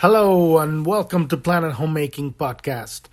Hello 0.00 0.58
and 0.58 0.86
welcome 0.86 1.26
to 1.26 1.36
Planet 1.36 1.72
Homemaking 1.72 2.34
Podcast. 2.34 3.06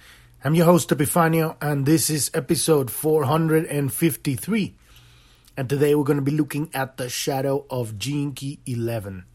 I'm 0.43 0.53
your 0.53 0.67
host 0.67 0.89
Epifanio 0.89 1.55
and 1.59 1.87
this 1.87 2.11
is 2.11 2.29
episode 2.31 2.91
453. 2.91 4.75
And 5.57 5.67
today 5.67 5.95
we're 5.95 6.03
going 6.03 6.19
to 6.19 6.31
be 6.31 6.37
looking 6.37 6.69
at 6.75 6.97
the 6.97 7.09
shadow 7.09 7.65
of 7.71 7.97
Key 7.97 8.59
11, 8.67 9.25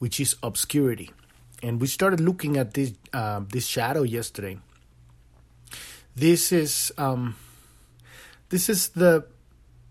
which 0.00 0.18
is 0.18 0.34
obscurity. 0.42 1.12
And 1.62 1.80
we 1.80 1.86
started 1.86 2.18
looking 2.18 2.56
at 2.56 2.74
this 2.74 2.92
uh, 3.12 3.42
this 3.48 3.68
shadow 3.68 4.02
yesterday. 4.02 4.58
This 6.16 6.50
is 6.50 6.92
um, 6.98 7.36
this 8.48 8.68
is 8.68 8.88
the 8.88 9.26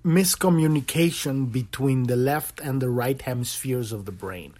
miscommunication 0.03 1.49
between 1.49 2.07
the 2.07 2.17
left 2.17 2.59
and 2.59 2.81
the 2.81 2.89
right 2.89 3.21
hemispheres 3.21 3.93
of 3.93 4.03
the 4.03 4.11
brain 4.11 4.53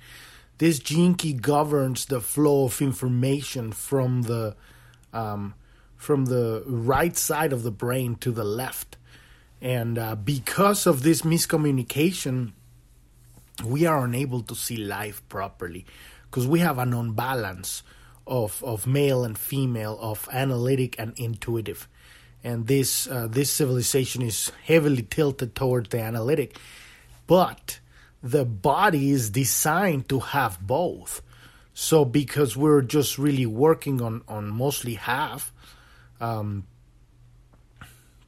this 0.63 0.79
gene 0.79 1.13
key 1.13 1.33
governs 1.33 2.05
the 2.05 2.21
flow 2.21 2.63
of 2.63 2.81
information 2.81 3.73
from 3.73 4.21
the 4.21 4.55
um, 5.11 5.55
from 5.97 6.23
the 6.27 6.63
right 6.65 7.17
side 7.17 7.51
of 7.51 7.63
the 7.63 7.71
brain 7.71 8.15
to 8.15 8.31
the 8.31 8.45
left, 8.45 8.95
and 9.59 9.99
uh, 9.99 10.15
because 10.15 10.87
of 10.87 11.03
this 11.03 11.23
miscommunication, 11.23 12.53
we 13.65 13.85
are 13.85 14.05
unable 14.05 14.41
to 14.41 14.55
see 14.55 14.77
life 14.77 15.21
properly 15.27 15.85
because 16.31 16.47
we 16.47 16.59
have 16.59 16.77
an 16.79 16.93
unbalance 16.93 17.83
of 18.25 18.63
of 18.63 18.87
male 18.87 19.25
and 19.25 19.37
female, 19.37 19.99
of 19.99 20.29
analytic 20.31 20.95
and 20.97 21.11
intuitive, 21.17 21.89
and 22.41 22.67
this 22.67 23.05
uh, 23.07 23.27
this 23.27 23.51
civilization 23.51 24.21
is 24.21 24.49
heavily 24.63 25.03
tilted 25.03 25.55
towards 25.55 25.89
the 25.89 25.99
analytic, 25.99 26.57
but 27.27 27.81
the 28.23 28.45
body 28.45 29.11
is 29.11 29.29
designed 29.29 30.07
to 30.07 30.19
have 30.19 30.57
both. 30.61 31.21
So 31.73 32.05
because 32.05 32.55
we're 32.55 32.81
just 32.81 33.17
really 33.17 33.45
working 33.45 34.01
on 34.01 34.23
on 34.27 34.47
mostly 34.47 34.93
half, 34.93 35.51
um, 36.21 36.65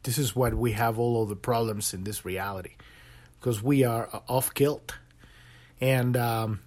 this 0.03 0.17
is 0.17 0.35
what 0.35 0.53
we 0.53 0.73
have 0.73 0.99
all 0.99 1.23
of 1.23 1.29
the 1.29 1.35
problems 1.35 1.93
in 1.93 2.03
this 2.03 2.25
reality, 2.25 2.75
because 3.39 3.63
we 3.63 3.85
are 3.85 4.09
off 4.27 4.53
kilt, 4.53 4.95
and 5.79 6.17
um, 6.17 6.59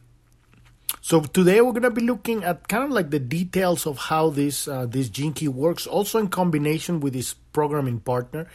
so 1.00 1.20
today 1.20 1.60
we're 1.60 1.72
gonna 1.72 1.90
be 1.90 2.06
looking 2.06 2.44
at 2.44 2.68
kind 2.68 2.84
of 2.84 2.90
like 2.90 3.10
the 3.10 3.18
details 3.18 3.86
of 3.86 3.98
how 3.98 4.30
this 4.30 4.68
uh, 4.68 4.86
this 4.86 5.10
key 5.10 5.48
works, 5.48 5.86
also 5.86 6.18
in 6.18 6.28
combination 6.28 7.00
with 7.00 7.12
this 7.12 7.34
programming 7.52 7.98
partner, 8.00 8.46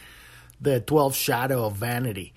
the 0.60 0.80
twelve 0.80 1.14
shadow 1.14 1.66
of 1.66 1.76
vanity 1.76 2.32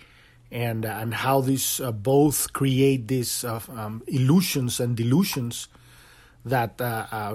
and 0.52 0.86
uh, 0.86 1.00
and 1.02 1.14
how 1.14 1.42
these 1.42 1.80
uh, 1.80 1.92
both 1.92 2.54
create 2.54 3.08
these 3.08 3.44
uh, 3.44 3.60
um, 3.70 4.04
illusions 4.08 4.80
and 4.80 4.96
delusions 4.96 5.68
that 6.46 6.80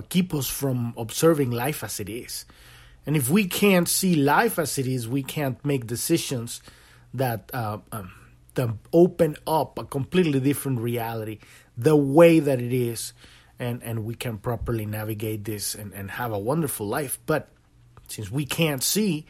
keep 0.08 0.32
us 0.32 0.48
from 0.48 0.94
observing 0.96 1.50
life 1.50 1.84
as 1.84 2.00
it 2.00 2.08
is. 2.08 2.46
And 3.04 3.16
if 3.16 3.28
we 3.28 3.44
can't 3.46 3.88
see 3.88 4.14
life 4.14 4.58
as 4.58 4.78
it 4.78 4.86
is, 4.86 5.08
we 5.08 5.22
can't 5.22 5.62
make 5.64 5.86
decisions 5.86 6.62
that 7.12 7.50
uh, 7.52 7.78
um, 7.90 8.12
that 8.54 8.70
open 8.92 9.36
up 9.46 9.78
a 9.78 9.84
completely 9.84 10.40
different 10.40 10.80
reality, 10.80 11.38
the 11.76 11.96
way 11.96 12.38
that 12.38 12.60
it 12.60 12.72
is, 12.72 13.12
and 13.58 13.82
and 13.82 14.04
we 14.04 14.14
can 14.14 14.38
properly 14.38 14.86
navigate 14.86 15.44
this 15.44 15.74
and, 15.74 15.92
and 15.92 16.12
have 16.12 16.32
a 16.32 16.38
wonderful 16.38 16.86
life. 16.86 17.18
But 17.26 17.48
since 18.08 18.30
we 18.30 18.46
can't 18.46 18.82
see, 18.82 19.26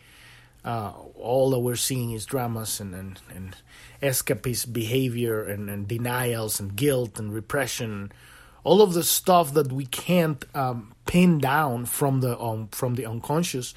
uh, 0.64 0.92
all 1.16 1.50
that 1.50 1.60
we're 1.60 1.76
seeing 1.76 2.12
is 2.12 2.26
dramas 2.26 2.80
and, 2.80 2.94
and, 2.94 3.20
and 3.34 3.56
escapist 4.02 4.72
behavior 4.72 5.42
and, 5.42 5.68
and 5.68 5.88
denials 5.88 6.60
and 6.60 6.76
guilt 6.76 7.18
and 7.18 7.32
repression. 7.32 8.12
All 8.64 8.80
of 8.80 8.94
the 8.94 9.02
stuff 9.02 9.54
that 9.54 9.72
we 9.72 9.86
can't 9.86 10.44
um, 10.54 10.94
pin 11.06 11.38
down 11.38 11.86
from 11.86 12.20
the 12.20 12.38
um, 12.38 12.68
from 12.68 12.94
the 12.94 13.06
unconscious 13.06 13.74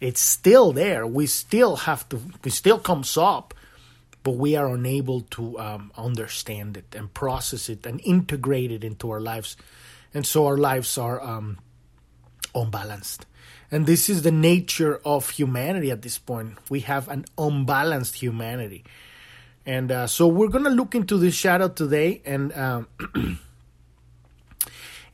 it's 0.00 0.20
still 0.20 0.72
there. 0.72 1.06
We 1.06 1.26
still 1.26 1.76
have 1.76 2.08
to 2.08 2.20
it 2.44 2.50
still 2.50 2.78
comes 2.78 3.16
up 3.16 3.54
but 4.22 4.32
we 4.32 4.56
are 4.56 4.68
unable 4.68 5.22
to 5.22 5.58
um, 5.58 5.92
understand 5.96 6.76
it 6.76 6.94
and 6.94 7.12
process 7.12 7.68
it 7.68 7.84
and 7.86 8.00
integrate 8.04 8.70
it 8.70 8.84
into 8.84 9.10
our 9.10 9.20
lives. 9.20 9.56
And 10.14 10.26
so 10.26 10.46
our 10.46 10.56
lives 10.56 10.96
are 10.96 11.20
um, 11.20 11.58
unbalanced 12.54 13.26
and 13.72 13.86
this 13.86 14.10
is 14.10 14.20
the 14.20 14.30
nature 14.30 15.00
of 15.02 15.30
humanity 15.30 15.90
at 15.90 16.02
this 16.02 16.18
point. 16.18 16.58
We 16.68 16.80
have 16.80 17.08
an 17.08 17.24
unbalanced 17.38 18.16
humanity. 18.16 18.84
And 19.64 19.90
uh, 19.90 20.06
so 20.08 20.28
we're 20.28 20.48
going 20.48 20.64
to 20.64 20.70
look 20.70 20.94
into 20.94 21.16
this 21.16 21.34
shadow 21.34 21.68
today. 21.68 22.20
And 22.26 22.52
um, 22.52 22.86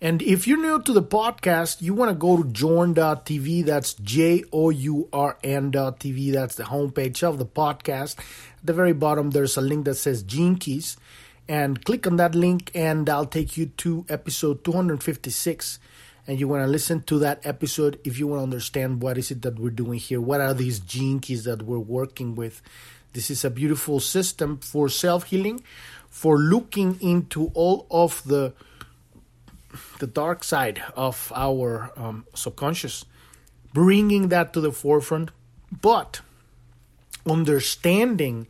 and 0.01 0.21
if 0.23 0.49
you're 0.49 0.61
new 0.61 0.83
to 0.83 0.93
the 0.93 1.05
podcast, 1.05 1.83
you 1.83 1.95
want 1.95 2.11
to 2.11 2.17
go 2.17 2.43
to 2.43 2.49
journ.tv. 2.49 3.65
That's 3.65 3.95
J 3.95 4.43
O 4.53 4.71
U 4.71 5.09
R 5.13 5.39
N.tv. 5.45 6.33
That's 6.33 6.57
the 6.57 6.65
homepage 6.65 7.23
of 7.23 7.39
the 7.39 7.47
podcast. 7.47 8.19
At 8.19 8.67
the 8.67 8.73
very 8.73 8.93
bottom, 8.93 9.31
there's 9.31 9.57
a 9.57 9.61
link 9.61 9.85
that 9.85 9.95
says 9.95 10.25
Gene 10.25 10.57
Keys. 10.57 10.97
And 11.51 11.83
click 11.85 12.07
on 12.07 12.17
that 12.17 12.35
link, 12.35 12.73
and 12.75 13.09
I'll 13.09 13.25
take 13.25 13.57
you 13.57 13.67
to 13.79 14.05
episode 14.11 14.65
256 14.65 15.79
and 16.29 16.39
you 16.39 16.47
want 16.47 16.63
to 16.63 16.69
listen 16.69 17.03
to 17.05 17.19
that 17.21 17.41
episode 17.45 17.99
if 18.05 18.19
you 18.19 18.27
want 18.27 18.41
to 18.41 18.45
understand 18.45 19.01
what 19.01 19.17
is 19.17 19.31
it 19.31 19.41
that 19.43 19.59
we're 19.59 19.71
doing 19.71 19.99
here. 19.99 20.21
What 20.21 20.43
are 20.43 20.53
these 20.53 20.79
gene 20.79 21.21
keys 21.21 21.45
that 21.45 21.63
we're 21.63 21.79
working 21.79 22.35
with? 22.35 22.61
This 23.15 23.31
is 23.31 23.47
a 23.47 23.51
beautiful 23.51 23.99
system 23.99 24.59
for 24.59 24.91
self-healing 24.91 25.65
for 26.11 26.37
looking 26.37 27.01
into 27.01 27.51
all 27.55 27.87
of 27.91 28.23
the 28.25 28.53
the 29.99 30.07
dark 30.07 30.45
side 30.45 30.83
of 30.97 31.33
our 31.35 31.93
um, 31.97 32.27
subconscious 32.35 33.05
bringing 33.75 34.29
that 34.29 34.53
to 34.53 34.61
the 34.61 34.73
forefront 34.73 35.31
but 35.83 36.23
understanding 37.29 38.47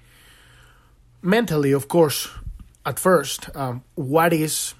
mentally 1.20 1.72
of 1.72 1.88
course 1.88 2.28
at 2.86 2.98
first 3.00 3.54
um, 3.56 3.82
what 3.96 4.32
is 4.32 4.74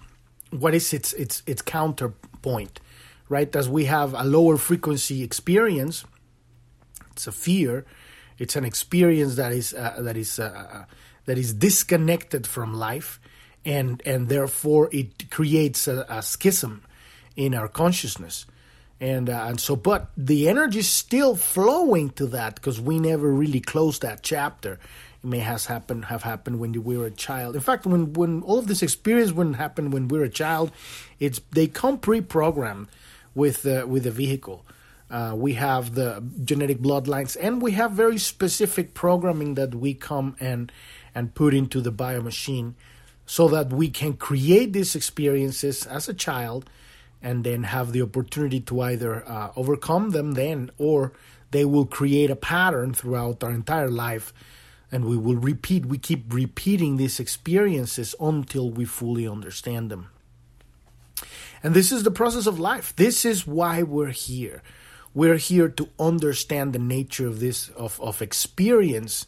what 0.51 0.75
is 0.75 0.93
its 0.93 1.13
its 1.15 1.43
its 1.47 1.61
counterpoint 1.61 2.81
right? 3.28 3.55
As 3.55 3.69
we 3.69 3.84
have 3.84 4.15
a 4.15 4.25
lower 4.25 4.56
frequency 4.56 5.22
experience, 5.22 6.05
it's 7.12 7.27
a 7.27 7.33
fear. 7.33 7.84
It's 8.39 8.56
an 8.56 8.65
experience 8.65 9.37
that 9.37 9.53
is 9.53 9.75
uh, 9.75 9.97
that 9.99 10.16
is 10.16 10.39
uh, 10.39 10.44
uh, 10.72 10.84
that 11.27 11.38
is 11.38 11.53
disconnected 11.53 12.47
from 12.47 12.75
life, 12.75 13.21
and 13.65 14.00
and 14.06 14.28
therefore 14.28 14.88
it 14.93 15.31
creates 15.31 15.88
a, 15.88 16.06
a 16.09 16.22
schism 16.22 16.84
in 17.37 17.55
our 17.55 17.69
consciousness, 17.69 18.47
and 19.00 19.28
uh, 19.28 19.47
and 19.49 19.61
so 19.61 19.75
but 19.75 20.11
the 20.17 20.49
energy 20.49 20.78
is 20.78 20.88
still 20.88 21.34
flowing 21.34 22.11
to 22.11 22.27
that 22.27 22.55
because 22.55 22.81
we 22.81 23.00
never 23.00 23.33
really 23.33 23.61
closed 23.61 24.03
that 24.03 24.22
chapter. 24.22 24.78
It 25.22 25.27
may 25.27 25.41
has 25.41 25.67
happened 25.67 26.05
have 26.05 26.22
happened 26.22 26.61
when 26.61 26.72
we 26.84 26.97
were 26.97 27.06
a 27.06 27.11
child. 27.11 27.56
In 27.56 27.61
fact, 27.61 27.84
when 27.84 28.12
when 28.12 28.43
all 28.43 28.61
of 28.61 28.69
this 28.69 28.83
experience 28.84 29.33
wouldn't 29.33 29.56
happen 29.56 29.91
when 29.91 30.06
we 30.06 30.19
were 30.19 30.25
a 30.25 30.31
child, 30.31 30.71
it's 31.19 31.41
they 31.50 31.67
come 31.67 31.99
pre-programmed 31.99 32.87
with 33.38 33.62
the, 33.62 33.87
with 33.87 34.03
the 34.03 34.10
vehicle. 34.10 34.60
Uh, 35.10 35.32
we 35.34 35.54
have 35.54 35.94
the 35.94 36.22
genetic 36.44 36.78
bloodlines, 36.81 37.37
and 37.41 37.62
we 37.62 37.72
have 37.72 37.93
very 37.93 38.19
specific 38.19 38.93
programming 38.93 39.54
that 39.54 39.75
we 39.75 39.94
come 39.94 40.37
and 40.38 40.71
and 41.15 41.34
put 41.34 41.54
into 41.54 41.81
the 41.81 41.91
biomachine, 41.91 42.75
so 43.25 43.49
that 43.49 43.72
we 43.72 43.88
can 43.88 44.12
create 44.12 44.72
these 44.72 44.94
experiences 44.94 45.87
as 45.87 46.09
a 46.09 46.15
child, 46.15 46.69
and 47.22 47.43
then 47.44 47.62
have 47.62 47.93
the 47.93 48.03
opportunity 48.03 48.60
to 48.60 48.82
either 48.82 49.26
uh, 49.26 49.50
overcome 49.56 50.10
them 50.10 50.32
then, 50.32 50.70
or 50.76 51.12
they 51.50 51.65
will 51.65 51.87
create 51.87 52.31
a 52.31 52.37
pattern 52.37 52.93
throughout 52.93 53.43
our 53.43 53.50
entire 53.50 53.91
life, 53.91 54.34
and 54.93 55.05
we 55.06 55.16
will 55.16 55.41
repeat. 55.41 55.87
We 55.87 55.99
keep 55.99 56.32
repeating 56.32 56.99
these 56.99 57.19
experiences 57.19 58.15
until 58.20 58.70
we 58.70 58.84
fully 58.84 59.26
understand 59.26 59.91
them. 59.91 60.10
And 61.63 61.75
this 61.75 61.93
is 61.93 62.03
the 62.03 62.11
process 62.11 62.47
of 62.47 62.59
life. 62.59 62.94
This 62.97 63.25
is 63.25 63.47
why 63.47 63.82
we're 63.82 64.11
here. 64.11 64.62
We're 65.15 65.37
here 65.37 65.69
to 65.69 65.88
understand 65.99 66.73
the 66.73 66.79
nature 66.79 67.27
of 67.27 67.41
this 67.41 67.71
of, 67.71 68.00
of 68.00 68.23
experience 68.23 69.27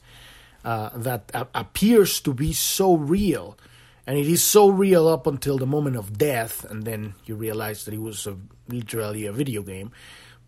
uh, 0.64 0.90
that 0.94 1.30
a- 1.34 1.48
appears 1.54 2.20
to 2.20 2.34
be 2.34 2.52
so 2.52 2.94
real, 2.94 3.58
and 4.06 4.18
it 4.18 4.26
is 4.26 4.42
so 4.42 4.68
real 4.68 5.08
up 5.08 5.26
until 5.26 5.58
the 5.58 5.66
moment 5.66 5.96
of 5.96 6.18
death, 6.18 6.64
and 6.64 6.84
then 6.84 7.14
you 7.24 7.34
realize 7.34 7.84
that 7.84 7.94
it 7.94 8.00
was 8.00 8.26
a, 8.26 8.36
literally 8.68 9.26
a 9.26 9.32
video 9.32 9.62
game. 9.62 9.90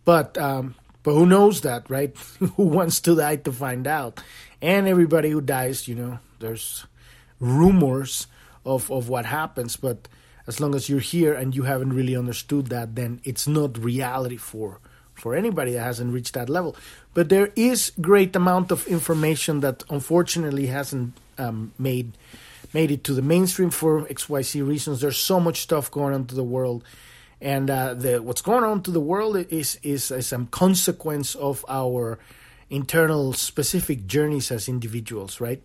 But 0.05 0.37
um, 0.37 0.75
but 1.01 1.13
who 1.13 1.25
knows 1.25 1.61
that, 1.61 1.89
right? 1.89 2.15
who 2.55 2.63
wants 2.63 3.01
to 3.01 3.15
die 3.15 3.37
to 3.37 3.51
find 3.51 3.87
out? 3.87 4.21
And 4.61 4.87
everybody 4.87 5.29
who 5.29 5.41
dies, 5.41 5.87
you 5.87 5.95
know, 5.95 6.19
there's 6.39 6.85
rumors 7.39 8.27
of 8.65 8.89
of 8.91 9.09
what 9.09 9.25
happens, 9.25 9.75
but 9.75 10.07
as 10.47 10.59
long 10.59 10.75
as 10.75 10.89
you're 10.89 10.99
here 10.99 11.33
and 11.33 11.55
you 11.55 11.63
haven't 11.63 11.93
really 11.93 12.15
understood 12.15 12.67
that, 12.67 12.95
then 12.95 13.21
it's 13.23 13.47
not 13.47 13.77
reality 13.77 14.37
for 14.37 14.79
for 15.13 15.35
anybody 15.35 15.73
that 15.73 15.83
hasn't 15.83 16.11
reached 16.11 16.33
that 16.33 16.49
level. 16.49 16.75
But 17.13 17.29
there 17.29 17.51
is 17.55 17.91
great 18.01 18.35
amount 18.35 18.71
of 18.71 18.87
information 18.87 19.59
that 19.59 19.83
unfortunately 19.89 20.65
hasn't 20.67 21.15
um, 21.37 21.71
made 21.77 22.17
made 22.73 22.91
it 22.91 23.03
to 23.03 23.13
the 23.13 23.21
mainstream 23.21 23.69
for 23.69 24.01
XYZ 24.05 24.67
reasons. 24.67 25.01
There's 25.01 25.17
so 25.17 25.39
much 25.39 25.61
stuff 25.61 25.91
going 25.91 26.13
on 26.13 26.25
to 26.25 26.35
the 26.35 26.43
world. 26.43 26.83
And 27.39 27.69
uh, 27.69 27.93
the, 27.93 28.21
what's 28.21 28.41
going 28.41 28.63
on 28.63 28.81
to 28.83 28.91
the 28.91 28.99
world 28.99 29.35
is, 29.35 29.77
is, 29.83 30.11
is 30.11 30.33
a 30.33 30.47
consequence 30.49 31.35
of 31.35 31.63
our 31.67 32.17
internal 32.69 33.33
specific 33.33 34.07
journeys 34.07 34.49
as 34.49 34.67
individuals, 34.67 35.39
right? 35.39 35.61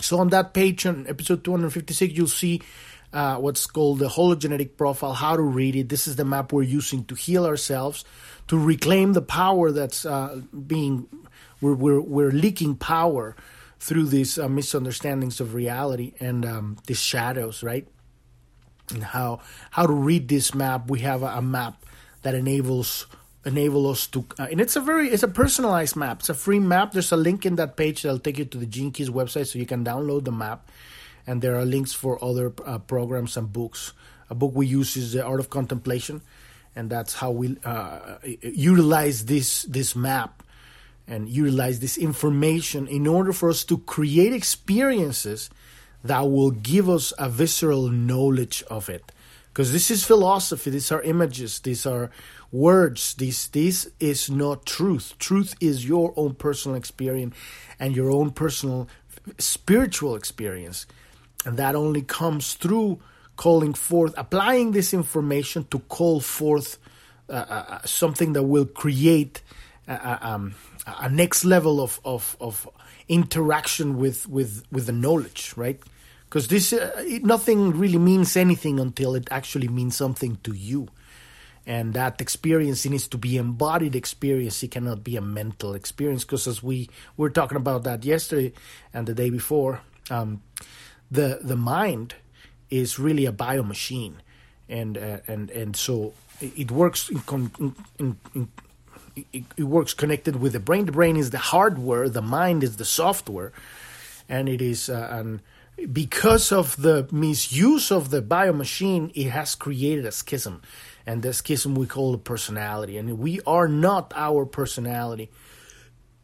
So 0.00 0.18
on 0.18 0.28
that 0.28 0.54
page, 0.54 0.86
on 0.86 1.06
episode 1.08 1.42
256, 1.42 2.12
you'll 2.14 2.26
see 2.28 2.60
uh, 3.14 3.36
what's 3.36 3.66
called 3.66 4.00
the 4.00 4.08
hologenetic 4.08 4.76
profile, 4.76 5.14
how 5.14 5.36
to 5.36 5.42
read 5.42 5.76
it. 5.76 5.88
This 5.88 6.08
is 6.08 6.16
the 6.16 6.24
map 6.24 6.52
we're 6.52 6.62
using 6.62 7.04
to 7.04 7.14
heal 7.14 7.46
ourselves, 7.46 8.04
to 8.48 8.58
reclaim 8.58 9.12
the 9.12 9.22
power 9.22 9.70
that's 9.70 10.04
uh, 10.04 10.40
being, 10.66 11.06
we're, 11.60 11.74
we're, 11.74 12.00
we're 12.00 12.32
leaking 12.32 12.74
power 12.74 13.36
through 13.78 14.06
these 14.06 14.36
uh, 14.36 14.48
misunderstandings 14.48 15.40
of 15.40 15.54
reality 15.54 16.14
and 16.18 16.44
um, 16.44 16.76
these 16.88 17.00
shadows, 17.00 17.62
right? 17.62 17.86
And 18.90 19.02
how 19.02 19.40
how 19.70 19.86
to 19.86 19.92
read 19.92 20.28
this 20.28 20.54
map. 20.54 20.90
We 20.90 21.00
have 21.00 21.22
a, 21.22 21.38
a 21.38 21.42
map 21.42 21.82
that 22.20 22.34
enables 22.34 23.06
enable 23.46 23.88
us 23.88 24.06
to 24.08 24.26
uh, 24.38 24.46
and 24.50 24.60
it's 24.60 24.76
a 24.76 24.80
very 24.80 25.08
it's 25.08 25.22
a 25.22 25.28
personalized 25.28 25.96
map 25.96 26.20
it's 26.20 26.30
a 26.30 26.34
free 26.34 26.58
map 26.58 26.92
there's 26.92 27.12
a 27.12 27.16
link 27.16 27.44
in 27.44 27.56
that 27.56 27.76
page 27.76 28.02
that'll 28.02 28.18
take 28.18 28.38
you 28.38 28.44
to 28.46 28.56
the 28.56 28.64
gene 28.64 28.90
keys 28.90 29.10
website 29.10 29.46
so 29.46 29.58
you 29.58 29.66
can 29.66 29.84
download 29.84 30.24
the 30.24 30.32
map 30.32 30.70
and 31.26 31.42
there 31.42 31.56
are 31.56 31.64
links 31.64 31.92
for 31.92 32.22
other 32.22 32.52
uh, 32.64 32.78
programs 32.78 33.36
and 33.36 33.52
books 33.52 33.92
a 34.30 34.34
book 34.34 34.52
we 34.54 34.66
use 34.66 34.96
is 34.96 35.12
the 35.12 35.24
art 35.24 35.40
of 35.40 35.50
contemplation 35.50 36.22
and 36.76 36.90
that's 36.90 37.14
how 37.14 37.30
we 37.30 37.56
uh, 37.64 38.16
utilize 38.42 39.26
this 39.26 39.62
this 39.64 39.94
map 39.94 40.42
and 41.06 41.28
utilize 41.28 41.80
this 41.80 41.98
information 41.98 42.86
in 42.86 43.06
order 43.06 43.32
for 43.32 43.50
us 43.50 43.64
to 43.64 43.78
create 43.78 44.32
experiences 44.32 45.50
that 46.02 46.20
will 46.20 46.50
give 46.50 46.88
us 46.88 47.12
a 47.18 47.28
visceral 47.28 47.88
knowledge 47.88 48.62
of 48.70 48.88
it. 48.88 49.12
Because 49.48 49.72
this 49.72 49.90
is 49.90 50.04
philosophy, 50.04 50.70
these 50.70 50.90
are 50.90 51.02
images, 51.02 51.60
these 51.60 51.86
are 51.86 52.10
words, 52.50 53.14
this 53.14 53.46
this 53.48 53.88
is 54.00 54.28
not 54.28 54.66
truth. 54.66 55.14
Truth 55.18 55.54
is 55.60 55.86
your 55.88 56.12
own 56.16 56.34
personal 56.34 56.76
experience 56.76 57.36
and 57.78 57.94
your 57.94 58.10
own 58.10 58.32
personal 58.32 58.88
spiritual 59.38 60.16
experience. 60.16 60.86
And 61.44 61.56
that 61.58 61.74
only 61.74 62.02
comes 62.02 62.54
through 62.54 63.00
calling 63.36 63.74
forth, 63.74 64.14
applying 64.16 64.72
this 64.72 64.94
information 64.94 65.66
to 65.70 65.78
call 65.80 66.20
forth 66.20 66.78
uh, 67.28 67.32
uh, 67.32 67.64
uh 67.68 67.78
something 67.84 68.34
that 68.34 68.42
will 68.42 68.66
create 68.66 69.42
uh, 69.88 69.92
uh 69.92 70.18
um, 70.20 70.54
a 70.86 71.08
next 71.08 71.44
level 71.44 71.80
of, 71.80 72.00
of, 72.04 72.36
of 72.40 72.68
interaction 73.08 73.96
with, 73.96 74.28
with, 74.28 74.64
with 74.70 74.86
the 74.86 74.92
knowledge, 74.92 75.54
right? 75.56 75.80
Because 76.34 76.48
this 76.48 76.72
it, 76.72 77.24
nothing 77.24 77.78
really 77.78 77.98
means 77.98 78.36
anything 78.36 78.80
until 78.80 79.14
it 79.14 79.28
actually 79.30 79.68
means 79.68 79.96
something 79.96 80.36
to 80.42 80.52
you, 80.52 80.88
and 81.64 81.94
that 81.94 82.20
experience 82.20 82.84
needs 82.84 83.06
to 83.08 83.18
be 83.18 83.36
embodied 83.36 83.94
experience. 83.94 84.60
It 84.62 84.72
cannot 84.72 85.04
be 85.04 85.16
a 85.16 85.20
mental 85.20 85.74
experience. 85.74 86.24
Because 86.24 86.48
as 86.48 86.60
we 86.60 86.90
were 87.16 87.30
talking 87.30 87.56
about 87.56 87.84
that 87.84 88.04
yesterday 88.04 88.52
and 88.92 89.06
the 89.06 89.14
day 89.14 89.30
before, 89.30 89.80
um, 90.10 90.42
the 91.10 91.40
the 91.42 91.56
mind 91.56 92.14
is 92.70 92.98
really 92.98 93.26
a 93.26 93.32
bio 93.32 93.62
machine, 93.62 94.22
and 94.68 94.98
uh, 94.98 95.18
and 95.26 95.50
and 95.50 95.76
so 95.76 96.12
it 96.40 96.70
works 96.70 97.10
in, 97.10 97.74
in, 97.98 98.16
in, 98.34 98.48
it, 99.32 99.44
it 99.56 99.64
works 99.64 99.94
connected 99.94 100.36
with 100.36 100.52
the 100.52 100.60
brain. 100.60 100.86
The 100.86 100.92
brain 100.92 101.16
is 101.16 101.30
the 101.30 101.38
hardware, 101.38 102.08
the 102.08 102.22
mind 102.22 102.64
is 102.64 102.76
the 102.76 102.84
software, 102.84 103.52
and 104.28 104.48
it 104.48 104.60
is 104.60 104.88
uh, 104.88 105.08
an 105.10 105.40
because 105.92 106.52
of 106.52 106.80
the 106.80 107.08
misuse 107.10 107.90
of 107.90 108.10
the 108.10 108.22
biomachine, 108.22 109.10
it 109.14 109.30
has 109.30 109.54
created 109.54 110.06
a 110.06 110.12
schism. 110.12 110.62
And 111.06 111.22
the 111.22 111.34
schism 111.34 111.74
we 111.74 111.86
call 111.86 112.14
a 112.14 112.18
personality. 112.18 112.96
And 112.96 113.18
we 113.18 113.40
are 113.46 113.68
not 113.68 114.12
our 114.16 114.46
personality. 114.46 115.30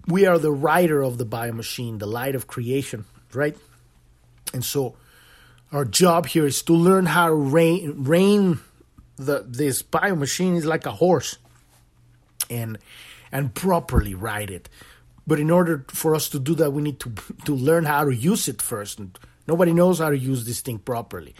We 0.06 0.26
are 0.26 0.38
the 0.38 0.52
writer 0.52 1.02
of 1.02 1.18
the 1.18 1.26
biomachine, 1.26 1.98
the 1.98 2.06
light 2.06 2.34
of 2.34 2.46
creation, 2.46 3.04
right? 3.34 3.56
And 4.52 4.64
so 4.64 4.96
our 5.72 5.84
job 5.84 6.26
here 6.26 6.46
is 6.46 6.62
to 6.62 6.72
learn 6.72 7.06
how 7.06 7.28
to 7.28 7.34
rein, 7.34 8.04
rein 8.04 8.60
the 9.16 9.44
this 9.46 9.82
biomachine 9.82 10.56
is 10.56 10.64
like 10.64 10.86
a 10.86 10.92
horse 10.92 11.36
and 12.48 12.78
and 13.30 13.54
properly 13.54 14.14
ride 14.14 14.50
it. 14.50 14.68
But 15.26 15.38
in 15.38 15.50
order 15.50 15.84
for 15.88 16.14
us 16.14 16.28
to 16.30 16.40
do 16.40 16.54
that, 16.56 16.72
we 16.72 16.82
need 16.82 16.98
to 17.00 17.12
to 17.44 17.54
learn 17.54 17.84
how 17.84 18.04
to 18.04 18.14
use 18.14 18.48
it 18.48 18.60
first. 18.62 18.98
And 18.98 19.16
nobody 19.46 19.72
knows 19.72 19.98
how 19.98 20.10
to 20.10 20.18
use 20.18 20.44
this 20.46 20.60
thing 20.60 20.78
properly. 20.78 21.34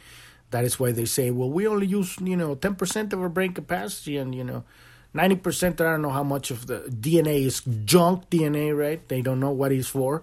That 0.51 0.65
is 0.65 0.79
why 0.79 0.93
they 0.93 1.07
say, 1.07 1.31
well, 1.31 1.51
we 1.51 1.67
only 1.67 1.87
use 1.87 2.17
you 2.21 2.37
know 2.37 2.55
ten 2.55 2.75
percent 2.77 3.13
of 3.13 3.21
our 3.21 3.29
brain 3.29 3.53
capacity, 3.53 4.17
and 4.17 4.35
you 4.35 4.45
know. 4.45 4.65
90% 5.13 5.81
I 5.81 5.91
don't 5.91 6.03
know 6.03 6.11
how 6.11 6.23
much 6.23 6.53
of 6.53 6.69
the 6.69 6.83
DNA 6.89 7.45
is 7.45 7.63
junk 7.85 8.31
DNA, 8.31 8.77
right? 8.77 9.07
They 9.09 9.23
don't 9.23 9.41
know 9.41 9.51
what 9.51 9.73
it's 9.73 9.89
for. 9.89 10.23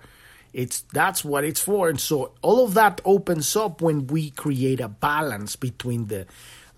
It's 0.58 0.82
that's 0.92 1.24
what 1.24 1.44
it's 1.44 1.62
for. 1.62 1.88
And 1.88 2.00
so 2.00 2.34
all 2.42 2.66
of 2.66 2.74
that 2.74 3.00
opens 3.06 3.56
up 3.56 3.80
when 3.80 4.08
we 4.08 4.32
create 4.32 4.80
a 4.80 4.88
balance 4.88 5.56
between 5.56 6.08
the 6.08 6.26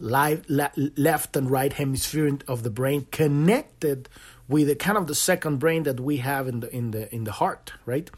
live, 0.02 0.44
le- 0.50 0.74
left 0.98 1.38
and 1.38 1.50
right 1.50 1.72
hemisphere 1.72 2.40
of 2.46 2.64
the 2.64 2.70
brain 2.70 3.08
connected 3.12 4.10
with 4.50 4.68
the 4.68 4.76
kind 4.76 4.98
of 4.98 5.08
the 5.08 5.16
second 5.16 5.60
brain 5.60 5.84
that 5.84 5.98
we 5.98 6.18
have 6.18 6.46
in 6.50 6.60
the 6.60 6.76
in 6.76 6.92
the 6.92 7.16
in 7.16 7.24
the 7.24 7.32
heart, 7.32 7.72
right? 7.86 8.12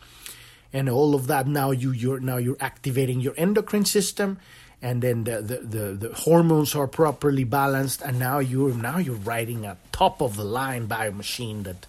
And 0.74 0.90
all 0.90 1.14
of 1.14 1.28
that 1.28 1.46
now 1.46 1.70
you 1.70 1.92
you're 1.92 2.20
now 2.20 2.38
you're 2.38 2.58
activating 2.60 3.22
your 3.22 3.36
endocrine 3.38 3.86
system, 3.86 4.40
and 4.82 5.04
then 5.04 5.26
the 5.26 5.44
the, 5.44 5.58
the, 5.58 6.08
the 6.08 6.14
hormones 6.16 6.74
are 6.74 6.88
properly 6.88 7.44
balanced, 7.44 8.02
and 8.02 8.18
now 8.18 8.40
you're 8.40 8.74
now 8.74 8.98
you're 8.98 9.16
riding 9.16 9.66
a 9.66 9.78
top 9.92 10.24
of 10.24 10.38
the 10.38 10.44
line 10.44 10.88
bio 10.88 11.12
machine 11.12 11.62
that 11.64 11.86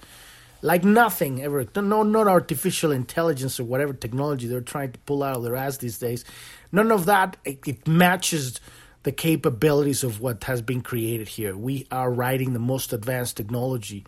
like 0.62 0.84
nothing 0.84 1.42
ever 1.42 1.66
no 1.76 2.02
not 2.02 2.28
artificial 2.28 2.92
intelligence 2.92 3.60
or 3.60 3.64
whatever 3.64 3.92
technology 3.92 4.46
they're 4.46 4.60
trying 4.60 4.92
to 4.92 4.98
pull 5.00 5.22
out 5.22 5.36
of 5.36 5.42
their 5.42 5.56
ass 5.56 5.76
these 5.78 5.98
days 5.98 6.24
none 6.70 6.90
of 6.90 7.04
that 7.06 7.36
it, 7.44 7.58
it 7.66 7.86
matches 7.86 8.60
the 9.02 9.12
capabilities 9.12 10.04
of 10.04 10.20
what 10.20 10.44
has 10.44 10.62
been 10.62 10.80
created 10.80 11.28
here. 11.28 11.56
We 11.56 11.86
are 11.90 12.10
riding 12.10 12.52
the 12.52 12.58
most 12.58 12.92
advanced 12.92 13.36
technology, 13.36 14.04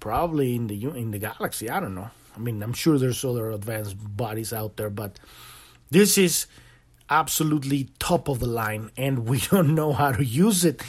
probably 0.00 0.54
in 0.54 0.68
the 0.68 0.84
in 0.84 1.10
the 1.10 1.18
galaxy. 1.18 1.68
I 1.68 1.80
don't 1.80 1.94
know. 1.94 2.10
I 2.36 2.38
mean, 2.38 2.62
I'm 2.62 2.72
sure 2.72 2.98
there's 2.98 3.24
other 3.24 3.50
advanced 3.50 3.96
bodies 3.98 4.52
out 4.52 4.76
there, 4.76 4.90
but 4.90 5.18
this 5.90 6.16
is 6.16 6.46
absolutely 7.10 7.88
top 7.98 8.28
of 8.28 8.38
the 8.38 8.46
line, 8.46 8.90
and 8.96 9.28
we 9.28 9.40
don't 9.40 9.74
know 9.74 9.92
how 9.92 10.12
to 10.12 10.24
use 10.24 10.64
it. 10.64 10.82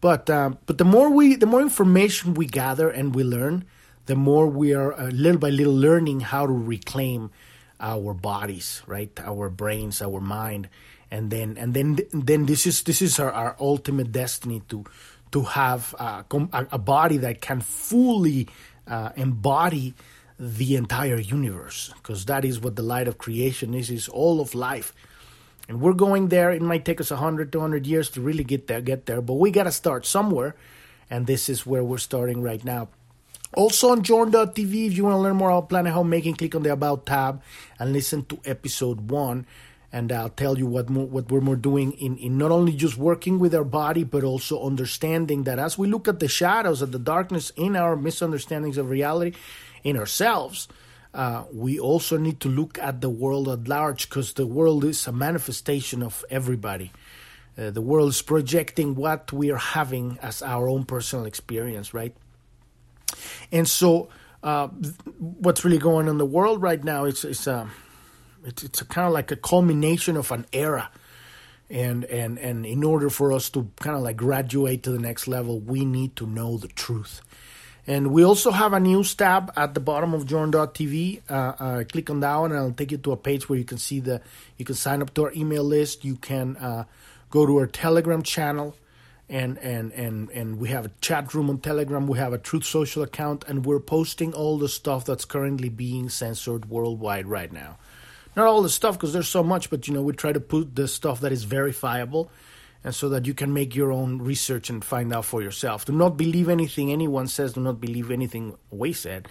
But 0.00 0.30
uh, 0.30 0.52
but 0.66 0.78
the 0.78 0.84
more 0.84 1.10
we 1.10 1.36
the 1.36 1.46
more 1.46 1.60
information 1.60 2.34
we 2.34 2.46
gather 2.46 2.88
and 2.88 3.14
we 3.14 3.22
learn, 3.22 3.66
the 4.08 4.16
more 4.16 4.48
we 4.48 4.72
are 4.72 4.94
uh, 4.94 5.10
little 5.10 5.38
by 5.38 5.50
little 5.50 5.76
learning 5.76 6.20
how 6.20 6.46
to 6.46 6.52
reclaim 6.52 7.30
our 7.78 8.14
bodies, 8.14 8.82
right? 8.86 9.12
Our 9.20 9.50
brains, 9.50 10.00
our 10.00 10.18
mind. 10.18 10.70
And 11.10 11.30
then 11.30 11.56
and 11.58 11.74
then 11.74 11.98
then 12.12 12.46
this 12.46 12.66
is 12.66 12.82
this 12.82 13.02
is 13.02 13.20
our, 13.20 13.30
our 13.30 13.56
ultimate 13.60 14.10
destiny 14.10 14.62
to 14.70 14.84
to 15.32 15.42
have 15.42 15.94
a, 15.98 16.24
a 16.72 16.78
body 16.78 17.18
that 17.18 17.42
can 17.42 17.60
fully 17.60 18.48
uh, 18.86 19.10
embody 19.14 19.94
the 20.38 20.76
entire 20.76 21.20
universe. 21.20 21.92
Because 22.00 22.24
that 22.24 22.46
is 22.46 22.60
what 22.60 22.76
the 22.76 22.82
light 22.82 23.08
of 23.08 23.18
creation 23.18 23.74
is 23.74 23.90
is 23.90 24.08
all 24.08 24.40
of 24.40 24.54
life. 24.54 24.94
And 25.68 25.82
we're 25.82 25.92
going 25.92 26.28
there. 26.28 26.50
It 26.50 26.62
might 26.62 26.86
take 26.86 26.98
us 26.98 27.10
100 27.10 27.52
200 27.52 27.86
years 27.86 28.08
to 28.10 28.22
really 28.22 28.44
get 28.44 28.68
there 28.68 28.80
get 28.80 29.04
there 29.04 29.20
but 29.20 29.34
we 29.34 29.50
got 29.50 29.64
to 29.64 29.72
start 29.72 30.06
somewhere. 30.06 30.56
And 31.10 31.26
this 31.26 31.48
is 31.48 31.66
where 31.66 31.84
we're 31.84 31.98
starting 31.98 32.40
right 32.40 32.64
now 32.64 32.88
also 33.54 33.90
on 33.90 34.02
journ.tv 34.02 34.86
if 34.86 34.96
you 34.96 35.04
want 35.04 35.14
to 35.14 35.18
learn 35.18 35.36
more 35.36 35.50
about 35.50 35.68
planet 35.68 35.92
homemaking 35.92 36.34
click 36.34 36.54
on 36.54 36.62
the 36.62 36.72
about 36.72 37.06
tab 37.06 37.42
and 37.78 37.92
listen 37.92 38.24
to 38.24 38.38
episode 38.44 39.10
one 39.10 39.46
and 39.92 40.12
I'll 40.12 40.28
tell 40.28 40.58
you 40.58 40.66
what 40.66 40.90
more, 40.90 41.06
what 41.06 41.30
we're 41.30 41.40
more 41.40 41.56
doing 41.56 41.92
in, 41.92 42.18
in 42.18 42.36
not 42.36 42.50
only 42.50 42.72
just 42.72 42.98
working 42.98 43.38
with 43.38 43.54
our 43.54 43.64
body, 43.64 44.04
but 44.04 44.22
also 44.22 44.62
understanding 44.62 45.44
that 45.44 45.58
as 45.58 45.78
we 45.78 45.88
look 45.88 46.06
at 46.08 46.20
the 46.20 46.28
shadows 46.28 46.82
of 46.82 46.92
the 46.92 46.98
darkness 46.98 47.50
in 47.56 47.74
our 47.74 47.96
misunderstandings 47.96 48.76
of 48.76 48.90
reality 48.90 49.36
in 49.82 49.96
ourselves, 49.96 50.68
uh, 51.14 51.44
we 51.52 51.78
also 51.78 52.18
need 52.18 52.38
to 52.40 52.48
look 52.48 52.78
at 52.78 53.00
the 53.00 53.08
world 53.08 53.48
at 53.48 53.66
large 53.66 54.08
because 54.08 54.34
the 54.34 54.46
world 54.46 54.84
is 54.84 55.06
a 55.06 55.12
manifestation 55.12 56.02
of 56.02 56.22
everybody. 56.30 56.92
Uh, 57.56 57.70
the 57.70 57.80
world 57.80 58.10
is 58.10 58.20
projecting 58.20 58.94
what 58.94 59.32
we 59.32 59.50
are 59.50 59.56
having 59.56 60.18
as 60.20 60.42
our 60.42 60.68
own 60.68 60.84
personal 60.84 61.24
experience, 61.24 61.94
right? 61.94 62.14
And 63.52 63.68
so, 63.68 64.08
uh, 64.42 64.68
what's 65.18 65.64
really 65.64 65.78
going 65.78 66.06
on 66.06 66.10
in 66.10 66.18
the 66.18 66.26
world 66.26 66.62
right 66.62 66.82
now? 66.82 67.04
It's 67.04 67.24
it's 67.24 67.46
uh, 67.46 67.68
it's 68.44 68.62
it's 68.62 68.82
kind 68.82 69.06
of 69.06 69.12
like 69.12 69.30
a 69.30 69.36
culmination 69.36 70.16
of 70.16 70.30
an 70.32 70.46
era, 70.52 70.90
and 71.70 72.04
and 72.04 72.38
and 72.38 72.66
in 72.66 72.84
order 72.84 73.10
for 73.10 73.32
us 73.32 73.50
to 73.50 73.70
kind 73.80 73.96
of 73.96 74.02
like 74.02 74.16
graduate 74.16 74.82
to 74.84 74.90
the 74.90 74.98
next 74.98 75.28
level, 75.28 75.60
we 75.60 75.84
need 75.84 76.16
to 76.16 76.26
know 76.26 76.58
the 76.58 76.68
truth. 76.68 77.22
And 77.88 78.12
we 78.12 78.22
also 78.22 78.50
have 78.50 78.74
a 78.74 78.80
news 78.80 79.14
tab 79.14 79.50
at 79.56 79.72
the 79.72 79.80
bottom 79.80 80.12
of 80.12 80.26
Journ.tv. 80.26 81.22
Uh, 81.26 81.32
uh, 81.32 81.84
click 81.84 82.10
on 82.10 82.20
that 82.20 82.36
one, 82.36 82.52
and 82.52 82.60
it'll 82.60 82.72
take 82.72 82.92
you 82.92 82.98
to 82.98 83.12
a 83.12 83.16
page 83.16 83.48
where 83.48 83.58
you 83.58 83.64
can 83.64 83.78
see 83.78 83.98
the. 83.98 84.20
You 84.58 84.66
can 84.66 84.74
sign 84.74 85.00
up 85.00 85.14
to 85.14 85.24
our 85.24 85.32
email 85.32 85.64
list. 85.64 86.04
You 86.04 86.16
can 86.16 86.58
uh, 86.58 86.84
go 87.30 87.46
to 87.46 87.56
our 87.56 87.66
Telegram 87.66 88.22
channel, 88.22 88.76
and 89.28 89.58
and 89.58 89.92
and 89.92 90.30
and 90.30 90.58
we 90.58 90.68
have 90.68 90.86
a 90.86 90.90
chat 91.00 91.34
room 91.34 91.50
on 91.50 91.58
Telegram. 91.58 92.06
We 92.06 92.18
have 92.18 92.32
a 92.32 92.38
Truth 92.38 92.64
Social 92.64 93.02
account, 93.02 93.44
and 93.46 93.66
we're 93.66 93.80
posting 93.80 94.32
all 94.32 94.58
the 94.58 94.68
stuff 94.68 95.04
that's 95.04 95.24
currently 95.24 95.68
being 95.68 96.08
censored 96.08 96.70
worldwide 96.70 97.26
right 97.26 97.52
now. 97.52 97.78
Not 98.36 98.46
all 98.46 98.62
the 98.62 98.68
stuff 98.68 98.96
because 98.96 99.12
there's 99.12 99.28
so 99.28 99.42
much, 99.42 99.70
but 99.70 99.88
you 99.88 99.94
know 99.94 100.02
we 100.02 100.12
try 100.12 100.32
to 100.32 100.40
put 100.40 100.74
the 100.74 100.88
stuff 100.88 101.20
that 101.20 101.32
is 101.32 101.44
verifiable 101.44 102.30
and 102.84 102.94
so 102.94 103.08
that 103.08 103.26
you 103.26 103.34
can 103.34 103.52
make 103.52 103.74
your 103.74 103.92
own 103.92 104.18
research 104.18 104.70
and 104.70 104.84
find 104.84 105.12
out 105.12 105.24
for 105.24 105.42
yourself. 105.42 105.84
Do 105.84 105.92
not 105.92 106.16
believe 106.16 106.48
anything 106.48 106.92
anyone 106.92 107.26
says. 107.26 107.52
Do 107.52 107.60
not 107.60 107.80
believe 107.80 108.10
anything 108.10 108.56
we 108.70 108.92
said 108.92 109.28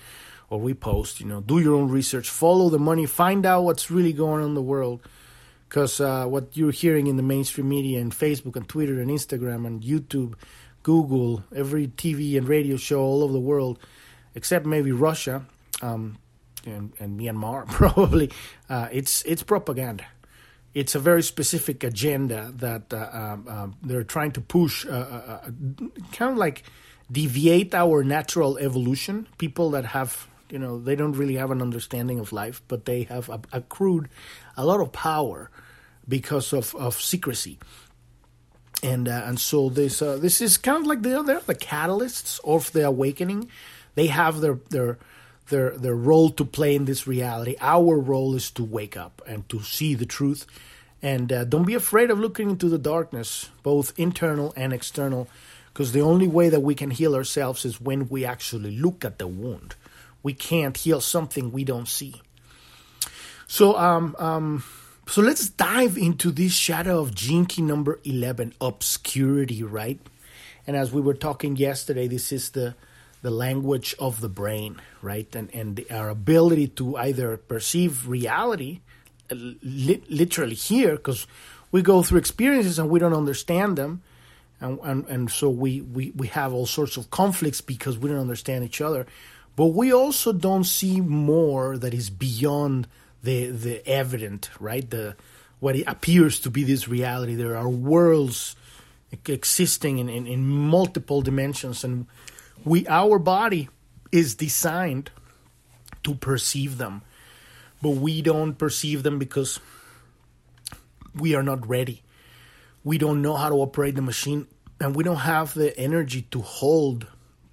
or 0.49 0.59
we 0.59 0.73
post. 0.73 1.19
You 1.19 1.27
know, 1.27 1.41
do 1.41 1.59
your 1.59 1.75
own 1.75 1.89
research. 1.89 2.29
Follow 2.29 2.69
the 2.69 2.79
money. 2.79 3.05
Find 3.05 3.45
out 3.45 3.63
what's 3.63 3.89
really 3.89 4.13
going 4.13 4.43
on 4.43 4.49
in 4.49 4.53
the 4.53 4.61
world. 4.61 5.01
Because 5.67 5.99
uh, 5.99 6.25
what 6.25 6.55
you're 6.55 6.71
hearing 6.71 7.07
in 7.07 7.17
the 7.17 7.23
mainstream 7.23 7.67
media 7.67 7.99
and 7.99 8.11
Facebook 8.11 8.55
and 8.55 8.67
Twitter 8.67 8.99
and 9.01 9.11
Instagram 9.11 9.67
and 9.67 9.81
YouTube, 9.83 10.35
Google, 10.83 11.43
every 11.53 11.87
TV 11.87 12.37
and 12.37 12.47
radio 12.47 12.77
show 12.77 13.01
all 13.01 13.23
over 13.23 13.33
the 13.33 13.39
world, 13.39 13.79
except 14.33 14.65
maybe 14.65 14.91
Russia 14.91 15.45
um, 15.81 16.17
and, 16.65 16.93
and 16.99 17.19
Myanmar, 17.19 17.67
probably, 17.71 18.31
uh, 18.69 18.87
it's 18.91 19.23
it's 19.23 19.43
propaganda 19.43 20.05
it's 20.77 20.93
a 20.93 20.99
very 20.99 21.23
specific 21.23 21.83
agenda 21.83 22.51
that 22.57 22.93
uh, 22.93 23.09
um, 23.11 23.47
um, 23.47 23.75
they're 23.81 24.03
trying 24.03 24.31
to 24.31 24.41
push, 24.41 24.85
uh, 24.85 24.89
uh, 24.89 24.93
uh, 24.93 25.49
kind 26.11 26.33
of 26.33 26.37
like 26.37 26.61
deviate 27.11 27.73
our 27.73 28.03
natural 28.03 28.59
evolution. 28.59 29.27
People 29.39 29.71
that 29.71 29.85
have, 29.85 30.27
you 30.49 30.59
know, 30.59 30.79
they 30.79 30.95
don't 30.95 31.13
really 31.13 31.35
have 31.35 31.51
an 31.51 31.61
understanding 31.61 32.19
of 32.19 32.31
life, 32.31 32.61
but 32.67 32.85
they 32.85 33.03
have 33.03 33.29
accrued 33.51 34.09
a 34.55 34.65
lot 34.65 34.79
of 34.79 34.91
power 34.91 35.49
because 36.07 36.53
of, 36.53 36.73
of 36.75 36.99
secrecy. 36.99 37.59
And 38.83 39.07
uh, 39.07 39.23
and 39.25 39.39
so 39.39 39.69
this 39.69 40.01
uh, 40.01 40.17
this 40.17 40.39
is 40.39 40.57
kind 40.57 40.81
of 40.81 40.87
like 40.87 41.01
they're, 41.01 41.23
they're 41.23 41.39
the 41.39 41.55
catalysts 41.55 42.39
of 42.43 42.71
the 42.73 42.85
awakening. 42.85 43.49
They 43.95 44.07
have 44.07 44.39
their 44.39 44.59
their 44.69 44.99
their 45.49 45.71
their 45.71 45.95
role 45.95 46.29
to 46.31 46.45
play 46.45 46.75
in 46.75 46.85
this 46.85 47.07
reality. 47.07 47.55
Our 47.59 47.97
role 47.97 48.35
is 48.35 48.51
to 48.51 48.63
wake 48.63 48.95
up 48.95 49.21
and 49.25 49.49
to 49.49 49.63
see 49.63 49.95
the 49.95 50.05
truth 50.05 50.45
and 51.01 51.31
uh, 51.31 51.43
don't 51.43 51.65
be 51.67 51.75
afraid 51.75 52.09
of 52.09 52.19
looking 52.19 52.49
into 52.49 52.69
the 52.69 52.77
darkness, 52.77 53.49
both 53.63 53.93
internal 53.97 54.53
and 54.55 54.73
external, 54.73 55.27
because 55.71 55.91
the 55.91 56.01
only 56.01 56.27
way 56.27 56.49
that 56.49 56.61
we 56.61 56.73
can 56.73 56.91
heal 56.91 57.15
ourselves 57.15 57.65
is 57.65 57.79
when 57.79 58.09
we 58.09 58.25
actually 58.25 58.75
look 58.75 59.05
at 59.05 59.19
the 59.19 59.27
wound. 59.27 59.75
We 60.23 60.33
can't 60.33 60.75
heal 60.75 61.01
something 61.01 61.51
we 61.51 61.63
don't 61.63 61.87
see. 61.87 62.21
So, 63.47 63.77
um, 63.77 64.15
um, 64.19 64.63
so 65.07 65.21
let's 65.21 65.49
dive 65.49 65.97
into 65.97 66.31
this 66.31 66.53
shadow 66.53 66.99
of 66.99 67.15
Key 67.15 67.61
number 67.61 67.99
eleven, 68.03 68.53
obscurity, 68.59 69.63
right? 69.63 69.99
And 70.65 70.75
as 70.75 70.91
we 70.91 70.99
were 71.01 71.13
talking 71.13 71.55
yesterday, 71.55 72.07
this 72.07 72.31
is 72.31 72.49
the 72.49 72.75
the 73.21 73.31
language 73.31 73.95
of 73.99 74.21
the 74.21 74.29
brain, 74.29 74.81
right? 75.01 75.33
And 75.35 75.49
and 75.53 75.85
our 75.89 76.09
ability 76.09 76.67
to 76.79 76.97
either 76.97 77.37
perceive 77.37 78.07
reality 78.07 78.81
li- 79.31 80.03
literally 80.09 80.55
here 80.55 80.97
because 80.97 81.27
we 81.71 81.81
go 81.81 82.03
through 82.03 82.19
experiences 82.19 82.79
and 82.79 82.89
we 82.89 82.99
don't 82.99 83.13
understand 83.13 83.77
them 83.77 84.01
and, 84.59 84.79
and, 84.83 85.05
and 85.07 85.31
so 85.31 85.49
we, 85.49 85.81
we, 85.81 86.11
we 86.15 86.27
have 86.27 86.53
all 86.53 86.65
sorts 86.65 86.97
of 86.97 87.09
conflicts 87.11 87.61
because 87.61 87.97
we 87.97 88.09
don't 88.09 88.19
understand 88.19 88.63
each 88.63 88.81
other 88.81 89.05
but 89.57 89.67
we 89.67 89.91
also 89.91 90.31
don't 90.31 90.63
see 90.63 91.01
more 91.01 91.77
that 91.77 91.93
is 91.93 92.09
beyond 92.09 92.87
the 93.23 93.49
the 93.49 93.85
evident 93.85 94.49
right? 94.61 94.89
The 94.89 95.17
what 95.59 95.75
it 95.75 95.83
appears 95.87 96.39
to 96.41 96.49
be 96.49 96.63
this 96.63 96.87
reality. 96.87 97.35
There 97.35 97.57
are 97.57 97.67
worlds 97.67 98.55
existing 99.25 99.97
in, 99.97 100.09
in, 100.09 100.27
in 100.27 100.47
multiple 100.47 101.21
dimensions 101.21 101.83
and 101.83 102.05
we 102.63 102.87
our 102.87 103.17
body 103.19 103.67
is 104.11 104.35
designed 104.35 105.09
to 106.03 106.13
perceive 106.15 106.77
them. 106.77 107.01
But 107.81 107.91
we 107.91 108.21
don't 108.21 108.53
perceive 108.57 109.03
them 109.03 109.19
because 109.19 109.59
we 111.15 111.35
are 111.35 111.43
not 111.43 111.67
ready. 111.67 112.03
We 112.83 112.97
don't 112.97 113.21
know 113.21 113.35
how 113.35 113.49
to 113.49 113.55
operate 113.55 113.95
the 113.95 114.01
machine, 114.01 114.47
and 114.79 114.95
we 114.95 115.03
don't 115.03 115.17
have 115.17 115.53
the 115.53 115.77
energy 115.77 116.23
to 116.31 116.41
hold 116.41 117.07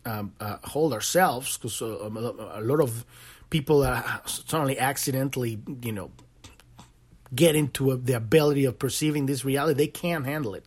um, 0.04 0.32
uh, 0.40 0.58
hold 0.64 0.92
ourselves 0.92 1.56
because 1.56 1.80
uh, 1.82 2.10
a 2.54 2.60
lot 2.60 2.80
of 2.80 3.04
people 3.50 3.82
uh, 3.82 4.02
suddenly 4.26 4.78
accidentally, 4.78 5.58
you 5.82 5.92
know, 5.92 6.10
get 7.34 7.56
into 7.56 7.90
a, 7.90 7.96
the 7.96 8.14
ability 8.14 8.64
of 8.64 8.78
perceiving 8.78 9.26
this 9.26 9.44
reality. 9.44 9.76
They 9.76 9.86
can't 9.86 10.26
handle 10.26 10.54
it, 10.54 10.64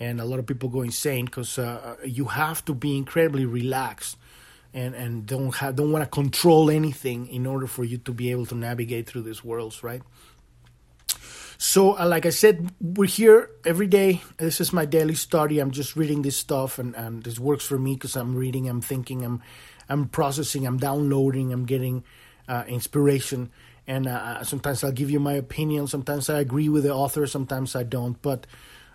and 0.00 0.20
a 0.20 0.24
lot 0.24 0.38
of 0.38 0.46
people 0.46 0.68
go 0.68 0.82
insane 0.82 1.26
because 1.26 1.58
uh, 1.58 1.96
you 2.04 2.26
have 2.26 2.64
to 2.66 2.74
be 2.74 2.96
incredibly 2.96 3.46
relaxed 3.46 4.16
and 4.74 4.94
and 4.94 5.26
don't 5.26 5.54
have 5.56 5.76
don't 5.76 5.92
want 5.92 6.04
to 6.04 6.10
control 6.10 6.70
anything 6.70 7.26
in 7.28 7.46
order 7.46 7.66
for 7.66 7.84
you 7.84 7.98
to 7.98 8.12
be 8.12 8.30
able 8.30 8.46
to 8.46 8.54
navigate 8.54 9.06
through 9.06 9.22
these 9.22 9.42
worlds, 9.42 9.82
right? 9.82 10.02
So, 11.60 11.98
uh, 11.98 12.06
like 12.06 12.24
I 12.24 12.30
said, 12.30 12.70
we're 12.80 13.08
here 13.08 13.50
every 13.66 13.88
day. 13.88 14.22
This 14.36 14.60
is 14.60 14.72
my 14.72 14.84
daily 14.84 15.16
study. 15.16 15.58
I'm 15.58 15.72
just 15.72 15.96
reading 15.96 16.22
this 16.22 16.36
stuff, 16.36 16.78
and, 16.78 16.94
and 16.94 17.24
this 17.24 17.40
works 17.40 17.66
for 17.66 17.76
me 17.76 17.94
because 17.94 18.14
I'm 18.14 18.36
reading, 18.36 18.68
I'm 18.68 18.80
thinking, 18.80 19.24
I'm 19.24 19.42
I'm 19.88 20.06
processing, 20.06 20.66
I'm 20.66 20.76
downloading, 20.76 21.52
I'm 21.52 21.64
getting 21.64 22.04
uh, 22.46 22.62
inspiration. 22.68 23.50
And 23.88 24.06
uh, 24.06 24.10
uh 24.10 24.44
sometimes 24.44 24.84
I'll 24.84 24.92
give 24.92 25.10
you 25.10 25.18
my 25.18 25.32
opinion. 25.32 25.88
Sometimes 25.88 26.30
I 26.30 26.38
agree 26.38 26.68
with 26.68 26.84
the 26.84 26.94
author. 26.94 27.26
Sometimes 27.26 27.74
I 27.74 27.82
don't. 27.82 28.22
But 28.22 28.46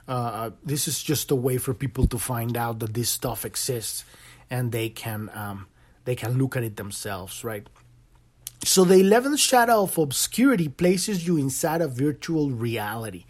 uh, 0.08 0.52
this 0.64 0.88
is 0.88 1.04
just 1.04 1.32
a 1.32 1.36
way 1.36 1.58
for 1.58 1.74
people 1.74 2.08
to 2.08 2.18
find 2.18 2.56
out 2.56 2.80
that 2.80 2.94
this 2.94 3.10
stuff 3.10 3.44
exists 3.44 4.06
and 4.50 4.72
they 4.72 4.88
can 4.88 5.30
um, 5.34 5.68
they 6.06 6.16
can 6.16 6.38
look 6.38 6.56
at 6.56 6.64
it 6.64 6.78
themselves, 6.78 7.44
right? 7.44 7.68
So 8.66 8.86
the 8.86 8.96
11th 8.96 9.40
shadow 9.40 9.84
of 9.84 9.98
obscurity 9.98 10.70
places 10.70 11.28
you 11.28 11.36
inside 11.36 11.82
a 11.82 11.88
virtual 11.88 12.50
reality, 12.50 13.26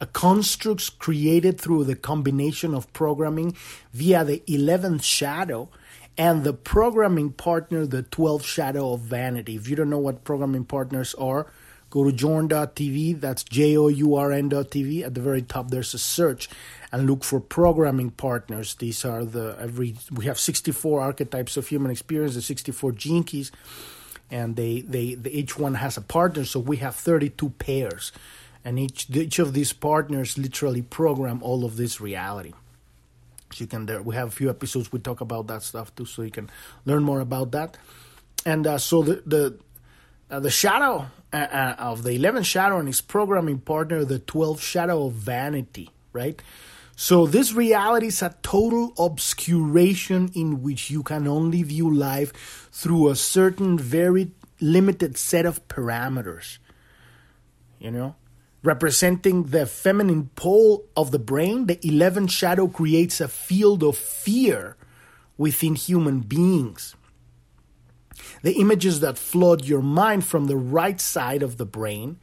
a 0.00 0.06
construct 0.06 0.98
created 0.98 1.60
through 1.60 1.84
the 1.84 1.94
combination 1.94 2.74
of 2.74 2.90
programming 2.94 3.54
via 3.92 4.24
the 4.24 4.42
11th 4.48 5.02
shadow 5.02 5.68
and 6.16 6.44
the 6.44 6.54
programming 6.54 7.30
partner, 7.30 7.84
the 7.84 8.04
12th 8.04 8.44
shadow 8.44 8.94
of 8.94 9.00
vanity. 9.00 9.54
If 9.54 9.68
you 9.68 9.76
don't 9.76 9.90
know 9.90 9.98
what 9.98 10.24
programming 10.24 10.64
partners 10.64 11.14
are, 11.16 11.52
go 11.90 12.04
to 12.04 12.12
journ.tv. 12.12 13.20
That's 13.20 13.44
J 13.44 13.76
O 13.76 13.88
U 13.88 14.14
R 14.14 14.32
N.tv. 14.32 15.04
At 15.04 15.14
the 15.14 15.20
very 15.20 15.42
top, 15.42 15.70
there's 15.70 15.92
a 15.92 15.98
search 15.98 16.48
and 16.90 17.08
look 17.08 17.22
for 17.22 17.38
programming 17.38 18.12
partners. 18.12 18.74
These 18.76 19.04
are 19.04 19.26
the 19.26 19.56
every 19.60 19.96
we 20.10 20.24
have 20.24 20.40
64 20.40 21.02
archetypes 21.02 21.58
of 21.58 21.68
human 21.68 21.90
experience, 21.90 22.34
the 22.34 22.42
64 22.42 22.92
gene 22.92 23.24
and 24.30 24.56
they, 24.56 24.80
they, 24.80 25.14
they 25.14 25.30
each 25.30 25.58
one 25.58 25.74
has 25.74 25.96
a 25.96 26.00
partner. 26.00 26.44
So 26.44 26.60
we 26.60 26.78
have 26.78 26.94
32 26.94 27.50
pairs, 27.50 28.12
and 28.64 28.78
each 28.78 29.08
each 29.10 29.38
of 29.38 29.52
these 29.52 29.72
partners 29.72 30.38
literally 30.38 30.82
program 30.82 31.42
all 31.42 31.64
of 31.64 31.76
this 31.76 32.00
reality. 32.00 32.52
So 33.52 33.64
you 33.64 33.66
can 33.66 33.86
there 33.86 34.02
we 34.02 34.14
have 34.14 34.28
a 34.28 34.30
few 34.30 34.48
episodes 34.48 34.92
we 34.92 35.00
talk 35.00 35.20
about 35.20 35.48
that 35.48 35.62
stuff 35.62 35.94
too, 35.94 36.04
so 36.04 36.22
you 36.22 36.30
can 36.30 36.50
learn 36.84 37.02
more 37.02 37.20
about 37.20 37.50
that. 37.52 37.76
And 38.46 38.66
uh, 38.66 38.78
so 38.78 39.02
the 39.02 39.22
the 39.26 39.58
uh, 40.30 40.40
the 40.40 40.50
shadow 40.50 41.06
uh, 41.32 41.36
uh 41.36 41.74
of 41.78 42.04
the 42.04 42.10
11th 42.10 42.44
shadow 42.44 42.78
and 42.78 42.86
his 42.86 43.00
programming 43.00 43.58
partner, 43.58 44.04
the 44.04 44.20
12th 44.20 44.60
shadow 44.60 45.06
of 45.06 45.14
vanity, 45.14 45.90
right? 46.12 46.40
So 47.02 47.26
this 47.26 47.54
reality 47.54 48.08
is 48.08 48.20
a 48.20 48.36
total 48.42 48.92
obscuration 48.98 50.30
in 50.34 50.62
which 50.62 50.90
you 50.90 51.02
can 51.02 51.26
only 51.26 51.62
view 51.62 51.90
life 51.90 52.68
through 52.72 53.08
a 53.08 53.16
certain 53.16 53.78
very 53.78 54.32
limited 54.60 55.16
set 55.16 55.46
of 55.46 55.66
parameters. 55.66 56.58
You 57.78 57.90
know, 57.90 58.16
representing 58.62 59.44
the 59.44 59.64
feminine 59.64 60.28
pole 60.36 60.84
of 60.94 61.10
the 61.10 61.18
brain, 61.18 61.68
the 61.68 61.76
11th 61.76 62.32
shadow 62.32 62.68
creates 62.68 63.18
a 63.18 63.28
field 63.28 63.82
of 63.82 63.96
fear 63.96 64.76
within 65.38 65.76
human 65.76 66.20
beings. 66.20 66.96
The 68.42 68.60
images 68.60 69.00
that 69.00 69.16
flood 69.16 69.64
your 69.64 69.80
mind 69.80 70.26
from 70.26 70.48
the 70.48 70.58
right 70.58 71.00
side 71.00 71.42
of 71.42 71.56
the 71.56 71.64
brain 71.64 72.18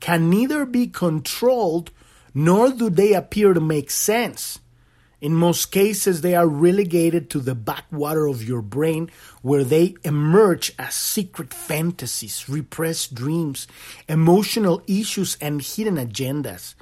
can 0.00 0.28
neither 0.28 0.66
be 0.66 0.86
controlled 0.86 1.92
nor 2.34 2.70
do 2.70 2.90
they 2.90 3.12
appear 3.14 3.54
to 3.54 3.60
make 3.60 3.90
sense. 3.90 4.58
In 5.20 5.34
most 5.34 5.72
cases, 5.72 6.20
they 6.20 6.36
are 6.36 6.46
relegated 6.46 7.28
to 7.30 7.40
the 7.40 7.56
backwater 7.56 8.28
of 8.28 8.46
your 8.46 8.62
brain 8.62 9.10
where 9.42 9.64
they 9.64 9.96
emerge 10.04 10.72
as 10.78 10.94
secret 10.94 11.52
fantasies, 11.52 12.48
repressed 12.48 13.14
dreams, 13.14 13.66
emotional 14.08 14.80
issues, 14.86 15.36
and 15.40 15.60
hidden 15.60 15.96
agendas. 15.96 16.74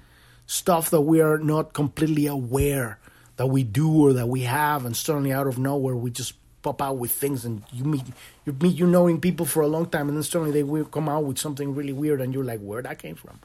Stuff 0.46 0.90
that 0.90 1.00
we 1.00 1.20
are 1.20 1.38
not 1.38 1.72
completely 1.72 2.26
aware 2.26 2.98
that 3.36 3.46
we 3.46 3.62
do 3.64 3.90
or 3.90 4.12
that 4.12 4.28
we 4.28 4.42
have, 4.42 4.84
and 4.84 4.96
suddenly 4.96 5.32
out 5.32 5.46
of 5.46 5.58
nowhere 5.58 5.96
we 5.96 6.10
just 6.10 6.34
pop 6.62 6.82
out 6.82 6.98
with 6.98 7.12
things, 7.12 7.44
and 7.44 7.62
you 7.72 7.84
meet 7.84 8.04
you 8.44 8.52
meet 8.60 8.76
you 8.76 8.86
knowing 8.86 9.20
people 9.20 9.46
for 9.46 9.62
a 9.62 9.66
long 9.66 9.86
time, 9.86 10.08
and 10.08 10.16
then 10.16 10.22
suddenly 10.22 10.52
they 10.52 10.62
will 10.62 10.84
come 10.84 11.08
out 11.08 11.24
with 11.24 11.38
something 11.38 11.74
really 11.74 11.92
weird, 11.92 12.20
and 12.20 12.34
you're 12.34 12.44
like, 12.44 12.60
where 12.60 12.82
that 12.82 12.98
came 12.98 13.14
from? 13.14 13.40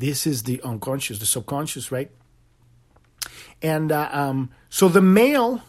This 0.00 0.26
is 0.26 0.44
the 0.44 0.62
unconscious, 0.62 1.18
the 1.18 1.26
subconscious, 1.26 1.92
right? 1.92 2.10
And 3.60 3.92
uh, 3.92 4.08
um, 4.10 4.50
so 4.70 4.88
the 4.88 5.02
male 5.02 5.60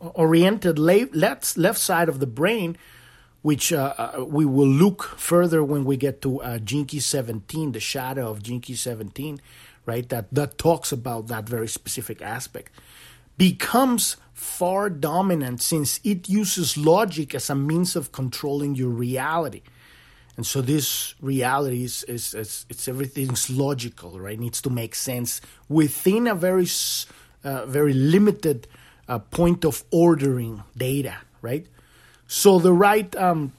oriented 0.00 0.78
left, 0.78 1.58
left 1.58 1.78
side 1.78 2.08
of 2.08 2.18
the 2.18 2.26
brain, 2.26 2.78
which 3.42 3.74
uh, 3.74 3.92
uh, 3.98 4.24
we 4.24 4.46
will 4.46 4.66
look 4.66 5.04
further 5.18 5.62
when 5.62 5.84
we 5.84 5.98
get 5.98 6.22
to 6.22 6.40
uh, 6.40 6.58
Gene 6.60 6.88
17, 6.88 7.72
the 7.72 7.80
shadow 7.80 8.30
of 8.30 8.42
Gene 8.42 8.62
Key 8.62 8.74
17, 8.74 9.38
right? 9.84 10.08
That, 10.08 10.32
that 10.32 10.56
talks 10.56 10.90
about 10.90 11.26
that 11.26 11.46
very 11.46 11.68
specific 11.68 12.22
aspect, 12.22 12.72
becomes 13.36 14.16
far 14.32 14.88
dominant 14.88 15.60
since 15.60 16.00
it 16.04 16.26
uses 16.26 16.78
logic 16.78 17.34
as 17.34 17.50
a 17.50 17.54
means 17.54 17.96
of 17.96 18.12
controlling 18.12 18.76
your 18.76 18.88
reality. 18.88 19.60
And 20.36 20.44
so 20.44 20.60
this 20.60 21.14
reality 21.20 21.84
is, 21.84 22.02
is, 22.04 22.34
is 22.34 22.66
it's 22.68 22.88
everything's 22.88 23.48
logical, 23.48 24.18
right? 24.18 24.34
It 24.34 24.40
needs 24.40 24.60
to 24.62 24.70
make 24.70 24.94
sense 24.94 25.40
within 25.68 26.26
a 26.26 26.34
very 26.34 26.66
uh, 27.44 27.66
very 27.66 27.92
limited 27.92 28.66
uh, 29.08 29.18
point 29.18 29.64
of 29.64 29.84
ordering 29.90 30.62
data, 30.76 31.16
right? 31.42 31.66
So 32.26 32.58
the 32.58 32.72
right, 32.72 33.14
um, 33.16 33.52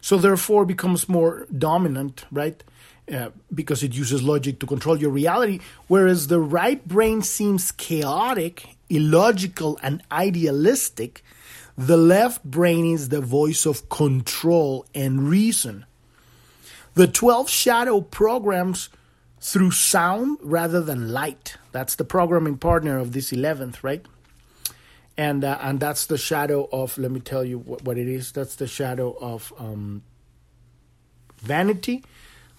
so 0.00 0.16
therefore 0.16 0.64
becomes 0.64 1.08
more 1.08 1.46
dominant, 1.56 2.24
right? 2.32 2.62
Uh, 3.12 3.30
because 3.54 3.82
it 3.82 3.94
uses 3.94 4.22
logic 4.22 4.58
to 4.60 4.66
control 4.66 4.98
your 4.98 5.10
reality, 5.10 5.60
whereas 5.86 6.26
the 6.26 6.40
right 6.40 6.86
brain 6.86 7.22
seems 7.22 7.72
chaotic, 7.72 8.76
illogical, 8.90 9.78
and 9.82 10.02
idealistic. 10.10 11.22
The 11.78 11.96
left 11.96 12.42
brain 12.42 12.84
is 12.92 13.08
the 13.08 13.20
voice 13.20 13.64
of 13.64 13.88
control 13.88 14.84
and 14.96 15.28
reason. 15.28 15.86
The 16.94 17.06
12 17.06 17.48
shadow 17.48 18.00
programs 18.00 18.88
through 19.40 19.70
sound 19.70 20.38
rather 20.42 20.80
than 20.80 21.12
light. 21.12 21.56
That's 21.70 21.94
the 21.94 22.02
programming 22.02 22.58
partner 22.58 22.98
of 22.98 23.12
this 23.12 23.30
11th, 23.30 23.84
right? 23.84 24.04
And 25.16 25.44
uh, 25.44 25.58
and 25.60 25.78
that's 25.78 26.06
the 26.06 26.18
shadow 26.18 26.68
of. 26.72 26.98
Let 26.98 27.10
me 27.12 27.20
tell 27.20 27.44
you 27.44 27.58
what, 27.58 27.82
what 27.82 27.98
it 27.98 28.08
is. 28.08 28.30
That's 28.30 28.56
the 28.56 28.68
shadow 28.68 29.16
of 29.20 29.52
um, 29.58 30.02
vanity 31.38 32.04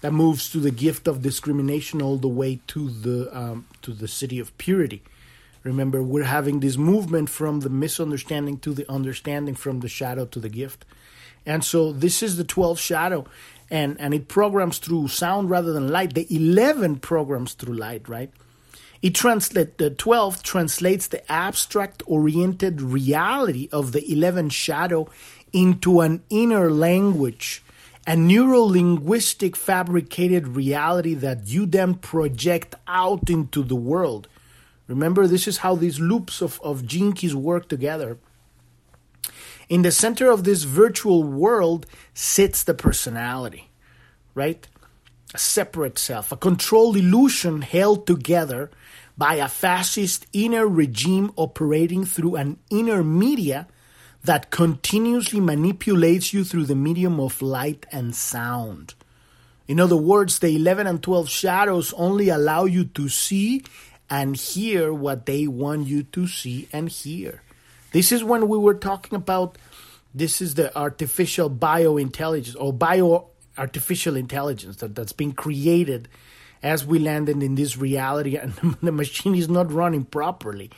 that 0.00 0.12
moves 0.12 0.50
to 0.52 0.58
the 0.58 0.70
gift 0.70 1.08
of 1.08 1.22
discrimination 1.22 2.02
all 2.02 2.16
the 2.16 2.28
way 2.28 2.60
to 2.68 2.90
the 2.90 3.34
um, 3.38 3.66
to 3.80 3.92
the 3.92 4.06
Siddhi 4.06 4.40
of 4.40 4.56
purity. 4.58 5.02
Remember, 5.62 6.02
we're 6.02 6.24
having 6.24 6.60
this 6.60 6.76
movement 6.76 7.28
from 7.28 7.60
the 7.60 7.70
misunderstanding 7.70 8.58
to 8.60 8.72
the 8.72 8.90
understanding, 8.90 9.54
from 9.54 9.80
the 9.80 9.88
shadow 9.88 10.24
to 10.26 10.40
the 10.40 10.48
gift. 10.48 10.84
And 11.44 11.64
so 11.64 11.92
this 11.92 12.22
is 12.22 12.36
the 12.36 12.44
12th 12.44 12.78
shadow 12.78 13.26
and 13.70 13.98
and 14.00 14.12
it 14.12 14.28
programs 14.28 14.78
through 14.78 15.08
sound 15.08 15.48
rather 15.48 15.72
than 15.72 15.88
light. 15.88 16.14
The 16.14 16.26
11 16.34 16.96
programs 16.96 17.54
through 17.54 17.74
light, 17.74 18.08
right? 18.08 18.32
It 19.00 19.14
translate 19.14 19.78
the 19.78 19.90
12 19.90 20.42
translates 20.42 21.06
the 21.06 21.30
abstract 21.32 22.02
oriented 22.06 22.82
reality 22.82 23.68
of 23.72 23.92
the 23.92 24.12
11 24.12 24.50
shadow 24.50 25.08
into 25.52 26.00
an 26.00 26.22
inner 26.28 26.70
language, 26.70 27.62
a 28.06 28.14
neuro 28.14 28.60
linguistic 28.60 29.56
fabricated 29.56 30.48
reality 30.48 31.14
that 31.14 31.46
you 31.46 31.64
then 31.64 31.94
project 31.94 32.74
out 32.86 33.30
into 33.30 33.62
the 33.62 33.76
world. 33.76 34.28
Remember, 34.90 35.28
this 35.28 35.46
is 35.46 35.58
how 35.58 35.76
these 35.76 36.00
loops 36.00 36.42
of, 36.42 36.60
of 36.64 36.88
keys 36.88 37.32
work 37.32 37.68
together. 37.68 38.18
In 39.68 39.82
the 39.82 39.92
center 39.92 40.32
of 40.32 40.42
this 40.42 40.64
virtual 40.64 41.22
world 41.22 41.86
sits 42.12 42.64
the 42.64 42.74
personality, 42.74 43.70
right? 44.34 44.66
A 45.32 45.38
separate 45.38 45.96
self, 45.96 46.32
a 46.32 46.36
controlled 46.36 46.96
illusion 46.96 47.62
held 47.62 48.04
together 48.04 48.68
by 49.16 49.34
a 49.36 49.46
fascist 49.46 50.26
inner 50.32 50.66
regime 50.66 51.30
operating 51.36 52.04
through 52.04 52.34
an 52.34 52.58
inner 52.68 53.04
media 53.04 53.68
that 54.24 54.50
continuously 54.50 55.38
manipulates 55.38 56.34
you 56.34 56.42
through 56.42 56.64
the 56.64 56.74
medium 56.74 57.20
of 57.20 57.40
light 57.40 57.86
and 57.92 58.16
sound. 58.16 58.94
In 59.68 59.78
other 59.78 59.96
words, 59.96 60.40
the 60.40 60.56
11 60.56 60.88
and 60.88 61.00
12 61.00 61.28
shadows 61.28 61.92
only 61.92 62.28
allow 62.28 62.64
you 62.64 62.86
to 62.86 63.08
see 63.08 63.62
and 64.10 64.36
hear 64.36 64.92
what 64.92 65.24
they 65.26 65.46
want 65.46 65.86
you 65.86 66.02
to 66.02 66.26
see 66.26 66.68
and 66.72 66.88
hear. 66.88 67.42
This 67.92 68.12
is 68.12 68.24
when 68.24 68.48
we 68.48 68.58
were 68.58 68.74
talking 68.74 69.16
about 69.16 69.56
this 70.14 70.42
is 70.42 70.54
the 70.54 70.76
artificial 70.76 71.48
biointelligence 71.48 72.56
or 72.58 72.72
bio 72.72 73.28
artificial 73.56 74.16
intelligence 74.16 74.76
that, 74.76 74.94
that's 74.94 75.12
been 75.12 75.32
created 75.32 76.08
as 76.62 76.84
we 76.84 76.98
landed 76.98 77.42
in 77.42 77.54
this 77.54 77.76
reality 77.76 78.36
and 78.36 78.52
the 78.82 78.92
machine 78.92 79.34
is 79.34 79.48
not 79.48 79.72
running 79.72 80.04
properly. 80.04 80.70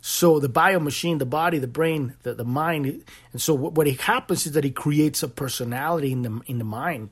So 0.00 0.38
the 0.38 0.48
bio 0.48 0.78
machine, 0.78 1.18
the 1.18 1.26
body, 1.26 1.58
the 1.58 1.66
brain, 1.66 2.14
the, 2.22 2.32
the 2.32 2.44
mind, 2.44 3.04
and 3.32 3.42
so 3.42 3.52
what, 3.52 3.72
what 3.74 3.88
it 3.88 4.00
happens 4.00 4.46
is 4.46 4.52
that 4.52 4.64
it 4.64 4.76
creates 4.76 5.22
a 5.22 5.28
personality 5.28 6.12
in 6.12 6.22
the 6.22 6.40
in 6.46 6.58
the 6.58 6.64
mind. 6.64 7.10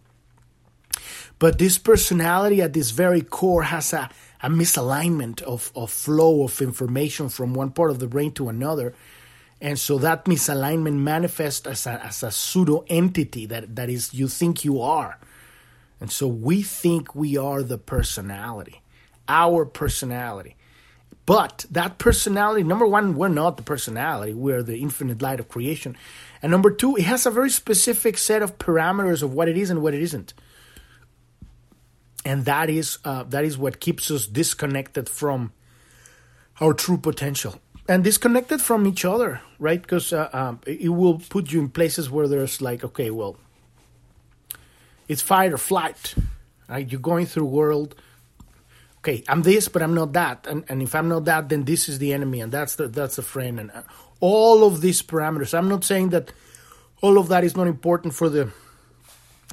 But 1.38 1.58
this 1.58 1.78
personality 1.78 2.62
at 2.62 2.72
this 2.72 2.92
very 2.92 3.20
core 3.20 3.64
has 3.64 3.92
a, 3.92 4.08
a 4.42 4.48
misalignment 4.48 5.42
of, 5.42 5.72
of 5.74 5.90
flow 5.90 6.44
of 6.44 6.60
information 6.60 7.28
from 7.28 7.54
one 7.54 7.70
part 7.70 7.90
of 7.90 7.98
the 7.98 8.06
brain 8.06 8.32
to 8.32 8.48
another 8.48 8.94
and 9.60 9.78
so 9.78 9.98
that 9.98 10.26
misalignment 10.26 10.96
manifests 10.96 11.66
as 11.66 11.86
a, 11.86 12.04
as 12.04 12.22
a 12.22 12.30
pseudo 12.30 12.84
entity 12.88 13.46
that, 13.46 13.74
that 13.76 13.88
is 13.88 14.12
you 14.12 14.28
think 14.28 14.64
you 14.64 14.80
are. 14.80 15.18
And 16.00 16.10
so 16.12 16.28
we 16.28 16.62
think 16.62 17.14
we 17.14 17.38
are 17.38 17.62
the 17.62 17.78
personality, 17.78 18.82
our 19.28 19.64
personality. 19.64 20.56
But 21.24 21.64
that 21.70 21.98
personality, 21.98 22.62
number 22.62 22.86
one, 22.86 23.16
we're 23.16 23.28
not 23.28 23.56
the 23.56 23.62
personality, 23.62 24.34
we're 24.34 24.62
the 24.62 24.78
infinite 24.78 25.22
light 25.22 25.40
of 25.40 25.48
creation. 25.48 25.96
And 26.42 26.52
number 26.52 26.70
two, 26.70 26.96
it 26.96 27.04
has 27.04 27.24
a 27.24 27.30
very 27.30 27.50
specific 27.50 28.18
set 28.18 28.42
of 28.42 28.58
parameters 28.58 29.22
of 29.22 29.32
what 29.32 29.48
it 29.48 29.56
is 29.56 29.70
and 29.70 29.82
what 29.82 29.94
it 29.94 30.02
isn't. 30.02 30.34
And 32.26 32.44
that 32.46 32.68
is 32.68 32.98
uh, 33.04 33.22
that 33.30 33.44
is 33.44 33.56
what 33.56 33.78
keeps 33.78 34.10
us 34.10 34.26
disconnected 34.26 35.08
from 35.08 35.52
our 36.60 36.74
true 36.74 36.98
potential 36.98 37.60
and 37.88 38.02
disconnected 38.02 38.60
from 38.60 38.84
each 38.84 39.04
other, 39.04 39.40
right? 39.60 39.80
Because 39.80 40.12
uh, 40.12 40.28
um, 40.32 40.60
it 40.66 40.88
will 40.88 41.20
put 41.20 41.52
you 41.52 41.60
in 41.60 41.68
places 41.68 42.10
where 42.10 42.26
there's 42.26 42.60
like, 42.60 42.82
okay, 42.82 43.12
well, 43.12 43.36
it's 45.06 45.22
fight 45.22 45.52
or 45.52 45.58
flight, 45.58 46.16
right? 46.68 46.90
You're 46.90 47.00
going 47.00 47.26
through 47.26 47.44
world. 47.44 47.94
Okay, 48.98 49.22
I'm 49.28 49.42
this, 49.42 49.68
but 49.68 49.80
I'm 49.80 49.94
not 49.94 50.12
that, 50.14 50.48
and 50.48 50.64
and 50.68 50.82
if 50.82 50.96
I'm 50.96 51.08
not 51.08 51.26
that, 51.26 51.48
then 51.48 51.62
this 51.62 51.88
is 51.88 52.00
the 52.00 52.12
enemy, 52.12 52.40
and 52.40 52.50
that's 52.50 52.74
the 52.74 52.88
that's 52.88 53.16
the 53.16 53.22
friend, 53.22 53.60
and 53.60 53.70
uh, 53.70 53.82
all 54.18 54.64
of 54.64 54.80
these 54.80 55.00
parameters. 55.00 55.56
I'm 55.56 55.68
not 55.68 55.84
saying 55.84 56.10
that 56.10 56.32
all 57.02 57.18
of 57.18 57.28
that 57.28 57.44
is 57.44 57.56
not 57.56 57.68
important 57.68 58.14
for 58.14 58.28
the 58.28 58.50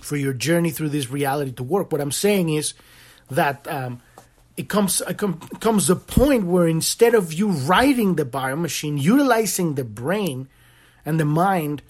for 0.02 0.18
your 0.18 0.34
journey 0.34 0.72
through 0.72 0.90
this 0.90 1.10
reality 1.10 1.52
to 1.54 1.64
work. 1.64 1.92
What 1.92 2.02
I'm 2.02 2.12
saying 2.12 2.50
is 2.50 2.74
that. 3.30 3.68
Um, 3.68 4.02
it 4.56 4.70
comes 4.70 5.02
it 5.02 5.18
comes 5.18 5.90
a 5.90 5.96
point 5.96 6.46
where 6.46 6.68
instead 6.68 7.16
of 7.16 7.34
you 7.34 7.50
writing 7.50 8.18
the 8.18 8.24
bio 8.24 8.56
machine, 8.56 9.00
utilizing 9.00 9.74
the 9.74 9.84
brain 9.84 10.48
and 11.06 11.20
the 11.20 11.26
mind 11.26 11.82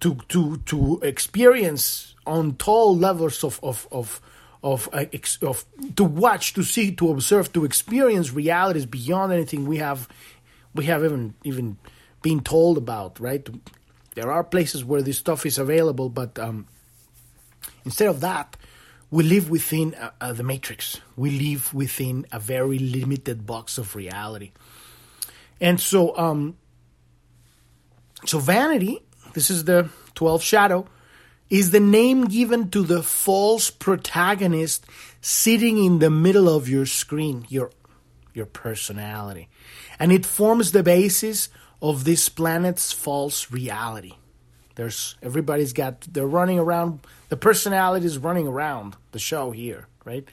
to 0.00 0.16
to 0.28 0.58
to 0.66 1.00
experience 1.02 2.14
on 2.26 2.56
tall 2.56 2.96
levels 2.96 3.42
of 3.42 3.58
of 3.62 3.88
of 3.90 4.20
of, 4.62 4.90
uh, 4.92 5.06
of 5.42 5.64
to 5.96 6.04
watch, 6.04 6.52
to 6.52 6.62
see, 6.62 6.94
to 6.94 7.10
observe, 7.10 7.50
to 7.54 7.64
experience 7.64 8.30
realities 8.30 8.84
beyond 8.84 9.32
anything 9.32 9.66
we 9.66 9.78
have 9.78 10.08
we 10.74 10.84
have 10.84 11.04
even 11.04 11.34
even 11.44 11.78
been 12.22 12.40
told 12.40 12.76
about. 12.76 13.18
Right? 13.18 13.48
There 14.14 14.30
are 14.30 14.44
places 14.44 14.84
where 14.84 15.02
this 15.02 15.18
stuff 15.18 15.46
is 15.46 15.58
available, 15.58 16.10
but 16.10 16.38
um, 16.38 16.66
instead 17.84 18.08
of 18.08 18.20
that, 18.20 18.56
we 19.10 19.24
live 19.24 19.50
within 19.50 19.94
uh, 19.94 20.10
uh, 20.20 20.32
the 20.32 20.42
matrix. 20.42 21.00
We 21.16 21.30
live 21.30 21.74
within 21.74 22.26
a 22.30 22.38
very 22.38 22.78
limited 22.78 23.44
box 23.46 23.76
of 23.76 23.96
reality. 23.96 24.52
And 25.60 25.80
so, 25.80 26.16
um, 26.16 26.56
so 28.24 28.38
vanity, 28.38 29.00
this 29.34 29.50
is 29.50 29.64
the 29.64 29.90
12th 30.14 30.42
shadow, 30.42 30.86
is 31.50 31.72
the 31.72 31.80
name 31.80 32.26
given 32.26 32.70
to 32.70 32.82
the 32.82 33.02
false 33.02 33.70
protagonist 33.70 34.86
sitting 35.20 35.84
in 35.84 35.98
the 35.98 36.10
middle 36.10 36.48
of 36.48 36.68
your 36.68 36.86
screen, 36.86 37.44
your, 37.48 37.70
your 38.32 38.46
personality. 38.46 39.48
And 39.98 40.12
it 40.12 40.24
forms 40.24 40.70
the 40.70 40.84
basis 40.84 41.48
of 41.82 42.04
this 42.04 42.28
planet's 42.28 42.92
false 42.92 43.50
reality. 43.50 44.14
There's 44.80 45.14
everybody's 45.22 45.74
got 45.74 46.00
they're 46.10 46.26
running 46.26 46.58
around. 46.58 47.00
The 47.28 47.36
personality 47.36 48.06
is 48.06 48.16
running 48.16 48.48
around 48.48 48.96
the 49.12 49.18
show 49.18 49.50
here, 49.50 49.88
right? 50.06 50.26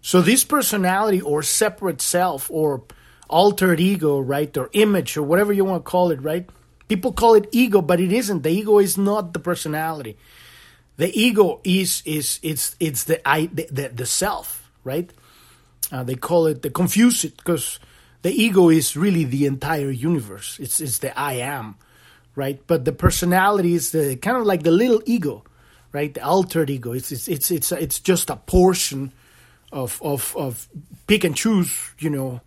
So 0.00 0.22
this 0.22 0.44
personality 0.44 1.20
or 1.20 1.42
separate 1.42 2.00
self 2.00 2.52
or 2.52 2.84
altered 3.28 3.80
ego, 3.80 4.20
right, 4.20 4.56
or 4.56 4.70
image, 4.74 5.16
or 5.16 5.24
whatever 5.24 5.52
you 5.52 5.64
want 5.64 5.84
to 5.84 5.90
call 5.90 6.12
it, 6.12 6.22
right? 6.22 6.48
People 6.86 7.12
call 7.12 7.34
it 7.34 7.48
ego, 7.50 7.82
but 7.82 7.98
it 7.98 8.12
isn't. 8.12 8.44
The 8.44 8.50
ego 8.50 8.78
is 8.78 8.96
not 8.96 9.32
the 9.32 9.40
personality. 9.40 10.16
The 10.96 11.10
ego 11.18 11.60
is 11.64 12.04
is 12.06 12.38
it's 12.44 12.76
it's 12.78 13.10
the 13.10 13.18
I 13.28 13.46
the, 13.46 13.66
the, 13.72 13.88
the 13.88 14.06
self, 14.06 14.70
right? 14.84 15.10
Uh, 15.90 16.04
they 16.04 16.14
call 16.14 16.46
it 16.46 16.62
the 16.62 16.70
confuse 16.70 17.24
it 17.24 17.36
because 17.36 17.80
the 18.22 18.30
ego 18.30 18.68
is 18.68 18.96
really 18.96 19.24
the 19.24 19.46
entire 19.46 19.90
universe. 19.90 20.60
It's 20.60 20.80
it's 20.80 20.98
the 20.98 21.10
I 21.18 21.32
am, 21.42 21.74
right? 22.38 22.64
But 22.68 22.84
the 22.84 22.92
personality 22.92 23.74
is 23.74 23.90
the 23.90 24.16
kind 24.16 24.36
of 24.36 24.46
like 24.46 24.62
the 24.62 24.70
little 24.70 25.02
ego, 25.06 25.42
right? 25.92 26.14
The 26.14 26.24
altered 26.24 26.70
ego. 26.70 26.92
It's 26.92 27.10
it's 27.10 27.26
it's 27.26 27.50
it's, 27.50 27.72
it's 27.72 27.98
just 27.98 28.30
a 28.30 28.36
portion 28.36 29.12
of 29.72 30.00
of 30.00 30.36
of 30.36 30.68
pick 31.08 31.24
and 31.24 31.34
choose, 31.34 31.72
you 31.98 32.10
know, 32.10 32.40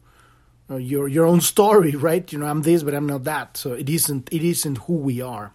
uh, 0.70 0.78
your 0.78 1.10
your 1.10 1.26
own 1.26 1.42
story, 1.42 1.92
right? 2.10 2.32
You 2.32 2.40
know, 2.40 2.48
I'm 2.48 2.62
this, 2.62 2.84
but 2.84 2.96
I'm 2.96 3.06
not 3.06 3.26
that. 3.26 3.58
So 3.58 3.74
it 3.74 3.90
isn't 3.90 4.30
it 4.32 4.44
isn't 4.44 4.78
who 4.86 4.96
we 4.96 5.22
are. 5.22 5.52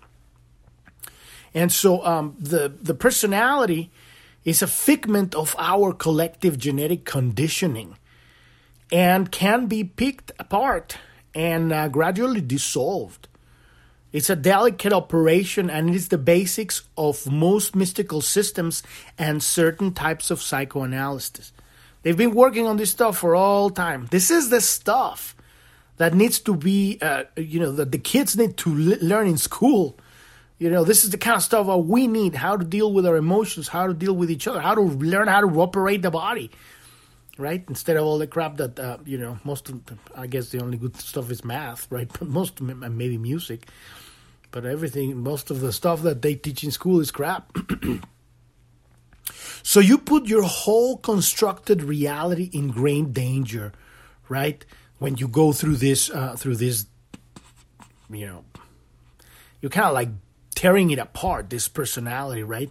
And 1.55 1.73
so 1.73 2.05
um, 2.05 2.37
the 2.39 2.69
the 2.69 2.95
personality 2.95 3.91
is 4.45 4.61
a 4.61 4.67
figment 4.67 5.35
of 5.35 5.57
our 5.59 5.95
collective 5.95 6.59
genetic 6.59 7.07
conditioning, 7.07 7.97
and 8.93 9.33
can 9.33 9.67
be 9.67 9.83
picked 9.83 10.31
apart 10.39 10.99
and 11.35 11.73
uh, 11.73 11.89
gradually 11.89 12.43
dissolved. 12.43 13.29
It's 14.17 14.31
a 14.31 14.35
delicate 14.35 14.95
operation 14.95 15.69
and 15.69 15.91
it 15.91 15.95
is 15.95 16.09
the 16.09 16.17
basics 16.17 16.85
of 16.97 17.31
most 17.31 17.77
mystical 17.77 18.23
systems 18.23 18.83
and 19.19 19.43
certain 19.43 19.93
types 19.93 20.31
of 20.31 20.41
psychoanalysis. 20.41 21.53
They've 22.01 22.17
been 22.17 22.35
working 22.35 22.67
on 22.67 22.79
this 22.79 22.91
stuff 22.91 23.19
for 23.19 23.37
all 23.37 23.69
time. 23.69 24.09
This 24.11 24.31
is 24.31 24.49
the 24.49 24.63
stuff 24.63 25.37
that 25.99 26.15
needs 26.15 26.41
to 26.41 26.57
be, 26.57 26.97
uh, 27.03 27.25
you 27.37 27.61
know, 27.61 27.73
that 27.73 27.93
the 27.93 27.99
kids 27.99 28.39
need 28.39 28.57
to 28.57 28.75
learn 28.75 29.27
in 29.27 29.37
school. 29.37 29.99
You 30.57 30.71
know, 30.71 30.83
this 30.83 31.05
is 31.05 31.11
the 31.11 31.19
kind 31.19 31.37
of 31.37 31.43
stuff 31.43 31.67
that 31.67 31.77
we 31.77 32.07
need 32.07 32.35
how 32.35 32.57
to 32.57 32.65
deal 32.65 32.91
with 32.95 33.05
our 33.05 33.17
emotions, 33.17 33.69
how 33.69 33.87
to 33.87 33.93
deal 33.93 34.17
with 34.17 34.31
each 34.31 34.49
other, 34.49 34.61
how 34.63 34.77
to 34.77 34.81
learn 34.81 35.29
how 35.29 35.43
to 35.43 35.61
operate 35.61 36.01
the 36.01 36.11
body, 36.11 36.51
right? 37.37 37.63
Instead 37.69 37.99
of 37.99 38.05
all 38.07 38.17
the 38.17 38.27
crap 38.27 38.57
that, 38.57 38.81
uh, 38.81 38.97
you 39.05 39.19
know, 39.19 39.39
most 39.45 39.69
of, 39.69 39.79
I 40.15 40.27
guess 40.27 40.49
the 40.49 40.63
only 40.63 40.79
good 40.79 40.97
stuff 40.97 41.31
is 41.31 41.45
math, 41.45 41.87
right? 41.93 42.11
But 42.19 42.29
most, 42.29 42.63
maybe 42.63 43.19
music. 43.19 43.69
But 44.57 44.65
everything, 44.65 45.19
most 45.19 45.51
of 45.51 45.61
the 45.61 45.71
stuff 45.71 46.01
that 46.01 46.23
they 46.23 46.35
teach 46.35 46.65
in 46.65 46.71
school 46.71 46.99
is 47.01 47.11
crap. 47.11 47.55
So 49.63 49.81
you 49.81 49.99
put 49.99 50.27
your 50.27 50.45
whole 50.45 50.97
constructed 50.97 51.83
reality 51.83 52.49
in 52.53 52.69
great 52.69 53.13
danger, 53.13 53.73
right? 54.29 54.65
When 54.99 55.17
you 55.17 55.27
go 55.27 55.53
through 55.53 55.77
this, 55.77 56.09
uh, 56.09 56.37
through 56.39 56.57
this, 56.57 56.87
you 58.09 58.27
know, 58.27 58.45
you're 59.61 59.71
kind 59.71 59.89
of 59.89 59.95
like 59.95 60.11
tearing 60.55 60.91
it 60.91 61.01
apart. 61.01 61.51
This 61.51 61.67
personality, 61.69 62.45
right? 62.45 62.71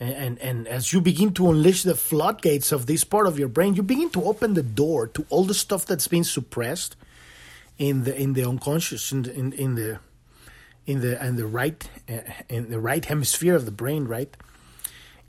And, 0.00 0.14
and 0.14 0.38
and 0.38 0.66
as 0.66 0.94
you 0.94 1.02
begin 1.02 1.34
to 1.34 1.50
unleash 1.50 1.82
the 1.82 1.94
floodgates 1.94 2.72
of 2.72 2.86
this 2.86 3.04
part 3.04 3.26
of 3.26 3.38
your 3.38 3.48
brain, 3.48 3.74
you 3.74 3.82
begin 3.82 4.10
to 4.10 4.24
open 4.24 4.54
the 4.54 4.62
door 4.62 5.06
to 5.08 5.26
all 5.28 5.44
the 5.44 5.54
stuff 5.54 5.84
that's 5.84 6.08
been 6.08 6.24
suppressed 6.24 6.96
in 7.78 8.04
the 8.04 8.16
in 8.16 8.32
the 8.32 8.48
unconscious 8.48 9.12
in 9.12 9.22
the 9.22 9.34
in, 9.34 9.52
in 9.52 9.74
the 9.74 10.00
in 10.86 11.00
the 11.00 11.24
in 11.24 11.36
the 11.36 11.46
right 11.46 11.88
uh, 12.08 12.18
in 12.48 12.70
the 12.70 12.80
right 12.80 13.04
hemisphere 13.04 13.54
of 13.54 13.64
the 13.64 13.70
brain, 13.70 14.04
right? 14.04 14.34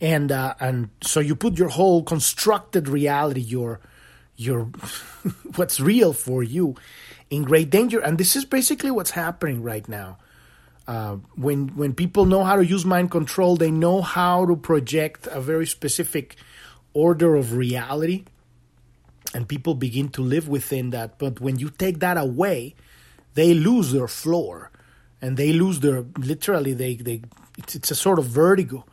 and 0.02 0.32
uh, 0.32 0.56
and 0.60 0.90
so 1.02 1.20
you 1.20 1.36
put 1.36 1.58
your 1.58 1.70
whole 1.70 2.04
constructed 2.04 2.88
reality, 2.88 3.42
your 3.42 3.80
your 4.36 4.66
what's 5.56 5.80
real 5.80 6.14
for 6.14 6.44
you, 6.44 6.76
in 7.30 7.44
great 7.44 7.70
danger. 7.70 8.00
And 8.00 8.18
this 8.18 8.36
is 8.36 8.46
basically 8.46 8.92
what's 8.92 9.12
happening 9.12 9.64
right 9.64 9.88
now. 9.88 10.18
Uh, 10.88 11.18
when 11.36 11.70
when 11.70 11.94
people 11.94 12.26
know 12.26 12.44
how 12.44 12.56
to 12.56 12.66
use 12.66 12.86
mind 12.86 13.12
control, 13.12 13.56
they 13.56 13.72
know 13.72 14.02
how 14.02 14.46
to 14.46 14.56
project 14.56 15.28
a 15.28 15.42
very 15.42 15.66
specific 15.66 16.36
order 16.94 17.36
of 17.36 17.54
reality, 17.54 18.26
and 19.34 19.48
people 19.48 19.76
begin 19.76 20.10
to 20.10 20.22
live 20.22 20.48
within 20.48 20.92
that. 20.92 21.18
But 21.18 21.40
when 21.40 21.58
you 21.58 21.70
take 21.70 22.00
that 22.00 22.18
away, 22.18 22.76
they 23.34 23.54
lose 23.54 23.92
their 23.92 24.08
floor, 24.08 24.72
and 25.22 25.38
they 25.38 25.54
lose 25.54 25.80
their 25.80 26.06
literally 26.18 26.74
they 26.74 26.96
they 26.96 27.22
it's, 27.58 27.76
it's 27.76 27.92
a 27.92 27.96
sort 27.96 28.20
of 28.20 28.26
vertigo 28.26 28.86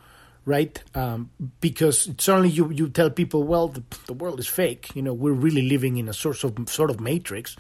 right? 0.44 0.82
Um, 0.94 1.30
because 1.60 2.10
certainly 2.18 2.50
you 2.50 2.70
you 2.70 2.88
tell 2.88 3.10
people, 3.10 3.44
well, 3.44 3.68
the, 3.68 3.82
the 4.06 4.12
world 4.12 4.40
is 4.40 4.48
fake. 4.48 4.90
You 4.94 5.02
know, 5.02 5.14
we're 5.14 5.32
really 5.32 5.62
living 5.62 5.96
in 5.96 6.08
a 6.08 6.12
sort 6.12 6.42
of 6.44 6.68
sort 6.68 6.90
of 6.90 7.00
matrix. 7.00 7.56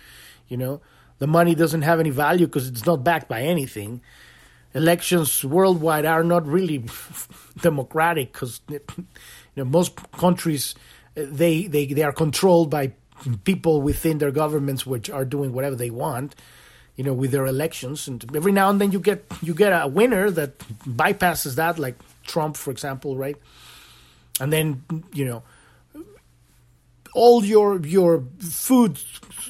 You 0.48 0.56
know, 0.56 0.80
the 1.18 1.26
money 1.26 1.54
doesn't 1.54 1.82
have 1.82 2.00
any 2.00 2.10
value 2.10 2.46
because 2.46 2.68
it's 2.68 2.86
not 2.86 3.04
backed 3.04 3.28
by 3.28 3.42
anything. 3.42 4.00
Elections 4.74 5.44
worldwide 5.44 6.06
are 6.06 6.24
not 6.24 6.46
really 6.46 6.84
democratic 7.60 8.32
because 8.32 8.60
you 8.68 8.80
know 9.56 9.64
most 9.64 9.94
countries 10.12 10.74
they 11.14 11.66
they 11.66 11.86
they 11.86 12.02
are 12.02 12.12
controlled 12.12 12.70
by 12.70 12.92
people 13.44 13.82
within 13.82 14.18
their 14.18 14.32
governments 14.32 14.84
which 14.84 15.08
are 15.10 15.24
doing 15.24 15.52
whatever 15.52 15.76
they 15.76 15.90
want 15.90 16.34
you 16.96 17.04
know 17.04 17.12
with 17.12 17.30
their 17.30 17.46
elections 17.46 18.08
and 18.08 18.24
every 18.36 18.52
now 18.52 18.68
and 18.70 18.80
then 18.80 18.92
you 18.92 19.00
get 19.00 19.24
you 19.42 19.54
get 19.54 19.70
a 19.70 19.86
winner 19.86 20.30
that 20.30 20.58
bypasses 20.58 21.56
that 21.56 21.78
like 21.78 21.96
Trump, 22.24 22.56
for 22.56 22.70
example, 22.70 23.16
right? 23.16 23.36
And 24.40 24.52
then 24.52 24.84
you 25.12 25.24
know 25.24 25.42
all 27.14 27.44
your 27.44 27.84
your 27.84 28.24
food 28.38 28.98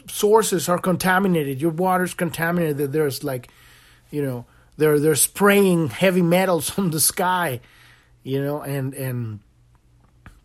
sources 0.09 0.69
are 0.69 0.79
contaminated. 0.79 1.61
Your 1.61 1.71
water's 1.71 2.15
contaminated. 2.15 2.93
There's 2.93 3.23
like, 3.23 3.49
you 4.11 4.23
know, 4.23 4.47
they're 4.77 4.99
they're 4.99 5.15
spraying 5.15 5.89
heavy 5.89 6.23
metals 6.23 6.77
on 6.79 6.91
the 6.91 7.01
sky, 7.01 7.61
you 8.23 8.43
know, 8.43 8.63
and 8.63 8.95
and 8.95 9.41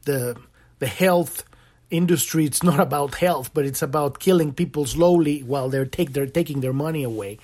the 0.04 0.38
the 0.80 0.88
health 0.88 1.44
industry. 1.90 2.46
It's 2.46 2.64
not 2.64 2.80
about 2.80 3.16
health, 3.16 3.52
but 3.54 3.66
it's 3.66 3.82
about 3.82 4.20
killing 4.20 4.54
people 4.54 4.86
slowly 4.86 5.42
while 5.42 5.70
they're 5.70 5.86
take 5.86 6.14
they're 6.14 6.28
taking 6.28 6.62
their 6.62 6.74
money 6.74 7.04
away. 7.04 7.40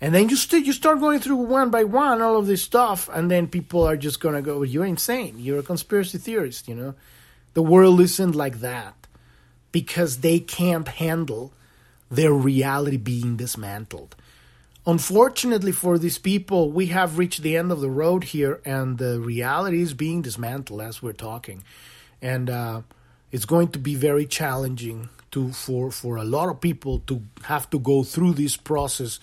And 0.00 0.12
then 0.12 0.28
you 0.28 0.36
st- 0.36 0.66
you 0.66 0.72
start 0.72 0.98
going 0.98 1.20
through 1.20 1.36
one 1.36 1.70
by 1.70 1.84
one 1.84 2.20
all 2.20 2.36
of 2.36 2.46
this 2.46 2.62
stuff, 2.62 3.08
and 3.12 3.30
then 3.30 3.46
people 3.46 3.84
are 3.84 3.96
just 3.96 4.20
gonna 4.20 4.42
go, 4.42 4.62
"You're 4.62 4.84
insane. 4.84 5.36
You're 5.38 5.60
a 5.60 5.62
conspiracy 5.62 6.18
theorist." 6.18 6.68
You 6.68 6.74
know, 6.74 6.94
the 7.54 7.62
world 7.62 8.00
isn't 8.00 8.34
like 8.34 8.60
that 8.60 8.94
because 9.70 10.18
they 10.18 10.40
can't 10.40 10.88
handle 10.88 11.52
their 12.10 12.32
reality 12.32 12.96
being 12.96 13.36
dismantled. 13.36 14.16
Unfortunately 14.84 15.70
for 15.70 15.96
these 15.96 16.18
people, 16.18 16.72
we 16.72 16.86
have 16.86 17.16
reached 17.16 17.42
the 17.42 17.56
end 17.56 17.70
of 17.70 17.80
the 17.80 17.88
road 17.88 18.24
here, 18.24 18.60
and 18.64 18.98
the 18.98 19.20
reality 19.20 19.80
is 19.80 19.94
being 19.94 20.20
dismantled 20.20 20.80
as 20.80 21.00
we're 21.00 21.12
talking, 21.12 21.62
and 22.20 22.50
uh, 22.50 22.82
it's 23.32 23.44
going 23.46 23.68
to 23.68 23.78
be 23.78 23.96
very 23.96 24.26
challenging 24.26 25.08
to 25.32 25.50
for 25.52 25.90
for 25.90 26.16
a 26.16 26.24
lot 26.24 26.48
of 26.48 26.60
people 26.60 27.00
to 27.06 27.22
have 27.44 27.68
to 27.70 27.78
go 27.78 28.04
through 28.04 28.34
this 28.34 28.56
process 28.56 29.18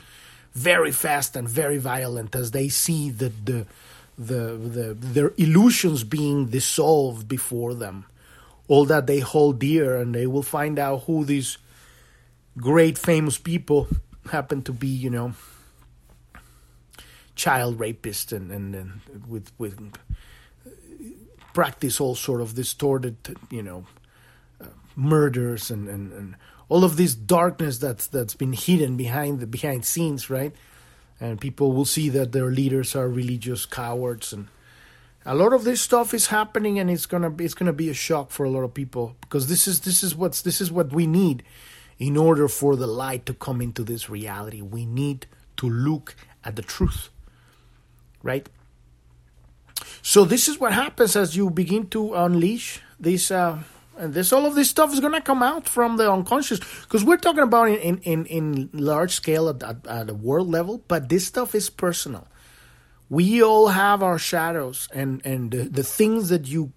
very 0.54 0.92
fast 0.92 1.36
and 1.36 1.48
very 1.48 1.78
violent 1.78 2.36
as 2.36 2.52
they 2.52 2.70
see 2.70 3.10
the, 3.10 3.32
the, 3.44 3.66
the, 4.18 4.58
the, 4.58 4.98
their 5.00 5.34
illusions 5.38 6.04
being 6.04 6.48
dissolved 6.48 7.28
before 7.28 7.74
them. 7.74 8.06
All 8.68 8.86
that 8.86 9.08
they 9.08 9.20
hold 9.20 9.60
dear, 9.60 9.98
and 9.98 10.14
they 10.14 10.28
will 10.28 10.44
find 10.44 10.78
out 10.78 11.04
who 11.04 11.26
these 11.26 11.58
great 12.58 12.98
famous 12.98 13.38
people 13.38 13.88
happen 14.30 14.62
to 14.64 14.74
be, 14.74 14.88
you 14.88 15.10
know, 15.10 15.34
child 17.36 17.80
rapists 17.80 18.32
and, 18.32 18.52
and, 18.52 18.76
and 18.76 19.02
with, 19.28 19.52
with 19.58 19.80
practice 21.54 22.00
all 22.00 22.16
sort 22.16 22.42
of 22.42 22.54
distorted, 22.54 23.16
you 23.50 23.64
know, 23.64 23.86
murders 25.00 25.72
and, 25.72 25.88
and, 25.88 26.12
and 26.12 26.36
all 26.68 26.84
of 26.84 26.98
this 26.98 27.16
darkness 27.16 27.80
that's 27.80 28.08
that's 28.08 28.36
been 28.36 28.54
hidden 28.54 28.96
behind 28.96 29.40
the 29.40 29.48
behind 29.48 29.86
scenes, 29.86 30.30
right? 30.30 30.54
And 31.20 31.42
people 31.42 31.74
will 31.74 31.86
see 31.86 32.10
that 32.10 32.32
their 32.32 32.52
leaders 32.52 32.96
are 32.96 33.10
religious 33.10 33.66
cowards, 33.66 34.32
and 34.32 34.48
a 35.26 35.36
lot 35.36 35.52
of 35.52 35.64
this 35.64 35.82
stuff 35.82 36.14
is 36.14 36.28
happening, 36.28 36.80
and 36.80 36.90
it's 36.90 37.06
gonna 37.06 37.30
be, 37.30 37.44
it's 37.44 37.56
gonna 37.56 37.74
be 37.74 37.90
a 37.90 37.94
shock 37.94 38.32
for 38.32 38.46
a 38.46 38.50
lot 38.50 38.62
of 38.62 38.74
people 38.74 39.16
because 39.22 39.48
this 39.48 39.68
is 39.68 39.82
this 39.82 40.04
is 40.04 40.16
what's 40.16 40.42
this 40.44 40.62
is 40.62 40.72
what 40.72 40.94
we 40.94 41.08
need 41.08 41.44
in 41.98 42.16
order 42.16 42.48
for 42.48 42.76
the 42.76 42.88
light 42.88 43.26
to 43.26 43.34
come 43.34 43.62
into 43.62 43.84
this 43.84 44.10
reality. 44.10 44.62
We 44.62 44.86
need 44.86 45.26
to 45.58 45.70
look 45.70 46.16
at 46.46 46.56
the 46.56 46.62
truth, 46.62 47.10
right? 48.24 48.48
So 50.02 50.24
this 50.24 50.48
is 50.48 50.60
what 50.60 50.74
happens 50.74 51.16
as 51.16 51.36
you 51.36 51.50
begin 51.50 51.88
to 51.88 52.14
unleash 52.14 52.82
this. 53.00 53.32
Uh, 53.32 53.60
and 54.00 54.14
this 54.14 54.34
all 54.34 54.46
of 54.46 54.56
this 54.56 54.70
stuff 54.70 54.94
is 54.94 55.00
going 55.00 55.14
to 55.14 55.22
come 55.22 55.44
out 55.44 55.68
from 55.68 55.98
the 55.98 56.12
unconscious 56.12 56.60
because 56.82 57.04
we're 57.04 57.18
talking 57.18 57.44
about 57.44 57.70
in, 57.70 58.00
in, 58.00 58.26
in 58.26 58.70
large 58.74 59.14
scale 59.14 59.50
at, 59.50 59.62
at, 59.62 59.86
at 59.86 60.10
a 60.10 60.14
world 60.14 60.50
level 60.50 60.84
but 60.88 61.10
this 61.10 61.28
stuff 61.28 61.54
is 61.54 61.70
personal 61.70 62.28
we 63.10 63.44
all 63.44 63.68
have 63.68 64.02
our 64.02 64.18
shadows 64.18 64.88
and 64.94 65.22
and 65.26 65.52
the, 65.52 65.64
the 65.64 65.84
things 65.84 66.30
that 66.30 66.48
you 66.48 66.72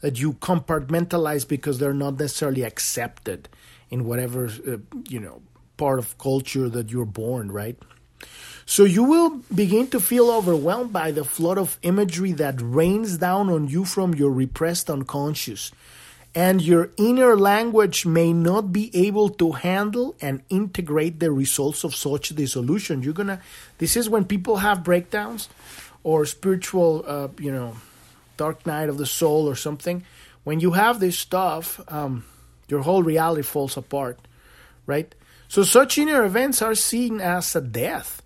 that 0.00 0.18
you 0.18 0.32
compartmentalize 0.34 1.46
because 1.46 1.78
they're 1.78 1.94
not 1.94 2.18
necessarily 2.18 2.62
accepted 2.62 3.48
in 3.90 4.04
whatever 4.04 4.46
uh, 4.46 4.78
you 5.08 5.20
know 5.20 5.42
part 5.76 5.98
of 5.98 6.16
culture 6.18 6.68
that 6.68 6.90
you're 6.90 7.04
born, 7.04 7.50
right? 7.50 7.76
So 8.64 8.84
you 8.84 9.02
will 9.02 9.40
begin 9.52 9.88
to 9.88 9.98
feel 10.00 10.30
overwhelmed 10.30 10.92
by 10.92 11.10
the 11.10 11.24
flood 11.24 11.58
of 11.58 11.78
imagery 11.82 12.32
that 12.32 12.54
rains 12.60 13.18
down 13.18 13.50
on 13.50 13.66
you 13.66 13.84
from 13.84 14.14
your 14.14 14.30
repressed 14.30 14.88
unconscious. 14.88 15.72
And 16.34 16.62
your 16.62 16.90
inner 16.96 17.36
language 17.36 18.06
may 18.06 18.32
not 18.32 18.72
be 18.72 18.90
able 18.96 19.28
to 19.30 19.52
handle 19.52 20.14
and 20.20 20.42
integrate 20.48 21.20
the 21.20 21.30
results 21.30 21.84
of 21.84 21.94
such 21.94 22.30
dissolution. 22.30 23.02
You're 23.02 23.12
gonna, 23.12 23.40
this 23.78 23.96
is 23.96 24.08
when 24.08 24.24
people 24.24 24.56
have 24.56 24.82
breakdowns 24.82 25.50
or 26.02 26.24
spiritual, 26.24 27.04
uh, 27.06 27.28
you 27.38 27.52
know, 27.52 27.76
dark 28.38 28.64
night 28.64 28.88
of 28.88 28.96
the 28.96 29.06
soul 29.06 29.46
or 29.48 29.54
something. 29.54 30.04
When 30.44 30.58
you 30.58 30.72
have 30.72 31.00
this 31.00 31.18
stuff, 31.18 31.80
um, 31.88 32.24
your 32.68 32.80
whole 32.80 33.02
reality 33.02 33.42
falls 33.42 33.76
apart, 33.76 34.18
right? 34.86 35.14
So 35.48 35.62
such 35.62 35.98
inner 35.98 36.24
events 36.24 36.62
are 36.62 36.74
seen 36.74 37.20
as 37.20 37.54
a 37.54 37.60
death 37.60 38.22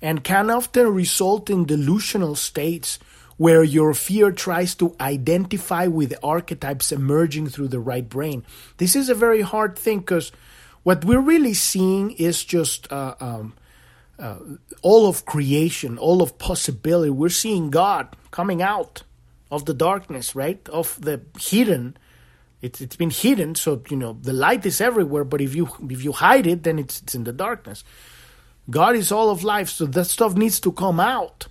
and 0.00 0.24
can 0.24 0.50
often 0.50 0.88
result 0.94 1.50
in 1.50 1.66
delusional 1.66 2.34
states 2.36 2.98
where 3.40 3.64
your 3.64 3.94
fear 3.94 4.30
tries 4.30 4.74
to 4.74 4.94
identify 5.00 5.86
with 5.86 6.10
the 6.10 6.22
archetypes 6.22 6.92
emerging 6.92 7.48
through 7.48 7.68
the 7.68 7.80
right 7.80 8.06
brain. 8.06 8.44
This 8.76 8.94
is 8.94 9.08
a 9.08 9.14
very 9.14 9.40
hard 9.40 9.78
thing 9.78 10.00
because 10.00 10.30
what 10.82 11.06
we're 11.06 11.22
really 11.22 11.54
seeing 11.54 12.10
is 12.10 12.44
just 12.44 12.92
uh, 12.92 13.14
um, 13.18 13.54
uh, 14.18 14.36
all 14.82 15.08
of 15.08 15.24
creation, 15.24 15.96
all 15.96 16.20
of 16.20 16.36
possibility. 16.36 17.08
We're 17.08 17.30
seeing 17.30 17.70
God 17.70 18.14
coming 18.30 18.60
out 18.60 19.04
of 19.50 19.64
the 19.64 19.72
darkness, 19.72 20.34
right? 20.34 20.60
Of 20.68 21.00
the 21.00 21.22
hidden. 21.40 21.96
It's 22.60 22.82
it's 22.82 22.96
been 22.96 23.08
hidden, 23.08 23.54
so 23.54 23.80
you 23.88 23.96
know 23.96 24.18
the 24.20 24.34
light 24.34 24.66
is 24.66 24.82
everywhere. 24.82 25.24
But 25.24 25.40
if 25.40 25.54
you 25.54 25.70
if 25.88 26.04
you 26.04 26.12
hide 26.12 26.46
it, 26.46 26.64
then 26.64 26.78
it's 26.78 27.00
it's 27.00 27.14
in 27.14 27.24
the 27.24 27.32
darkness. 27.32 27.84
God 28.68 28.96
is 28.96 29.10
all 29.10 29.30
of 29.30 29.42
life, 29.42 29.70
so 29.70 29.86
that 29.86 30.04
stuff 30.04 30.34
needs 30.34 30.60
to 30.60 30.72
come 30.72 31.00
out 31.00 31.48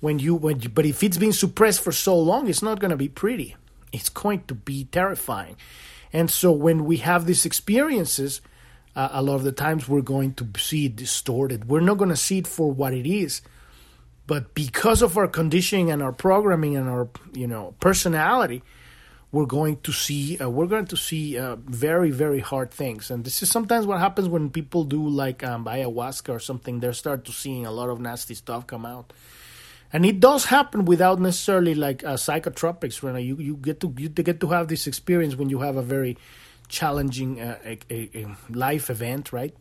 when 0.00 0.18
you 0.18 0.34
when 0.34 0.60
you, 0.60 0.68
but 0.68 0.86
if 0.86 1.02
it's 1.02 1.18
been 1.18 1.32
suppressed 1.32 1.82
for 1.82 1.92
so 1.92 2.18
long, 2.18 2.48
it's 2.48 2.62
not 2.62 2.80
going 2.80 2.90
to 2.90 2.96
be 2.96 3.08
pretty. 3.08 3.56
It's 3.92 4.08
going 4.08 4.44
to 4.44 4.54
be 4.54 4.84
terrifying. 4.84 5.56
And 6.12 6.30
so 6.30 6.52
when 6.52 6.84
we 6.84 6.98
have 6.98 7.26
these 7.26 7.46
experiences, 7.46 8.40
uh, 8.96 9.08
a 9.12 9.22
lot 9.22 9.36
of 9.36 9.44
the 9.44 9.52
times 9.52 9.88
we're 9.88 10.00
going 10.00 10.34
to 10.34 10.48
see 10.58 10.86
it 10.86 10.96
distorted. 10.96 11.68
We're 11.68 11.80
not 11.80 11.98
going 11.98 12.10
to 12.10 12.16
see 12.16 12.38
it 12.38 12.46
for 12.46 12.72
what 12.72 12.92
it 12.92 13.06
is. 13.06 13.42
But 14.26 14.54
because 14.54 15.02
of 15.02 15.16
our 15.16 15.28
conditioning 15.28 15.90
and 15.90 16.02
our 16.02 16.12
programming 16.12 16.76
and 16.76 16.88
our 16.88 17.08
you 17.32 17.46
know 17.46 17.74
personality, 17.80 18.62
we're 19.32 19.46
going 19.46 19.80
to 19.82 19.92
see 19.92 20.38
uh, 20.38 20.48
we're 20.48 20.66
going 20.66 20.86
to 20.86 20.96
see 20.96 21.38
uh, 21.38 21.56
very 21.56 22.10
very 22.10 22.40
hard 22.40 22.70
things 22.70 23.10
and 23.10 23.24
this 23.24 23.42
is 23.42 23.50
sometimes 23.50 23.86
what 23.86 24.00
happens 24.00 24.28
when 24.28 24.50
people 24.50 24.84
do 24.84 25.08
like 25.08 25.44
um, 25.44 25.64
ayahuasca 25.66 26.30
or 26.30 26.38
something 26.38 26.80
they 26.80 26.92
start 26.92 27.24
to 27.24 27.32
seeing 27.32 27.66
a 27.66 27.70
lot 27.70 27.88
of 27.88 28.00
nasty 28.00 28.34
stuff 28.34 28.66
come 28.66 28.84
out 28.84 29.12
and 29.92 30.06
it 30.06 30.20
does 30.20 30.46
happen 30.46 30.84
without 30.84 31.20
necessarily 31.20 31.74
like 31.74 32.04
uh, 32.04 32.14
psychotropics 32.14 33.02
right 33.02 33.24
you 33.24 33.36
you 33.36 33.56
get 33.56 33.80
to 33.80 33.94
you 33.98 34.08
get 34.08 34.40
to 34.40 34.48
have 34.48 34.68
this 34.68 34.86
experience 34.86 35.36
when 35.36 35.48
you 35.48 35.60
have 35.60 35.76
a 35.76 35.82
very 35.82 36.16
challenging 36.68 37.40
uh, 37.40 37.58
a, 37.64 37.78
a, 37.90 38.10
a 38.14 38.36
life 38.50 38.90
event 38.90 39.32
right 39.32 39.54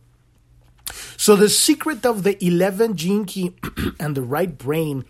so 1.17 1.35
the 1.35 1.49
secret 1.49 2.05
of 2.05 2.23
the 2.23 2.43
11 2.43 2.95
gene 2.95 3.25
and 3.99 4.15
the 4.15 4.21
right 4.21 4.57
brain 4.57 5.05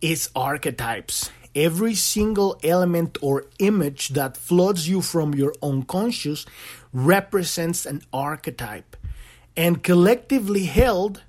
is 0.00 0.30
archetypes 0.34 1.30
Every 1.54 1.94
single 1.94 2.58
element 2.64 3.18
or 3.20 3.44
image 3.58 4.10
that 4.10 4.38
floods 4.38 4.88
you 4.88 5.02
from 5.02 5.34
your 5.34 5.52
unconscious 5.62 6.46
represents 6.94 7.84
an 7.84 8.02
archetype. 8.10 8.96
And 9.54 9.82
collectively 9.82 10.64
held, 10.64 11.22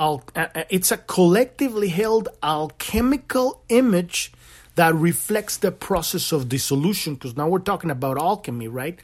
uh, 0.00 0.18
uh, 0.34 0.64
it's 0.70 0.90
a 0.90 0.96
collectively 0.96 1.88
held 1.88 2.28
alchemical 2.42 3.62
image 3.68 4.32
that 4.74 4.94
reflects 4.94 5.58
the 5.58 5.70
process 5.70 6.32
of 6.32 6.48
dissolution. 6.48 7.14
Because 7.14 7.36
now 7.36 7.48
we're 7.48 7.58
talking 7.58 7.90
about 7.90 8.16
alchemy, 8.16 8.66
right? 8.66 8.98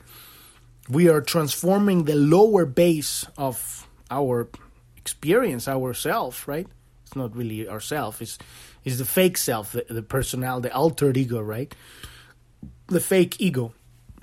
We 0.88 1.08
are 1.08 1.20
transforming 1.20 2.04
the 2.04 2.14
lower 2.14 2.64
base 2.64 3.26
of 3.36 3.86
our 4.10 4.48
experience, 4.96 5.68
ourself, 5.68 6.48
right? 6.48 6.66
It's 7.04 7.14
not 7.14 7.36
really 7.36 7.68
ourself. 7.68 8.22
It's 8.22 8.38
is 8.84 8.98
the 8.98 9.04
fake 9.04 9.36
self, 9.36 9.72
the, 9.72 9.84
the 9.90 10.02
personal, 10.02 10.60
the 10.60 10.72
altered 10.72 11.16
ego, 11.16 11.40
right? 11.40 11.74
The 12.86 13.00
fake 13.00 13.40
ego. 13.40 13.74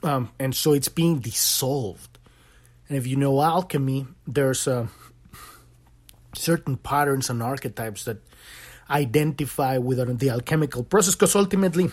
Um, 0.01 0.31
and 0.39 0.55
so 0.55 0.73
it's 0.73 0.87
being 0.87 1.19
dissolved. 1.19 2.17
And 2.87 2.97
if 2.97 3.05
you 3.05 3.17
know 3.17 3.41
alchemy, 3.41 4.07
there's 4.25 4.67
uh, 4.67 4.87
certain 6.35 6.77
patterns 6.77 7.29
and 7.29 7.41
archetypes 7.41 8.05
that 8.05 8.17
identify 8.89 9.77
with 9.77 10.19
the 10.19 10.29
alchemical 10.29 10.83
process 10.83 11.15
because 11.15 11.35
ultimately 11.35 11.89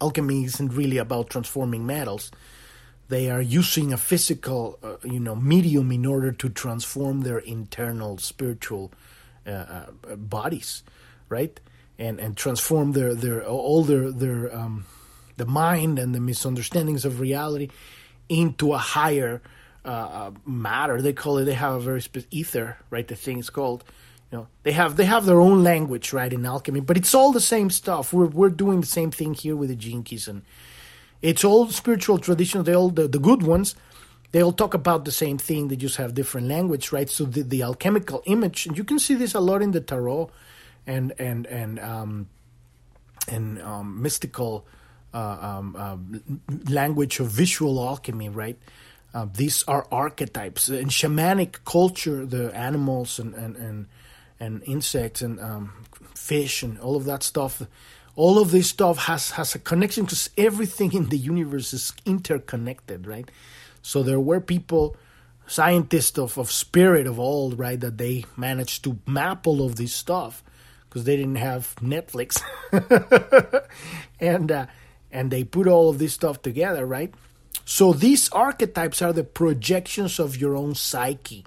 alchemy 0.00 0.44
isn't 0.44 0.72
really 0.72 0.98
about 0.98 1.30
transforming 1.30 1.86
metals 1.86 2.32
they 3.08 3.30
are 3.30 3.40
using 3.40 3.92
a 3.92 3.96
physical 3.96 4.78
uh, 4.82 4.96
you 5.04 5.20
know 5.20 5.36
medium 5.36 5.92
in 5.92 6.04
order 6.04 6.32
to 6.32 6.48
transform 6.48 7.20
their 7.20 7.38
internal 7.38 8.18
spiritual 8.18 8.90
uh, 9.46 9.50
uh, 9.50 10.16
bodies 10.16 10.82
right? 11.28 11.58
And 11.98 12.18
and 12.18 12.36
transform 12.36 12.92
their 12.92 13.14
their 13.14 13.44
all 13.44 13.84
their 13.84 14.10
their 14.10 14.54
um, 14.54 14.86
the 15.36 15.46
mind 15.46 15.98
and 15.98 16.14
the 16.14 16.20
misunderstandings 16.20 17.04
of 17.04 17.20
reality 17.20 17.68
into 18.28 18.72
a 18.72 18.78
higher 18.78 19.42
uh, 19.84 19.88
uh 19.88 20.30
matter. 20.44 21.00
They 21.00 21.12
call 21.12 21.38
it. 21.38 21.44
They 21.44 21.54
have 21.54 21.74
a 21.74 21.80
very 21.80 22.00
specific 22.00 22.32
ether, 22.32 22.78
right? 22.90 23.06
The 23.06 23.16
thing 23.16 23.38
is 23.38 23.50
called. 23.50 23.84
You 24.30 24.38
know, 24.38 24.46
they 24.62 24.72
have 24.72 24.96
they 24.96 25.04
have 25.04 25.26
their 25.26 25.40
own 25.40 25.62
language, 25.62 26.12
right, 26.12 26.32
in 26.32 26.44
alchemy, 26.44 26.80
but 26.80 26.96
it's 26.96 27.14
all 27.14 27.32
the 27.32 27.40
same 27.40 27.70
stuff. 27.70 28.12
We're 28.12 28.26
we're 28.26 28.50
doing 28.50 28.80
the 28.80 28.86
same 28.86 29.10
thing 29.10 29.34
here 29.34 29.56
with 29.56 29.68
the 29.68 29.76
Gene 29.76 30.02
Keys, 30.02 30.28
and 30.28 30.42
it's 31.22 31.44
all 31.44 31.68
spiritual 31.68 32.18
traditions. 32.18 32.64
They 32.64 32.74
all 32.74 32.90
the, 32.90 33.08
the 33.08 33.20
good 33.20 33.42
ones 33.42 33.74
they 34.32 34.42
all 34.42 34.52
talk 34.52 34.74
about 34.74 35.04
the 35.04 35.12
same 35.12 35.38
thing 35.38 35.68
they 35.68 35.76
just 35.76 35.96
have 35.96 36.12
different 36.12 36.48
language 36.48 36.90
right 36.90 37.08
so 37.08 37.24
the, 37.24 37.42
the 37.42 37.62
alchemical 37.62 38.20
image 38.26 38.66
and 38.66 38.76
you 38.76 38.82
can 38.82 38.98
see 38.98 39.14
this 39.14 39.32
a 39.32 39.38
lot 39.38 39.62
in 39.62 39.70
the 39.70 39.80
tarot 39.80 40.28
and 40.88 41.12
and 41.20 41.46
and 41.46 41.78
um, 41.78 42.28
and 43.28 43.60
um, 43.62 44.02
mystical 44.02 44.66
uh, 45.12 45.38
um, 45.40 45.76
uh, 45.78 45.96
language 46.68 47.20
of 47.20 47.28
visual 47.28 47.80
alchemy, 47.80 48.28
right? 48.28 48.58
Uh, 49.14 49.26
these 49.32 49.62
are 49.68 49.86
archetypes 49.92 50.68
in 50.68 50.88
shamanic 50.88 51.64
culture. 51.64 52.26
The 52.26 52.54
animals 52.54 53.20
and 53.20 53.34
and 53.34 53.56
and, 53.56 53.86
and 54.40 54.62
insects 54.64 55.22
and 55.22 55.40
um, 55.40 55.72
fish 56.14 56.62
and 56.64 56.78
all 56.80 56.96
of 56.96 57.04
that 57.04 57.22
stuff. 57.22 57.62
All 58.16 58.38
of 58.38 58.50
this 58.50 58.68
stuff 58.68 58.98
has 59.06 59.30
has 59.32 59.54
a 59.54 59.60
connection 59.60 60.04
because 60.04 60.30
everything 60.36 60.92
in 60.92 61.08
the 61.10 61.16
universe 61.16 61.72
is 61.72 61.92
interconnected, 62.04 63.06
right? 63.06 63.30
So 63.82 64.02
there 64.02 64.20
were 64.20 64.40
people 64.40 64.96
scientists 65.46 66.18
of, 66.18 66.38
of 66.38 66.50
spirit 66.50 67.06
of 67.06 67.20
old, 67.20 67.58
right, 67.58 67.78
that 67.80 67.98
they 67.98 68.24
managed 68.36 68.82
to 68.84 68.98
map 69.06 69.46
all 69.46 69.64
of 69.64 69.76
this 69.76 69.92
stuff 69.92 70.42
because 70.88 71.04
they 71.04 71.16
didn't 71.16 71.36
have 71.36 71.74
Netflix, 71.76 72.40
and 74.20 74.50
uh, 74.50 74.66
and 75.12 75.30
they 75.30 75.44
put 75.44 75.68
all 75.68 75.88
of 75.88 75.98
this 75.98 76.14
stuff 76.14 76.42
together, 76.42 76.86
right? 76.86 77.14
So 77.64 77.92
these 77.92 78.28
archetypes 78.30 79.00
are 79.00 79.12
the 79.12 79.24
projections 79.24 80.18
of 80.18 80.36
your 80.36 80.54
own 80.56 80.74
psyche, 80.74 81.44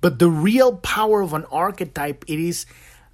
but 0.00 0.18
the 0.18 0.28
real 0.28 0.76
power 0.76 1.22
of 1.22 1.32
an 1.32 1.44
archetype 1.46 2.24
it 2.26 2.40
is 2.40 2.66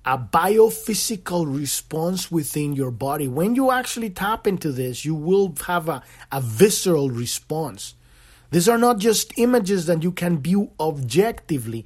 a 0.05 0.17
biophysical 0.17 1.45
response 1.47 2.31
within 2.31 2.73
your 2.73 2.91
body. 2.91 3.29
When 3.29 3.55
you 3.55 3.71
actually 3.71 4.11
tap 4.11 4.47
into 4.47 4.73
this, 4.73 5.05
you 5.05 5.15
will 5.15 5.55
have 5.67 5.89
a, 5.89 6.03
a 6.33 6.41
visceral 6.41 7.11
response. 7.11 7.95
These 8.51 8.69
are 8.69 8.79
not 8.79 8.99
just 8.99 9.39
images 9.39 9.87
that 9.87 10.03
you 10.03 10.11
can 10.11 10.41
view 10.41 10.71
objectively, 10.81 11.85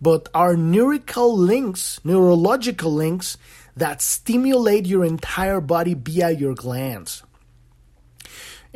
but 0.00 0.28
are 0.32 0.56
neurical 0.56 1.36
links, 1.36 2.00
neurological 2.04 2.92
links 2.92 3.36
that 3.76 4.00
stimulate 4.00 4.86
your 4.86 5.04
entire 5.04 5.60
body 5.60 5.94
via 5.94 6.30
your 6.30 6.54
glands. 6.54 7.22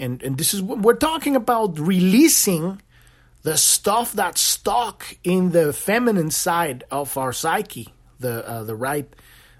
And, 0.00 0.22
and 0.22 0.38
this 0.38 0.54
is 0.54 0.62
we're 0.62 0.94
talking 0.94 1.36
about 1.36 1.78
releasing 1.78 2.80
the 3.42 3.58
stuff 3.58 4.14
that's 4.14 4.40
stuck 4.40 5.16
in 5.22 5.50
the 5.50 5.74
feminine 5.74 6.30
side 6.30 6.84
of 6.90 7.18
our 7.18 7.34
psyche, 7.34 7.92
the 8.18 8.48
uh, 8.48 8.64
the 8.64 8.74
right 8.74 9.14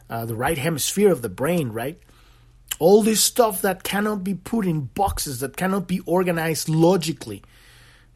uh, 0.09 0.24
the 0.24 0.35
right 0.35 0.57
hemisphere 0.57 1.12
of 1.12 1.20
the 1.20 1.29
brain, 1.29 1.72
right? 1.72 2.00
All 2.79 3.03
this 3.03 3.22
stuff 3.22 3.61
that 3.61 3.83
cannot 3.83 4.24
be 4.24 4.35
put 4.35 4.66
in 4.66 4.87
boxes, 4.94 5.40
that 5.40 5.59
cannot 5.59 5.87
be 5.87 6.00
organized 6.07 6.70
logically, 6.70 7.42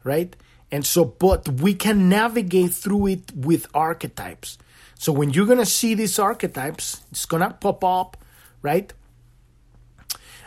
right? 0.03 0.35
And 0.71 0.83
so, 0.83 1.05
but 1.05 1.47
we 1.47 1.75
can 1.75 2.09
navigate 2.09 2.73
through 2.73 3.07
it 3.07 3.31
with 3.35 3.67
archetypes. 3.75 4.57
So 4.95 5.13
when 5.13 5.29
you're 5.29 5.45
to 5.59 5.65
see 5.65 5.93
these 5.93 6.17
archetypes, 6.17 7.03
it's 7.11 7.27
to 7.43 7.51
pop 7.51 7.83
up, 7.83 8.17
right? 8.63 8.91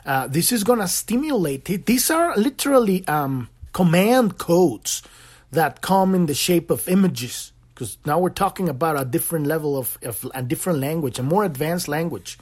Uh, 0.09 0.27
this 0.27 0.53
is 0.53 0.65
going 0.65 0.79
to 0.79 0.89
stimulate 0.89 1.69
it. 1.69 1.85
These 1.85 2.11
are 2.11 2.35
literally 2.35 3.07
um, 3.07 3.51
command 3.75 4.39
codes 4.39 5.03
that 5.51 5.83
come 5.83 6.15
in 6.15 6.25
the 6.25 6.33
shape 6.33 6.71
of 6.71 6.89
images. 6.89 7.53
Because 7.75 7.99
now 8.07 8.19
we're 8.19 8.31
talking 8.31 8.71
about 8.71 8.99
a 8.99 9.05
different 9.05 9.47
level 9.47 9.77
of, 9.77 9.99
of 10.03 10.27
a 10.35 10.43
different 10.43 10.79
language, 10.79 11.19
a 11.19 11.23
more 11.23 11.45
advanced 11.45 11.89
language. 11.89 12.39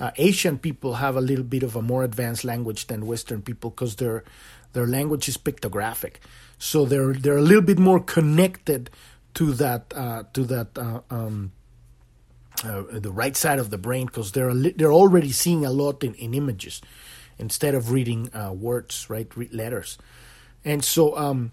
Uh, 0.00 0.10
Asian 0.16 0.58
people 0.58 0.94
have 0.94 1.16
a 1.16 1.20
little 1.20 1.44
bit 1.44 1.62
of 1.62 1.76
a 1.76 1.82
more 1.82 2.02
advanced 2.02 2.44
language 2.44 2.86
than 2.86 3.06
Western 3.06 3.42
people 3.42 3.68
because 3.68 3.96
their 3.96 4.24
their 4.72 4.86
language 4.86 5.28
is 5.28 5.38
pictographic, 5.38 6.16
so 6.58 6.84
they're 6.84 7.14
they're 7.14 7.38
a 7.38 7.42
little 7.42 7.62
bit 7.62 7.78
more 7.78 8.00
connected 8.00 8.90
to 9.34 9.54
that 9.54 9.92
uh, 9.94 10.24
to 10.34 10.44
that 10.44 10.76
uh, 10.76 11.00
um, 11.10 11.52
uh, 12.64 12.84
the 12.90 13.12
right 13.12 13.36
side 13.36 13.58
of 13.58 13.70
the 13.70 13.78
brain 13.78 14.06
because 14.06 14.32
they're 14.32 14.54
they're 14.54 14.92
already 14.92 15.32
seeing 15.32 15.64
a 15.64 15.70
lot 15.70 16.02
in, 16.02 16.14
in 16.14 16.34
images 16.34 16.80
instead 17.38 17.74
of 17.74 17.90
reading 17.90 18.30
uh, 18.34 18.52
words, 18.52 19.10
right? 19.10 19.28
Letters, 19.52 19.98
and 20.64 20.84
so 20.84 21.16
um, 21.16 21.52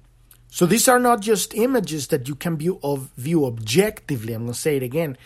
so 0.50 0.66
these 0.66 0.88
are 0.88 1.00
not 1.00 1.22
just 1.22 1.54
images 1.56 2.08
that 2.08 2.28
you 2.28 2.36
can 2.36 2.58
view 2.58 2.80
of 2.84 3.10
view 3.18 3.46
objectively. 3.46 4.34
I'm 4.34 4.44
going 4.44 4.54
to 4.54 4.60
say 4.60 4.78
it 4.78 4.84
again, 4.84 5.18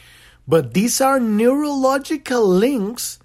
but 0.47 0.73
these 0.73 1.01
are 1.01 1.19
neurological 1.19 2.47
links 2.47 3.19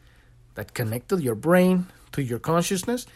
that 0.54 0.74
connect 0.74 1.12
your 1.12 1.34
brain 1.34 1.86
to 2.12 2.22
your 2.22 2.38
consciousness 2.38 3.06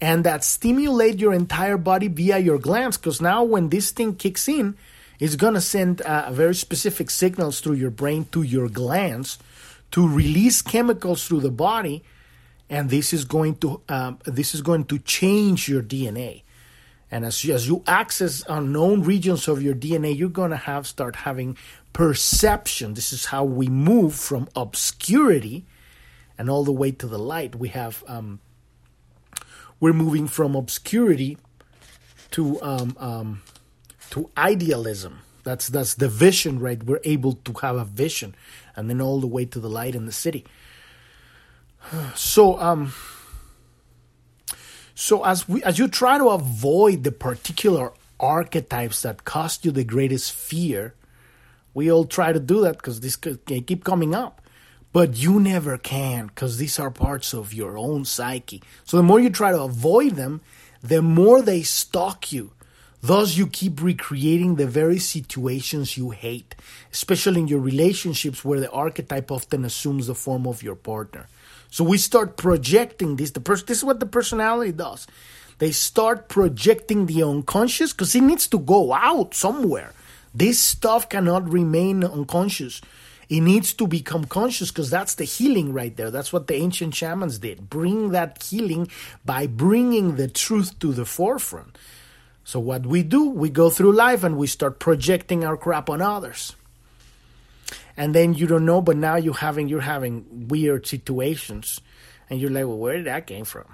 and 0.00 0.24
that 0.24 0.44
stimulate 0.44 1.18
your 1.18 1.32
entire 1.32 1.76
body 1.76 2.08
via 2.08 2.38
your 2.38 2.58
glands 2.58 2.98
because 2.98 3.20
now 3.20 3.42
when 3.42 3.68
this 3.68 3.90
thing 3.90 4.14
kicks 4.14 4.48
in 4.48 4.76
it's 5.20 5.36
going 5.36 5.54
to 5.54 5.60
send 5.60 6.00
uh, 6.00 6.30
very 6.32 6.54
specific 6.54 7.10
signals 7.10 7.60
through 7.60 7.74
your 7.74 7.90
brain 7.90 8.26
to 8.32 8.42
your 8.42 8.68
glands 8.68 9.38
to 9.92 10.08
release 10.08 10.60
chemicals 10.60 11.26
through 11.26 11.40
the 11.40 11.50
body, 11.50 12.02
and 12.68 12.90
this 12.90 13.12
is 13.12 13.24
going 13.24 13.56
to 13.56 13.80
um, 13.88 14.18
this 14.24 14.54
is 14.54 14.62
going 14.62 14.84
to 14.86 14.98
change 14.98 15.68
your 15.68 15.82
DNA. 15.82 16.42
And 17.10 17.24
as 17.24 17.44
you, 17.44 17.54
as 17.54 17.68
you 17.68 17.84
access 17.86 18.42
unknown 18.48 19.04
regions 19.04 19.46
of 19.46 19.62
your 19.62 19.74
DNA, 19.74 20.18
you're 20.18 20.28
going 20.28 20.50
to 20.50 20.56
have 20.56 20.86
start 20.86 21.14
having 21.14 21.56
perception. 21.92 22.94
This 22.94 23.12
is 23.12 23.26
how 23.26 23.44
we 23.44 23.68
move 23.68 24.14
from 24.16 24.48
obscurity 24.56 25.64
and 26.36 26.50
all 26.50 26.64
the 26.64 26.72
way 26.72 26.90
to 26.90 27.06
the 27.06 27.18
light. 27.18 27.54
We 27.54 27.68
have 27.68 28.02
um, 28.08 28.40
we're 29.78 29.92
moving 29.92 30.26
from 30.26 30.56
obscurity 30.56 31.38
to 32.32 32.60
um, 32.62 32.96
um, 32.98 33.42
to 34.14 34.30
idealism. 34.38 35.18
That's 35.42 35.66
that's 35.66 35.94
the 35.94 36.08
vision, 36.08 36.60
right? 36.60 36.80
We're 36.80 37.00
able 37.02 37.32
to 37.32 37.52
have 37.62 37.74
a 37.74 37.84
vision, 37.84 38.36
and 38.76 38.88
then 38.88 39.00
all 39.00 39.20
the 39.20 39.26
way 39.26 39.44
to 39.44 39.58
the 39.58 39.68
light 39.68 39.94
in 39.94 40.06
the 40.06 40.12
Siddhi. 40.12 40.44
So 42.14 42.58
um. 42.60 42.92
So 44.94 45.24
as 45.24 45.48
we 45.48 45.62
as 45.64 45.80
you 45.80 45.88
try 45.88 46.18
to 46.18 46.28
avoid 46.28 47.02
the 47.02 47.10
particular 47.10 47.92
archetypes 48.20 49.02
that 49.02 49.24
cost 49.24 49.64
you 49.64 49.72
the 49.72 49.82
greatest 49.82 50.32
fear, 50.32 50.94
we 51.74 51.90
all 51.90 52.04
try 52.04 52.32
to 52.32 52.38
do 52.38 52.60
that 52.62 52.76
because 52.76 53.00
this 53.00 53.16
keep 53.16 53.82
coming 53.82 54.14
up. 54.14 54.40
But 54.92 55.16
you 55.16 55.40
never 55.40 55.76
can 55.76 56.28
because 56.28 56.58
these 56.58 56.78
are 56.78 56.92
parts 56.92 57.34
of 57.34 57.52
your 57.52 57.76
own 57.76 58.04
psyche. 58.04 58.62
So 58.84 58.96
the 58.96 59.02
more 59.02 59.18
you 59.18 59.28
try 59.28 59.50
to 59.50 59.62
avoid 59.62 60.12
them, 60.12 60.40
the 60.80 61.02
more 61.02 61.42
they 61.42 61.62
stalk 61.62 62.30
you. 62.30 62.53
Thus, 63.04 63.36
you 63.36 63.48
keep 63.48 63.82
recreating 63.82 64.54
the 64.54 64.66
very 64.66 64.98
situations 64.98 65.98
you 65.98 66.08
hate, 66.08 66.54
especially 66.90 67.40
in 67.40 67.48
your 67.48 67.60
relationships 67.60 68.42
where 68.42 68.60
the 68.60 68.70
archetype 68.70 69.30
often 69.30 69.66
assumes 69.66 70.06
the 70.06 70.14
form 70.14 70.46
of 70.46 70.62
your 70.62 70.74
partner. 70.74 71.28
So 71.70 71.84
we 71.84 71.98
start 71.98 72.38
projecting 72.38 73.16
this. 73.16 73.32
The 73.32 73.40
person, 73.40 73.66
this 73.66 73.76
is 73.76 73.84
what 73.84 74.00
the 74.00 74.06
personality 74.06 74.72
does. 74.72 75.06
They 75.58 75.70
start 75.70 76.30
projecting 76.30 77.04
the 77.04 77.24
unconscious 77.24 77.92
because 77.92 78.14
it 78.14 78.22
needs 78.22 78.48
to 78.48 78.58
go 78.58 78.94
out 78.94 79.34
somewhere. 79.34 79.92
This 80.34 80.58
stuff 80.58 81.10
cannot 81.10 81.46
remain 81.46 82.04
unconscious. 82.04 82.80
It 83.28 83.42
needs 83.42 83.74
to 83.74 83.86
become 83.86 84.24
conscious 84.24 84.70
because 84.70 84.88
that's 84.88 85.16
the 85.16 85.24
healing 85.24 85.74
right 85.74 85.94
there. 85.94 86.10
That's 86.10 86.32
what 86.32 86.46
the 86.46 86.54
ancient 86.54 86.94
shamans 86.94 87.38
did. 87.38 87.68
Bring 87.68 88.12
that 88.12 88.42
healing 88.44 88.88
by 89.26 89.46
bringing 89.46 90.16
the 90.16 90.28
truth 90.28 90.78
to 90.78 90.94
the 90.94 91.04
forefront. 91.04 91.76
So 92.44 92.60
what 92.60 92.84
we 92.86 93.02
do, 93.02 93.30
we 93.30 93.48
go 93.48 93.70
through 93.70 93.92
life 93.92 94.22
and 94.22 94.36
we 94.36 94.46
start 94.46 94.78
projecting 94.78 95.44
our 95.44 95.56
crap 95.56 95.88
on 95.88 96.02
others. 96.02 96.54
And 97.96 98.14
then 98.14 98.34
you 98.34 98.46
don't 98.46 98.66
know, 98.66 98.82
but 98.82 98.96
now 98.96 99.16
you're 99.16 99.34
having 99.34 99.68
you're 99.68 99.80
having 99.80 100.48
weird 100.48 100.86
situations, 100.86 101.80
and 102.28 102.40
you're 102.40 102.50
like, 102.50 102.66
well, 102.66 102.76
where 102.76 102.96
did 102.96 103.06
that 103.06 103.26
came 103.26 103.44
from? 103.44 103.64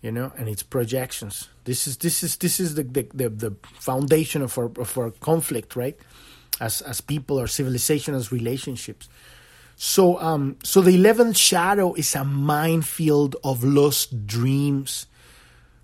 You 0.00 0.12
know, 0.12 0.32
and 0.36 0.48
it's 0.48 0.62
projections. 0.62 1.48
This 1.64 1.86
is 1.86 1.98
this 1.98 2.22
is 2.22 2.36
this 2.36 2.58
is 2.58 2.74
the 2.74 2.84
the, 2.84 3.06
the, 3.12 3.28
the 3.28 3.56
foundation 3.62 4.42
of 4.42 4.56
our 4.56 4.70
of 4.80 4.96
our 4.96 5.10
conflict, 5.10 5.76
right? 5.76 5.96
As 6.58 6.80
as 6.80 7.00
people, 7.02 7.38
our 7.38 7.46
civilization, 7.46 8.14
as 8.14 8.32
relationships. 8.32 9.08
So 9.76 10.18
um 10.20 10.56
so 10.64 10.80
the 10.80 10.94
eleventh 10.94 11.36
shadow 11.36 11.94
is 11.94 12.14
a 12.14 12.24
minefield 12.24 13.36
of 13.44 13.62
lost 13.62 14.26
dreams 14.26 15.06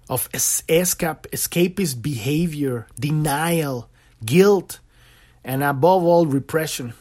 of 0.08 0.28
escape, 0.32 1.26
escapist 1.32 2.00
behavior, 2.00 2.86
denial, 2.98 3.88
guilt, 4.24 4.80
and 5.44 5.62
above 5.62 6.02
all, 6.04 6.26
repression. 6.26 6.94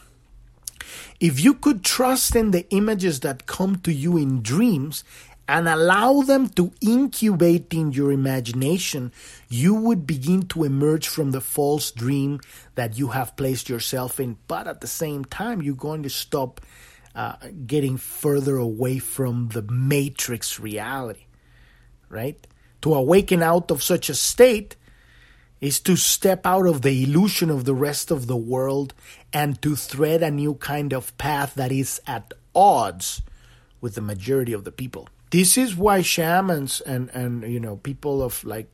If 1.18 1.42
you 1.42 1.54
could 1.54 1.84
trust 1.84 2.36
in 2.36 2.50
the 2.50 2.68
images 2.70 3.20
that 3.20 3.46
come 3.46 3.76
to 3.80 3.92
you 3.92 4.16
in 4.16 4.42
dreams 4.42 5.02
and 5.48 5.68
allow 5.68 6.22
them 6.22 6.48
to 6.50 6.72
incubate 6.80 7.72
in 7.72 7.92
your 7.92 8.12
imagination, 8.12 9.12
you 9.48 9.74
would 9.74 10.06
begin 10.06 10.42
to 10.48 10.64
emerge 10.64 11.06
from 11.08 11.30
the 11.30 11.40
false 11.40 11.90
dream 11.90 12.40
that 12.74 12.98
you 12.98 13.08
have 13.08 13.36
placed 13.36 13.68
yourself 13.68 14.18
in. 14.20 14.36
But 14.48 14.66
at 14.66 14.80
the 14.80 14.86
same 14.86 15.24
time, 15.24 15.62
you're 15.62 15.74
going 15.74 16.02
to 16.02 16.10
stop 16.10 16.60
uh, 17.14 17.36
getting 17.66 17.96
further 17.96 18.56
away 18.56 18.98
from 18.98 19.48
the 19.48 19.62
matrix 19.62 20.60
reality, 20.60 21.24
right? 22.08 22.46
To 22.82 22.94
awaken 22.94 23.42
out 23.42 23.70
of 23.70 23.82
such 23.82 24.08
a 24.08 24.14
state 24.14 24.76
is 25.60 25.80
to 25.80 25.96
step 25.96 26.46
out 26.46 26.66
of 26.66 26.82
the 26.82 27.02
illusion 27.02 27.50
of 27.50 27.64
the 27.64 27.74
rest 27.74 28.10
of 28.10 28.26
the 28.26 28.36
world 28.36 28.92
and 29.32 29.60
to 29.62 29.74
thread 29.74 30.22
a 30.22 30.30
new 30.30 30.54
kind 30.54 30.92
of 30.92 31.16
path 31.18 31.54
that 31.54 31.72
is 31.72 32.00
at 32.06 32.34
odds 32.54 33.22
with 33.80 33.94
the 33.94 34.00
majority 34.00 34.52
of 34.52 34.64
the 34.64 34.72
people. 34.72 35.08
This 35.30 35.56
is 35.58 35.76
why 35.76 36.02
shamans 36.02 36.80
and, 36.80 37.10
and 37.10 37.42
you 37.42 37.60
know 37.60 37.76
people 37.76 38.22
of 38.22 38.44
like 38.44 38.68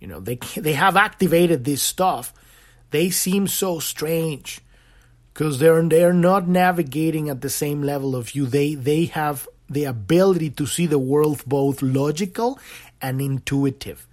you 0.00 0.06
know 0.06 0.20
they 0.20 0.36
they 0.56 0.74
have 0.74 0.96
activated 0.96 1.64
this 1.64 1.82
stuff. 1.82 2.32
They 2.90 3.10
seem 3.10 3.48
so 3.48 3.78
strange 3.78 4.60
because 5.32 5.58
they're 5.58 5.82
they're 5.82 6.12
not 6.12 6.46
navigating 6.46 7.28
at 7.28 7.40
the 7.40 7.50
same 7.50 7.82
level 7.82 8.14
of 8.14 8.34
you. 8.34 8.46
They 8.46 8.74
they 8.74 9.06
have 9.06 9.48
the 9.68 9.84
ability 9.84 10.50
to 10.50 10.66
see 10.66 10.86
the 10.86 10.98
world 10.98 11.42
both 11.44 11.82
logical 11.82 12.58
and 13.00 13.20
intuitive. 13.20 14.06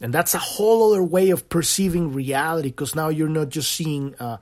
And 0.00 0.14
that's 0.14 0.34
a 0.34 0.38
whole 0.38 0.92
other 0.92 1.02
way 1.02 1.30
of 1.30 1.48
perceiving 1.48 2.12
reality 2.12 2.68
because 2.68 2.94
now 2.94 3.08
you're 3.08 3.28
not 3.28 3.48
just 3.48 3.72
seeing 3.72 4.14
uh, 4.20 4.38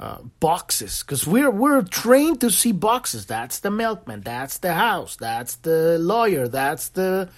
uh, 0.00 0.18
boxes 0.40 1.02
because 1.02 1.26
we're 1.26 1.50
we're 1.50 1.82
trained 1.82 2.40
to 2.40 2.50
see 2.50 2.72
boxes. 2.72 3.26
That's 3.26 3.60
the 3.60 3.70
milkman. 3.70 4.22
That's 4.22 4.58
the 4.58 4.74
house. 4.74 5.16
That's 5.16 5.56
the 5.56 5.98
lawyer. 5.98 6.48
That's 6.48 6.88
the 6.88 7.28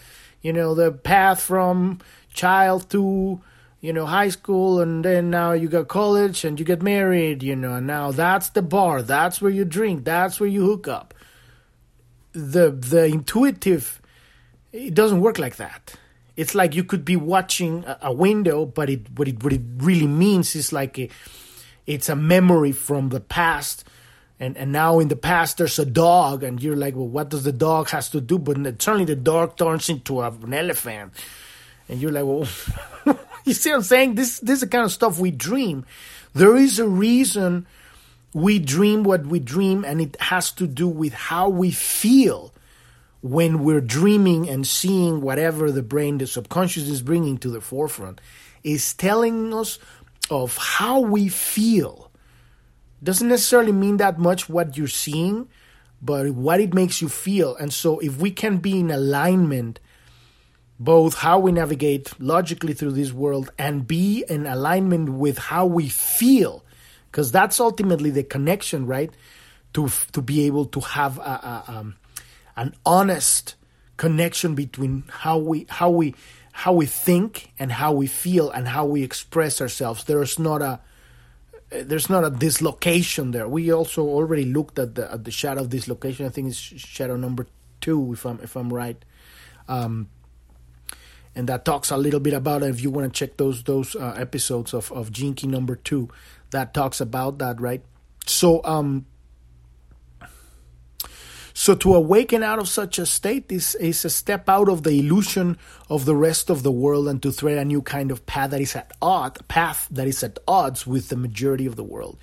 you 0.40 0.52
know 0.52 0.74
the 0.74 0.92
path 0.92 1.40
from 1.42 2.00
child 2.32 2.88
to 2.90 3.40
you 3.80 3.92
know 3.92 4.06
high 4.06 4.28
school 4.28 4.80
and 4.80 5.04
then 5.04 5.28
now 5.30 5.52
you 5.52 5.68
got 5.68 5.88
college 5.88 6.44
and 6.44 6.58
you 6.58 6.64
get 6.64 6.82
married 6.82 7.42
you 7.42 7.54
know 7.54 7.78
now 7.80 8.10
that's 8.10 8.50
the 8.50 8.62
bar 8.62 9.02
that's 9.02 9.42
where 9.42 9.50
you 9.50 9.64
drink 9.64 10.04
that's 10.04 10.40
where 10.40 10.48
you 10.48 10.64
hook 10.64 10.88
up 10.88 11.12
the 12.32 12.70
the 12.70 13.04
intuitive 13.04 14.00
it 14.72 14.94
doesn't 14.94 15.20
work 15.20 15.38
like 15.38 15.56
that. 15.56 15.94
It's 16.34 16.54
like 16.54 16.74
you 16.74 16.82
could 16.82 17.04
be 17.04 17.16
watching 17.16 17.84
a, 18.00 18.12
window, 18.12 18.64
but 18.64 18.88
it 18.88 19.10
what 19.16 19.28
it 19.28 19.44
what 19.44 19.52
it 19.52 19.60
really 19.76 20.06
means 20.06 20.56
is 20.56 20.72
like 20.72 20.98
a, 20.98 21.10
it's 21.86 22.08
a 22.08 22.16
memory 22.16 22.72
from 22.72 23.10
the 23.10 23.20
past. 23.20 23.84
And, 24.40 24.56
and 24.56 24.72
now 24.72 24.98
in 24.98 25.08
the 25.08 25.16
past 25.16 25.58
there's 25.58 25.78
a 25.78 25.84
dog 25.84 26.42
and 26.42 26.60
you're 26.60 26.74
like 26.74 26.96
well 26.96 27.06
what 27.06 27.28
does 27.28 27.44
the 27.44 27.52
dog 27.52 27.90
has 27.90 28.08
to 28.10 28.20
do? 28.20 28.38
But 28.38 28.56
suddenly 28.82 29.04
the 29.04 29.14
dog 29.14 29.58
turns 29.58 29.90
into 29.90 30.20
a, 30.20 30.30
an 30.30 30.54
elephant. 30.54 31.12
And 31.88 32.00
you're 32.00 32.10
like 32.10 32.24
well 32.24 32.48
you 33.44 33.52
see 33.52 33.70
what 33.70 33.76
i'm 33.76 33.82
saying? 33.82 34.14
This 34.14 34.40
this 34.40 34.54
is 34.54 34.60
the 34.60 34.68
kind 34.68 34.86
of 34.86 34.92
stuff 34.92 35.18
we 35.18 35.30
dream. 35.30 35.84
There 36.32 36.56
is 36.56 36.78
a 36.78 36.88
reason 36.88 37.66
we 38.32 38.58
dream 38.58 39.02
what 39.02 39.26
we 39.26 39.38
dream 39.38 39.84
and 39.84 40.00
it 40.00 40.16
has 40.18 40.50
to 40.52 40.66
do 40.66 40.88
with 40.88 41.12
how 41.12 41.50
we 41.50 41.70
feel 41.70 42.54
when 43.22 43.64
we're 43.64 43.80
dreaming 43.80 44.48
and 44.48 44.66
seeing 44.66 45.20
whatever 45.20 45.70
the 45.70 45.82
brain, 45.82 46.18
the 46.18 46.26
subconscious 46.26 46.88
is 46.88 47.02
bringing 47.02 47.38
to 47.38 47.48
the 47.48 47.60
forefront, 47.60 48.20
is 48.62 48.92
telling 48.94 49.54
us 49.54 49.78
of 50.30 50.56
how 50.56 51.00
we 51.00 51.28
feel. 51.28 52.10
Doesn't 53.02 53.28
necessarily 53.28 53.72
mean 53.72 53.96
that 53.96 54.18
much 54.18 54.48
what 54.48 54.76
you're 54.76 54.88
seeing, 54.88 55.48
but 56.00 56.30
what 56.30 56.60
it 56.60 56.74
makes 56.74 57.00
you 57.00 57.08
feel. 57.08 57.56
And 57.56 57.72
so, 57.72 57.98
if 58.00 58.20
we 58.20 58.30
can 58.30 58.58
be 58.58 58.78
in 58.80 58.90
alignment 58.90 59.80
both 60.82 61.14
how 61.14 61.38
we 61.38 61.52
navigate 61.52 62.12
logically 62.20 62.74
through 62.74 62.90
this 62.90 63.12
world 63.12 63.52
and 63.56 63.86
be 63.86 64.24
in 64.28 64.46
alignment 64.46 65.08
with 65.10 65.38
how 65.38 65.64
we 65.64 65.88
feel 65.88 66.64
because 67.06 67.30
that's 67.30 67.60
ultimately 67.60 68.10
the 68.10 68.24
connection 68.24 68.84
right 68.86 69.14
to 69.74 69.88
to 70.10 70.20
be 70.20 70.44
able 70.46 70.64
to 70.64 70.80
have 70.80 71.18
a, 71.18 71.22
a, 71.22 71.64
um, 71.68 71.96
an 72.56 72.74
honest 72.84 73.54
connection 73.96 74.54
between 74.54 75.04
how 75.08 75.38
we 75.38 75.66
how 75.68 75.90
we 75.90 76.14
how 76.52 76.72
we 76.72 76.86
think 76.86 77.52
and 77.58 77.72
how 77.72 77.92
we 77.92 78.06
feel 78.06 78.50
and 78.50 78.68
how 78.68 78.84
we 78.84 79.02
express 79.02 79.60
ourselves 79.60 80.04
there's 80.04 80.38
not 80.38 80.60
a 80.60 80.80
there's 81.70 82.10
not 82.10 82.24
a 82.24 82.30
dislocation 82.30 83.30
there 83.30 83.48
we 83.48 83.72
also 83.72 84.02
already 84.02 84.44
looked 84.44 84.78
at 84.78 84.94
the 84.94 85.10
at 85.12 85.24
the 85.24 85.30
shadow 85.30 85.64
dislocation 85.66 86.26
i 86.26 86.28
think 86.28 86.48
it's 86.48 86.58
shadow 86.58 87.16
number 87.16 87.46
2 87.80 88.12
if 88.12 88.26
i'm 88.26 88.40
if 88.40 88.56
i'm 88.56 88.72
right 88.72 89.04
um, 89.68 90.08
and 91.34 91.48
that 91.48 91.64
talks 91.64 91.90
a 91.90 91.96
little 91.96 92.20
bit 92.20 92.34
about 92.34 92.62
it. 92.62 92.70
If 92.70 92.82
you 92.82 92.90
want 92.90 93.12
to 93.12 93.18
check 93.18 93.36
those 93.36 93.62
those 93.62 93.96
uh, 93.96 94.14
episodes 94.18 94.74
of 94.74 94.92
of 94.92 95.12
Key 95.12 95.46
number 95.46 95.76
two, 95.76 96.08
that 96.50 96.74
talks 96.74 97.00
about 97.00 97.38
that, 97.38 97.60
right? 97.60 97.82
So, 98.26 98.60
um, 98.64 99.06
so 101.54 101.74
to 101.74 101.94
awaken 101.94 102.42
out 102.42 102.58
of 102.58 102.68
such 102.68 102.98
a 102.98 103.06
state 103.06 103.50
is 103.50 103.74
is 103.76 104.04
a 104.04 104.10
step 104.10 104.48
out 104.48 104.68
of 104.68 104.82
the 104.82 104.98
illusion 104.98 105.58
of 105.88 106.04
the 106.04 106.16
rest 106.16 106.50
of 106.50 106.62
the 106.62 106.72
world 106.72 107.08
and 107.08 107.22
to 107.22 107.32
tread 107.32 107.58
a 107.58 107.64
new 107.64 107.82
kind 107.82 108.10
of 108.10 108.24
path 108.26 108.50
that 108.50 108.60
is 108.60 108.74
at 108.76 108.92
odd 109.00 109.46
path 109.48 109.88
that 109.90 110.06
is 110.06 110.22
at 110.22 110.38
odds 110.48 110.86
with 110.86 111.08
the 111.08 111.16
majority 111.16 111.66
of 111.66 111.76
the 111.76 111.84
world. 111.84 112.18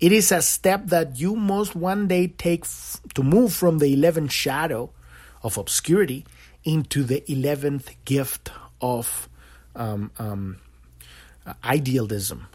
It 0.00 0.12
is 0.12 0.32
a 0.32 0.42
step 0.42 0.86
that 0.86 1.18
you 1.18 1.36
must 1.36 1.74
one 1.76 2.08
day 2.08 2.26
take 2.26 2.62
f- 2.62 3.00
to 3.14 3.22
move 3.22 3.52
from 3.52 3.78
the 3.78 3.92
eleventh 3.92 4.32
shadow 4.32 4.90
of 5.42 5.58
obscurity 5.58 6.24
into 6.64 7.04
the 7.04 7.20
11th 7.28 7.94
gift 8.04 8.50
of 8.80 9.28
um, 9.76 10.10
um, 10.18 10.56
idealism. 11.62 12.46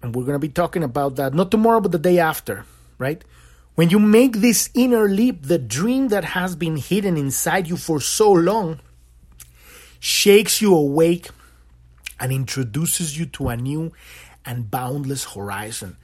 And 0.00 0.14
we're 0.14 0.24
going 0.24 0.34
to 0.34 0.38
be 0.38 0.48
talking 0.48 0.82
about 0.82 1.16
that 1.16 1.34
not 1.34 1.50
tomorrow, 1.50 1.80
but 1.80 1.92
the 1.92 1.98
day 1.98 2.18
after, 2.18 2.64
right? 2.98 3.22
When 3.74 3.88
you 3.88 3.98
make 3.98 4.36
this 4.36 4.68
inner 4.74 5.08
leap, 5.08 5.44
the 5.44 5.58
dream 5.58 6.08
that 6.08 6.24
has 6.24 6.54
been 6.56 6.76
hidden 6.76 7.16
inside 7.16 7.68
you 7.68 7.76
for 7.76 8.00
so 8.00 8.30
long 8.30 8.80
shakes 9.98 10.60
you 10.60 10.74
awake 10.74 11.30
and 12.20 12.32
introduces 12.32 13.18
you 13.18 13.26
to 13.26 13.48
a 13.48 13.56
new 13.56 13.92
and 14.44 14.70
boundless 14.70 15.34
horizon, 15.34 15.96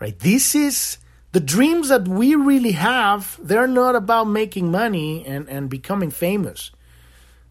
right? 0.00 0.18
This 0.18 0.54
is 0.54 0.98
the 1.32 1.40
dreams 1.40 1.88
that 1.88 2.08
we 2.08 2.34
really 2.34 2.72
have, 2.72 3.38
they're 3.40 3.68
not 3.68 3.94
about 3.94 4.24
making 4.24 4.70
money 4.70 5.24
and, 5.24 5.48
and 5.48 5.68
becoming 5.68 6.10
famous. 6.10 6.72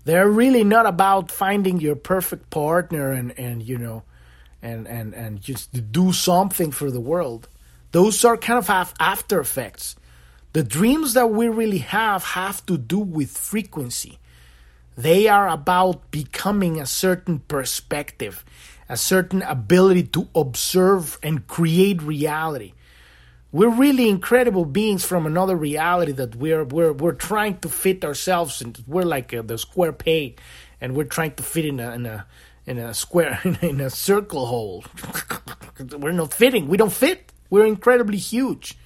They're 0.04 0.30
really 0.30 0.64
not 0.64 0.86
about 0.86 1.32
finding 1.32 1.80
your 1.80 1.96
perfect 1.96 2.50
partner 2.50 3.12
and, 3.12 3.38
and 3.38 3.62
you 3.62 3.78
know 3.78 4.04
and, 4.62 4.88
and, 4.88 5.14
and 5.14 5.40
just 5.42 5.92
do 5.92 6.12
something 6.12 6.72
for 6.72 6.90
the 6.90 7.00
world. 7.00 7.48
Those 7.92 8.24
are 8.26 8.38
kind 8.38 8.60
of 8.60 8.94
after 9.00 9.40
effects. 9.40 9.96
The 10.54 10.64
dreams 10.64 11.14
that 11.14 11.30
we 11.30 11.48
really 11.50 11.80
have 11.80 12.24
have 12.24 12.66
to 12.66 12.78
do 12.78 13.00
with 13.00 13.30
frequency. 13.30 14.20
They 14.98 15.28
are 15.28 15.48
about 15.48 16.10
becoming 16.10 16.80
a 16.80 16.88
certain 16.88 17.40
perspective, 17.40 18.44
a 18.90 18.98
certain 18.98 19.44
ability 19.44 20.04
to 20.04 20.28
observe 20.34 21.20
and 21.22 21.46
create 21.48 22.02
reality. 22.02 22.74
We're 23.52 23.70
really 23.70 24.10
incredible 24.10 24.66
beings 24.66 25.06
from 25.06 25.26
another 25.26 25.56
reality 25.56 26.12
that 26.14 26.36
we're 26.36 26.64
we're 26.64 26.94
we're 26.94 27.14
trying 27.14 27.60
to 27.60 27.70
fit 27.70 28.04
ourselves 28.04 28.62
and 28.62 28.84
we're 28.88 29.04
like 29.04 29.32
a, 29.34 29.42
the 29.42 29.58
square 29.58 29.94
peg 29.94 30.40
and 30.82 30.96
we're 30.96 31.06
trying 31.06 31.34
to 31.36 31.44
fit 31.44 31.66
in 31.66 31.80
a 31.80 31.92
in 31.94 32.06
a 32.06 32.26
in 32.66 32.78
a 32.78 32.94
square 32.94 33.40
in 33.62 33.80
a 33.80 33.90
circle 33.90 34.46
hole. 34.48 34.84
We're 35.98 36.12
not 36.12 36.34
fitting. 36.34 36.68
We 36.68 36.78
don't 36.78 36.92
fit 36.92 37.32
we're 37.50 37.66
incredibly 37.66 38.18
huge 38.18 38.78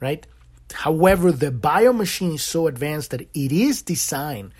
right 0.00 0.26
however 0.72 1.32
the 1.32 1.50
bio 1.50 1.92
machine 1.92 2.32
is 2.32 2.42
so 2.42 2.66
advanced 2.66 3.10
that 3.10 3.22
it 3.22 3.52
is 3.52 3.82
designed 3.82 4.52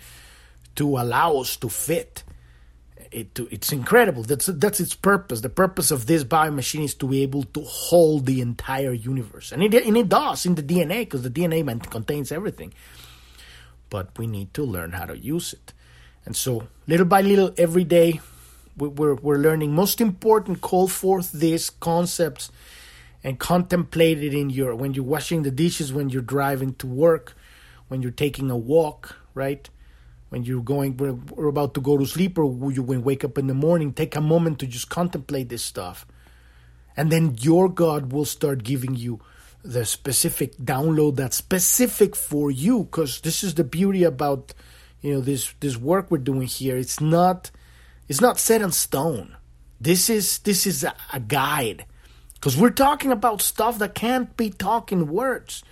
to 0.75 0.97
allow 0.97 1.37
us 1.37 1.57
to 1.57 1.69
fit 1.69 2.23
it 3.11 3.33
to, 3.35 3.47
it's 3.51 3.71
incredible. 3.71 4.23
That's 4.23 4.47
that's 4.47 4.79
its 4.79 4.95
purpose. 4.95 5.41
The 5.41 5.49
purpose 5.49 5.91
of 5.91 6.05
this 6.05 6.23
bio 6.23 6.51
machine 6.51 6.83
is 6.83 6.95
to 6.95 7.07
be 7.07 7.23
able 7.23 7.43
to 7.43 7.61
hold 7.61 8.25
the 8.25 8.41
entire 8.41 8.93
universe, 8.93 9.51
and 9.51 9.63
it 9.63 9.73
and 9.73 9.97
it 9.97 10.09
does 10.09 10.45
in 10.45 10.55
the 10.55 10.63
DNA 10.63 10.99
because 10.99 11.23
the 11.23 11.29
DNA 11.29 11.63
contains 11.89 12.31
everything. 12.31 12.73
But 13.89 14.17
we 14.17 14.27
need 14.27 14.53
to 14.53 14.63
learn 14.63 14.91
how 14.91 15.05
to 15.05 15.17
use 15.17 15.53
it, 15.53 15.73
and 16.25 16.35
so 16.35 16.67
little 16.87 17.05
by 17.05 17.21
little, 17.21 17.53
every 17.57 17.83
day, 17.83 18.21
we're 18.77 19.15
we're 19.15 19.37
learning. 19.37 19.73
Most 19.73 20.01
important, 20.01 20.61
call 20.61 20.87
forth 20.87 21.31
these 21.31 21.69
concepts 21.69 22.51
and 23.23 23.39
contemplate 23.39 24.23
it 24.23 24.33
in 24.33 24.49
your 24.49 24.75
when 24.75 24.93
you're 24.93 25.03
washing 25.03 25.43
the 25.43 25.51
dishes, 25.51 25.91
when 25.91 26.09
you're 26.09 26.21
driving 26.21 26.73
to 26.75 26.87
work, 26.87 27.35
when 27.87 28.01
you're 28.01 28.11
taking 28.11 28.49
a 28.49 28.57
walk, 28.57 29.17
right? 29.33 29.69
when 30.29 30.43
you're 30.43 30.61
going 30.63 30.95
we're, 30.97 31.47
about 31.47 31.73
to 31.73 31.81
go 31.81 31.97
to 31.97 32.05
sleep 32.05 32.37
or 32.37 32.71
you 32.71 32.81
when 32.81 33.03
wake 33.03 33.23
up 33.23 33.37
in 33.37 33.47
the 33.47 33.53
morning 33.53 33.91
take 33.91 34.15
a 34.15 34.21
moment 34.21 34.59
to 34.59 34.67
just 34.67 34.89
contemplate 34.89 35.49
this 35.49 35.63
stuff. 35.63 36.05
And 36.95 37.11
then 37.11 37.35
your 37.39 37.69
god 37.69 38.11
will 38.11 38.25
start 38.25 38.63
giving 38.63 38.95
you 38.95 39.19
the 39.63 39.85
specific 39.85 40.55
download 40.57 41.17
that's 41.17 41.35
specific 41.35 42.15
for 42.15 42.49
you 42.49 42.83
because 42.83 43.21
this 43.21 43.43
is 43.43 43.55
the 43.55 43.63
beauty 43.63 44.03
about 44.03 44.53
you 45.01 45.13
know 45.13 45.21
this 45.21 45.53
this 45.59 45.77
work 45.77 46.11
we're 46.11 46.17
doing 46.19 46.47
here. 46.47 46.77
It's 46.77 47.01
not 47.01 47.51
it's 48.07 48.21
not 48.21 48.39
set 48.39 48.61
in 48.61 48.71
stone. 48.71 49.35
This 49.81 50.09
is 50.09 50.39
this 50.39 50.67
is 50.67 50.83
a, 50.83 50.93
a 51.13 51.19
guide 51.19 51.85
because 52.39 52.55
we're 52.57 52.69
talking 52.69 53.11
about 53.11 53.41
stuff 53.41 53.79
that 53.79 53.95
can't 53.95 54.35
be 54.37 54.49
talking 54.49 55.07
words 55.07 55.63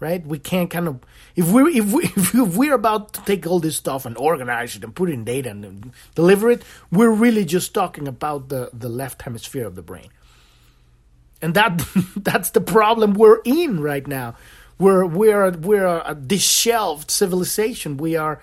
right? 0.00 0.26
We 0.26 0.38
can't 0.38 0.70
kind 0.70 0.88
of 0.88 1.00
if 1.36 1.50
we're 1.50 1.68
if 1.68 1.92
we 1.92 2.04
if 2.16 2.56
we're 2.56 2.74
about 2.74 3.14
to 3.14 3.24
take 3.24 3.46
all 3.46 3.60
this 3.60 3.76
stuff 3.76 4.04
and 4.06 4.16
organize 4.18 4.76
it 4.76 4.84
and 4.84 4.94
put 4.94 5.08
it 5.08 5.12
in 5.12 5.24
data 5.24 5.50
and 5.50 5.92
deliver 6.14 6.50
it, 6.50 6.62
we're 6.90 7.10
really 7.10 7.44
just 7.44 7.74
talking 7.74 8.06
about 8.06 8.48
the 8.48 8.70
the 8.72 8.88
left 8.88 9.22
hemisphere 9.22 9.66
of 9.66 9.74
the 9.74 9.82
brain, 9.82 10.08
and 11.40 11.54
that 11.54 11.82
that's 12.16 12.50
the 12.50 12.60
problem 12.60 13.14
we're 13.14 13.40
in 13.44 13.80
right 13.80 14.06
now. 14.06 14.36
We're 14.78 15.06
we're 15.06 15.50
we're 15.52 15.86
a 15.86 16.14
disheveled 16.14 17.10
civilization. 17.10 17.96
We 17.96 18.16
are 18.16 18.42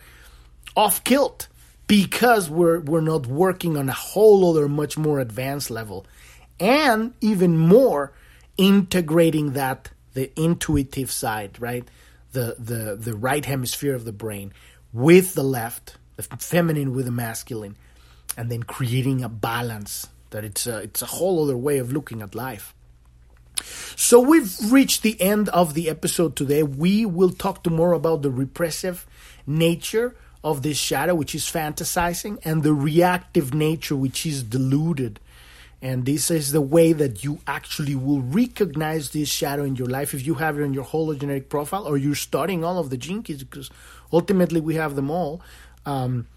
off 0.76 1.04
kilt 1.04 1.48
because 1.88 2.50
we're 2.50 2.80
we're 2.80 3.02
not 3.02 3.28
working 3.28 3.78
on 3.78 3.90
a 3.90 3.94
whole 3.94 4.50
other 4.50 4.68
much 4.70 4.98
more 4.98 5.20
advanced 5.20 5.70
level, 5.70 6.06
and 6.62 7.14
even 7.20 7.58
more 7.58 8.14
integrating 8.58 9.54
that 9.54 9.90
the 10.14 10.32
intuitive 10.40 11.12
side, 11.12 11.60
right? 11.60 11.86
The 12.32 12.56
the 12.58 12.96
the 12.96 13.16
right 13.16 13.44
hemisphere 13.44 13.96
of 13.96 14.06
the 14.06 14.14
brain 14.14 14.54
with 14.94 15.34
the 15.34 15.44
left, 15.44 15.98
the 16.16 16.24
feminine 16.24 16.94
with 16.94 17.06
the 17.06 17.12
masculine, 17.12 17.76
and 18.38 18.50
then 18.50 18.64
creating 18.64 19.24
a 19.24 19.30
balance 19.30 20.08
that 20.30 20.46
it's 20.46 20.68
a, 20.68 20.78
it's 20.78 21.02
a 21.02 21.08
whole 21.08 21.44
other 21.44 21.58
way 21.58 21.80
of 21.80 21.92
looking 21.92 22.22
at 22.22 22.36
life. 22.36 22.74
So 23.96 24.20
we've 24.20 24.56
reached 24.72 25.04
the 25.04 25.20
end 25.22 25.50
of 25.50 25.74
the 25.74 25.90
episode 25.90 26.36
today. 26.36 26.64
We 26.64 27.06
will 27.06 27.32
talk 27.32 27.64
tomorrow 27.64 27.98
about 27.98 28.22
the 28.22 28.32
repressive 28.32 29.06
nature 29.46 30.16
of 30.44 30.62
this 30.62 30.78
shadow, 30.78 31.16
which 31.16 31.36
is 31.36 31.46
fantasizing, 31.46 32.40
and 32.44 32.64
the 32.64 32.74
reactive 32.74 33.54
nature, 33.54 33.96
which 33.96 34.26
is 34.26 34.44
deluded 34.44 35.20
and 35.82 36.06
this 36.06 36.30
is 36.30 36.52
the 36.52 36.62
way 36.62 36.94
that 36.94 37.24
you 37.24 37.40
actually 37.48 37.96
will 37.96 38.22
recognize 38.22 39.10
this 39.12 39.30
shadow 39.30 39.64
in 39.64 39.76
your 39.76 39.88
life 39.88 40.14
if 40.14 40.26
you 40.26 40.36
have 40.36 40.60
it 40.60 40.62
in 40.62 40.74
your 40.74 40.86
hologenetic 40.86 41.50
profile 41.50 41.88
or 41.88 41.98
you're 41.98 42.14
studying 42.14 42.64
all 42.64 42.78
of 42.78 42.92
the 42.92 42.98
gene 42.98 43.24
keys 43.24 43.44
because 43.44 43.72
ultimately 44.14 44.62
we 44.62 44.76
have 44.76 44.96
them 44.96 45.10
all. 45.10 45.42
Um, 45.86 46.28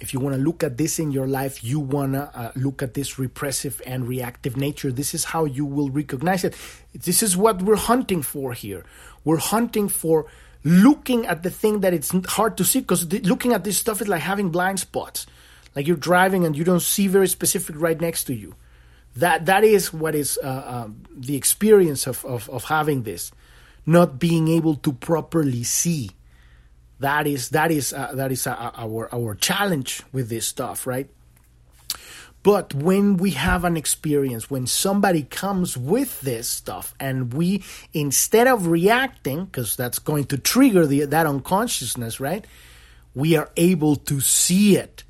if 0.00 0.14
you 0.14 0.20
want 0.20 0.34
to 0.34 0.40
look 0.40 0.64
at 0.64 0.78
this 0.78 0.98
in 0.98 1.12
your 1.12 1.26
life, 1.28 1.62
you 1.62 1.78
want 1.78 2.14
to 2.14 2.30
uh, 2.34 2.52
look 2.56 2.82
at 2.82 2.94
this 2.94 3.18
repressive 3.18 3.82
and 3.86 4.08
reactive 4.08 4.56
nature. 4.56 4.90
This 4.90 5.12
is 5.14 5.24
how 5.24 5.44
you 5.44 5.66
will 5.66 5.90
recognize 5.90 6.42
it. 6.42 6.56
This 6.94 7.22
is 7.22 7.36
what 7.36 7.60
we're 7.60 7.76
hunting 7.76 8.22
for 8.22 8.54
here. 8.54 8.84
We're 9.22 9.36
hunting 9.36 9.88
for 9.88 10.26
looking 10.64 11.26
at 11.26 11.42
the 11.42 11.50
thing 11.50 11.80
that 11.80 11.92
it's 11.92 12.10
hard 12.26 12.56
to 12.56 12.64
see 12.64 12.80
because 12.80 13.12
looking 13.12 13.52
at 13.52 13.64
this 13.64 13.76
stuff 13.76 14.00
is 14.00 14.08
like 14.08 14.22
having 14.22 14.48
blind 14.48 14.80
spots. 14.80 15.26
Like 15.76 15.86
you're 15.86 15.96
driving 15.96 16.46
and 16.46 16.56
you 16.56 16.64
don't 16.64 16.80
see 16.80 17.06
very 17.06 17.28
specific 17.28 17.76
right 17.78 18.00
next 18.00 18.24
to 18.24 18.34
you 18.34 18.54
that 19.16 19.46
that 19.46 19.64
is 19.64 19.92
what 19.92 20.14
is 20.14 20.38
uh, 20.42 20.46
uh, 20.46 20.88
the 21.14 21.36
experience 21.36 22.06
of, 22.06 22.24
of, 22.24 22.48
of 22.50 22.64
having 22.64 23.02
this. 23.02 23.30
Not 23.84 24.18
being 24.18 24.48
able 24.48 24.76
to 24.76 24.92
properly 24.92 25.64
see. 25.64 26.10
That 27.00 27.26
is 27.26 27.48
that 27.48 27.72
is 27.72 27.92
uh, 27.92 28.12
that 28.14 28.30
is 28.30 28.46
uh, 28.46 28.70
our 28.76 29.12
our 29.12 29.34
challenge 29.34 30.02
with 30.12 30.28
this 30.28 30.46
stuff 30.46 30.86
right? 30.86 31.10
But 32.44 32.74
when 32.74 33.16
we 33.16 33.32
have 33.32 33.64
an 33.64 33.76
experience 33.76 34.48
when 34.48 34.68
somebody 34.68 35.24
comes 35.24 35.76
with 35.76 36.20
this 36.20 36.48
stuff 36.48 36.94
and 37.00 37.34
we 37.34 37.64
instead 37.92 38.46
of 38.46 38.68
reacting 38.68 39.46
because 39.46 39.74
that's 39.74 39.98
going 39.98 40.26
to 40.26 40.38
trigger 40.38 40.86
the 40.86 41.06
that 41.06 41.26
unconsciousness 41.26 42.20
right? 42.20 42.44
We 43.16 43.36
are 43.36 43.50
able 43.56 43.96
to 43.96 44.20
see 44.20 44.76
it. 44.76 45.02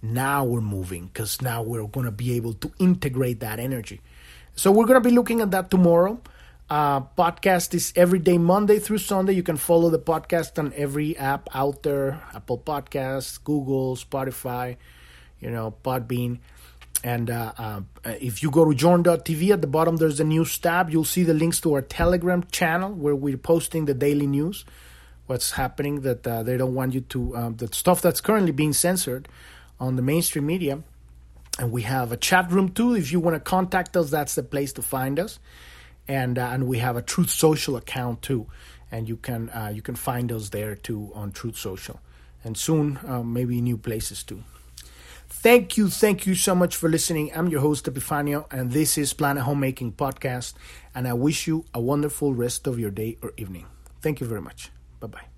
Now 0.00 0.44
we're 0.44 0.60
moving 0.60 1.06
because 1.06 1.42
now 1.42 1.62
we're 1.62 1.86
going 1.86 2.06
to 2.06 2.12
be 2.12 2.34
able 2.34 2.54
to 2.54 2.72
integrate 2.78 3.40
that 3.40 3.58
energy. 3.58 4.00
So 4.54 4.70
we're 4.70 4.86
going 4.86 5.02
to 5.02 5.08
be 5.08 5.14
looking 5.14 5.40
at 5.40 5.50
that 5.50 5.70
tomorrow. 5.70 6.20
Uh, 6.70 7.00
podcast 7.00 7.72
is 7.74 7.92
every 7.96 8.18
day, 8.18 8.36
Monday 8.36 8.78
through 8.78 8.98
Sunday. 8.98 9.32
You 9.32 9.42
can 9.42 9.56
follow 9.56 9.88
the 9.88 9.98
podcast 9.98 10.58
on 10.58 10.72
every 10.76 11.16
app 11.16 11.48
out 11.54 11.82
there 11.82 12.20
Apple 12.34 12.58
Podcasts, 12.58 13.42
Google, 13.42 13.96
Spotify, 13.96 14.76
you 15.40 15.50
know, 15.50 15.74
Podbean. 15.82 16.38
And 17.02 17.30
uh, 17.30 17.52
uh, 17.56 17.80
if 18.04 18.42
you 18.42 18.50
go 18.50 18.64
to 18.64 18.74
journ.tv 18.74 19.50
at 19.50 19.60
the 19.60 19.66
bottom, 19.66 19.96
there's 19.96 20.20
a 20.20 20.24
news 20.24 20.58
tab. 20.58 20.90
You'll 20.90 21.04
see 21.04 21.22
the 21.22 21.34
links 21.34 21.60
to 21.62 21.74
our 21.74 21.82
Telegram 21.82 22.44
channel 22.50 22.92
where 22.92 23.14
we're 23.14 23.38
posting 23.38 23.84
the 23.86 23.94
daily 23.94 24.26
news, 24.26 24.64
what's 25.26 25.52
happening 25.52 26.00
that 26.02 26.26
uh, 26.26 26.42
they 26.42 26.56
don't 26.56 26.74
want 26.74 26.94
you 26.94 27.00
to, 27.02 27.36
um, 27.36 27.56
the 27.56 27.68
stuff 27.68 28.02
that's 28.02 28.20
currently 28.20 28.52
being 28.52 28.72
censored 28.72 29.28
on 29.80 29.96
the 29.96 30.02
mainstream 30.02 30.46
media. 30.46 30.82
And 31.58 31.72
we 31.72 31.82
have 31.82 32.12
a 32.12 32.16
chat 32.16 32.50
room 32.52 32.68
too. 32.68 32.94
If 32.94 33.10
you 33.10 33.18
want 33.18 33.34
to 33.34 33.40
contact 33.40 33.96
us, 33.96 34.10
that's 34.10 34.36
the 34.36 34.44
place 34.44 34.72
to 34.74 34.82
find 34.82 35.18
us 35.18 35.40
and 36.08 36.38
uh, 36.38 36.48
and 36.52 36.66
we 36.66 36.78
have 36.78 36.96
a 36.96 37.02
Truth 37.02 37.30
Social 37.30 37.76
account 37.76 38.22
too, 38.22 38.46
and 38.90 39.08
you 39.08 39.16
can 39.16 39.50
uh, 39.50 39.70
you 39.72 39.82
can 39.82 39.94
find 39.94 40.32
us 40.32 40.48
there 40.48 40.74
too 40.74 41.12
on 41.14 41.30
Truth 41.30 41.58
Social, 41.58 42.00
and 42.42 42.56
soon 42.56 42.98
uh, 43.06 43.22
maybe 43.22 43.60
new 43.60 43.76
places 43.76 44.24
too. 44.24 44.42
Thank 45.28 45.76
you, 45.76 45.88
thank 45.88 46.26
you 46.26 46.34
so 46.34 46.54
much 46.54 46.74
for 46.74 46.88
listening. 46.88 47.30
I'm 47.34 47.48
your 47.48 47.60
host 47.60 47.84
Epifanio, 47.84 48.50
and 48.50 48.72
this 48.72 48.96
is 48.96 49.12
Planet 49.12 49.44
Homemaking 49.44 49.92
Podcast, 49.92 50.54
and 50.94 51.06
I 51.06 51.12
wish 51.12 51.46
you 51.46 51.66
a 51.74 51.80
wonderful 51.80 52.34
rest 52.34 52.66
of 52.66 52.78
your 52.78 52.90
day 52.90 53.18
or 53.22 53.32
evening. 53.36 53.66
Thank 54.00 54.20
you 54.20 54.26
very 54.26 54.40
much. 54.40 54.70
Bye 54.98 55.08
bye. 55.08 55.37